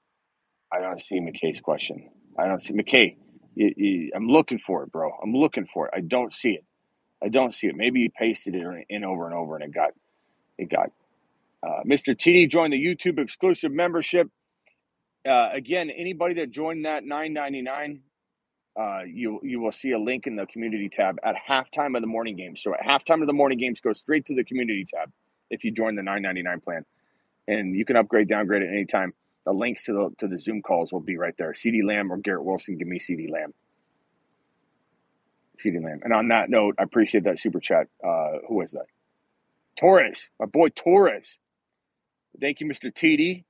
I 0.71 0.79
don't 0.79 1.01
see 1.01 1.19
McKay's 1.19 1.59
question. 1.59 2.09
I 2.39 2.47
don't 2.47 2.61
see 2.61 2.73
McKay. 2.73 3.17
You, 3.55 3.73
you, 3.75 4.11
I'm 4.15 4.27
looking 4.27 4.57
for 4.57 4.83
it, 4.83 4.91
bro. 4.93 5.11
I'm 5.21 5.33
looking 5.33 5.67
for 5.73 5.87
it. 5.87 5.93
I 5.93 5.99
don't 5.99 6.33
see 6.33 6.51
it. 6.51 6.63
I 7.21 7.27
don't 7.27 7.53
see 7.53 7.67
it. 7.67 7.75
Maybe 7.75 7.99
you 7.99 8.09
pasted 8.17 8.55
it 8.55 8.65
in 8.89 9.03
over 9.03 9.25
and 9.25 9.35
over, 9.35 9.55
and 9.55 9.65
it 9.65 9.73
got 9.73 9.89
it 10.57 10.69
got. 10.69 10.91
Uh, 11.61 11.83
Mr. 11.85 12.15
TD 12.15 12.49
joined 12.49 12.71
the 12.71 12.83
YouTube 12.83 13.19
exclusive 13.19 13.73
membership. 13.73 14.27
Uh, 15.25 15.49
again, 15.51 15.89
anybody 15.89 16.35
that 16.35 16.51
joined 16.51 16.85
that 16.85 17.03
9.99, 17.03 17.99
uh, 18.79 19.03
you 19.05 19.41
you 19.43 19.59
will 19.59 19.73
see 19.73 19.91
a 19.91 19.99
link 19.99 20.25
in 20.25 20.37
the 20.37 20.45
community 20.47 20.87
tab 20.87 21.17
at 21.21 21.35
halftime 21.35 21.95
of 21.95 22.01
the 22.01 22.07
morning 22.07 22.37
games. 22.37 22.63
So 22.63 22.73
at 22.73 22.81
halftime 22.81 23.21
of 23.21 23.27
the 23.27 23.33
morning 23.33 23.57
games, 23.57 23.81
go 23.81 23.91
straight 23.91 24.25
to 24.27 24.35
the 24.35 24.45
community 24.45 24.85
tab 24.85 25.11
if 25.51 25.63
you 25.63 25.71
join 25.71 25.95
the 25.95 26.03
999 26.03 26.61
plan. 26.61 26.85
And 27.47 27.75
you 27.75 27.85
can 27.85 27.97
upgrade, 27.97 28.29
downgrade 28.29 28.63
at 28.63 28.69
any 28.69 28.85
time. 28.85 29.13
The 29.45 29.53
links 29.53 29.85
to 29.85 29.93
the 29.93 30.11
to 30.19 30.27
the 30.27 30.39
Zoom 30.39 30.61
calls 30.61 30.93
will 30.93 31.01
be 31.01 31.17
right 31.17 31.35
there. 31.37 31.53
CeeDee 31.53 31.83
Lamb 31.85 32.11
or 32.11 32.17
Garrett 32.17 32.45
Wilson, 32.45 32.77
give 32.77 32.87
me 32.87 32.99
CeeDee 32.99 33.31
Lamb. 33.31 33.53
CeeDee 35.63 35.83
Lamb. 35.83 36.01
And 36.03 36.13
on 36.13 36.29
that 36.29 36.49
note, 36.49 36.75
I 36.79 36.83
appreciate 36.83 37.25
that 37.25 37.39
super 37.39 37.59
chat. 37.59 37.87
Uh, 38.03 38.39
who 38.47 38.55
was 38.55 38.71
that? 38.71 38.85
Torres, 39.77 40.29
my 40.39 40.45
boy 40.47 40.69
Torres. 40.69 41.39
Thank 42.39 42.61
you, 42.61 42.67
Mr. 42.67 42.93
TD. 42.93 43.43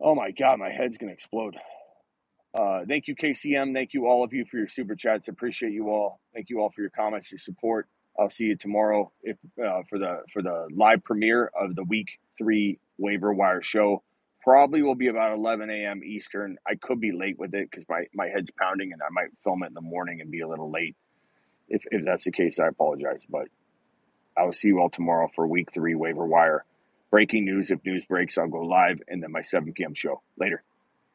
Oh 0.00 0.14
my 0.14 0.30
God, 0.32 0.58
my 0.58 0.70
head's 0.70 0.98
gonna 0.98 1.12
explode. 1.12 1.56
Uh, 2.54 2.84
thank 2.88 3.08
you, 3.08 3.16
KCM. 3.16 3.74
Thank 3.74 3.94
you, 3.94 4.06
all 4.06 4.24
of 4.24 4.32
you, 4.32 4.44
for 4.44 4.58
your 4.58 4.68
super 4.68 4.94
chats. 4.94 5.28
Appreciate 5.28 5.72
you 5.72 5.90
all. 5.90 6.20
Thank 6.34 6.50
you 6.50 6.60
all 6.60 6.70
for 6.70 6.82
your 6.82 6.90
comments, 6.90 7.30
your 7.32 7.38
support. 7.40 7.88
I'll 8.18 8.30
see 8.30 8.44
you 8.44 8.56
tomorrow 8.56 9.12
if 9.22 9.36
uh, 9.64 9.82
for 9.90 9.98
the 9.98 10.22
for 10.32 10.42
the 10.42 10.68
live 10.74 11.04
premiere 11.04 11.50
of 11.58 11.74
the 11.76 11.84
week 11.84 12.20
three 12.38 12.78
waiver 12.98 13.32
wire 13.32 13.62
show. 13.62 14.02
Probably 14.42 14.82
will 14.82 14.94
be 14.94 15.08
about 15.08 15.32
11 15.32 15.70
a.m. 15.70 16.02
Eastern. 16.04 16.58
I 16.68 16.74
could 16.74 17.00
be 17.00 17.12
late 17.12 17.38
with 17.38 17.54
it 17.54 17.70
because 17.70 17.86
my, 17.88 18.04
my 18.14 18.28
head's 18.28 18.50
pounding 18.60 18.92
and 18.92 19.02
I 19.02 19.08
might 19.10 19.30
film 19.42 19.62
it 19.62 19.68
in 19.68 19.74
the 19.74 19.80
morning 19.80 20.20
and 20.20 20.30
be 20.30 20.40
a 20.40 20.48
little 20.48 20.70
late. 20.70 20.96
If, 21.68 21.84
if 21.90 22.04
that's 22.04 22.24
the 22.24 22.32
case, 22.32 22.58
I 22.60 22.68
apologize. 22.68 23.26
But 23.28 23.48
I 24.36 24.44
will 24.44 24.52
see 24.54 24.68
you 24.68 24.80
all 24.80 24.90
tomorrow 24.90 25.30
for 25.34 25.46
week 25.46 25.72
three 25.72 25.94
waiver 25.94 26.26
wire. 26.26 26.64
Breaking 27.10 27.46
news. 27.46 27.70
If 27.70 27.84
news 27.86 28.06
breaks, 28.06 28.38
I'll 28.38 28.48
go 28.48 28.60
live 28.62 29.00
and 29.08 29.22
then 29.22 29.32
my 29.32 29.42
7 29.42 29.72
p.m. 29.74 29.94
show. 29.94 30.22
Later. 30.38 30.62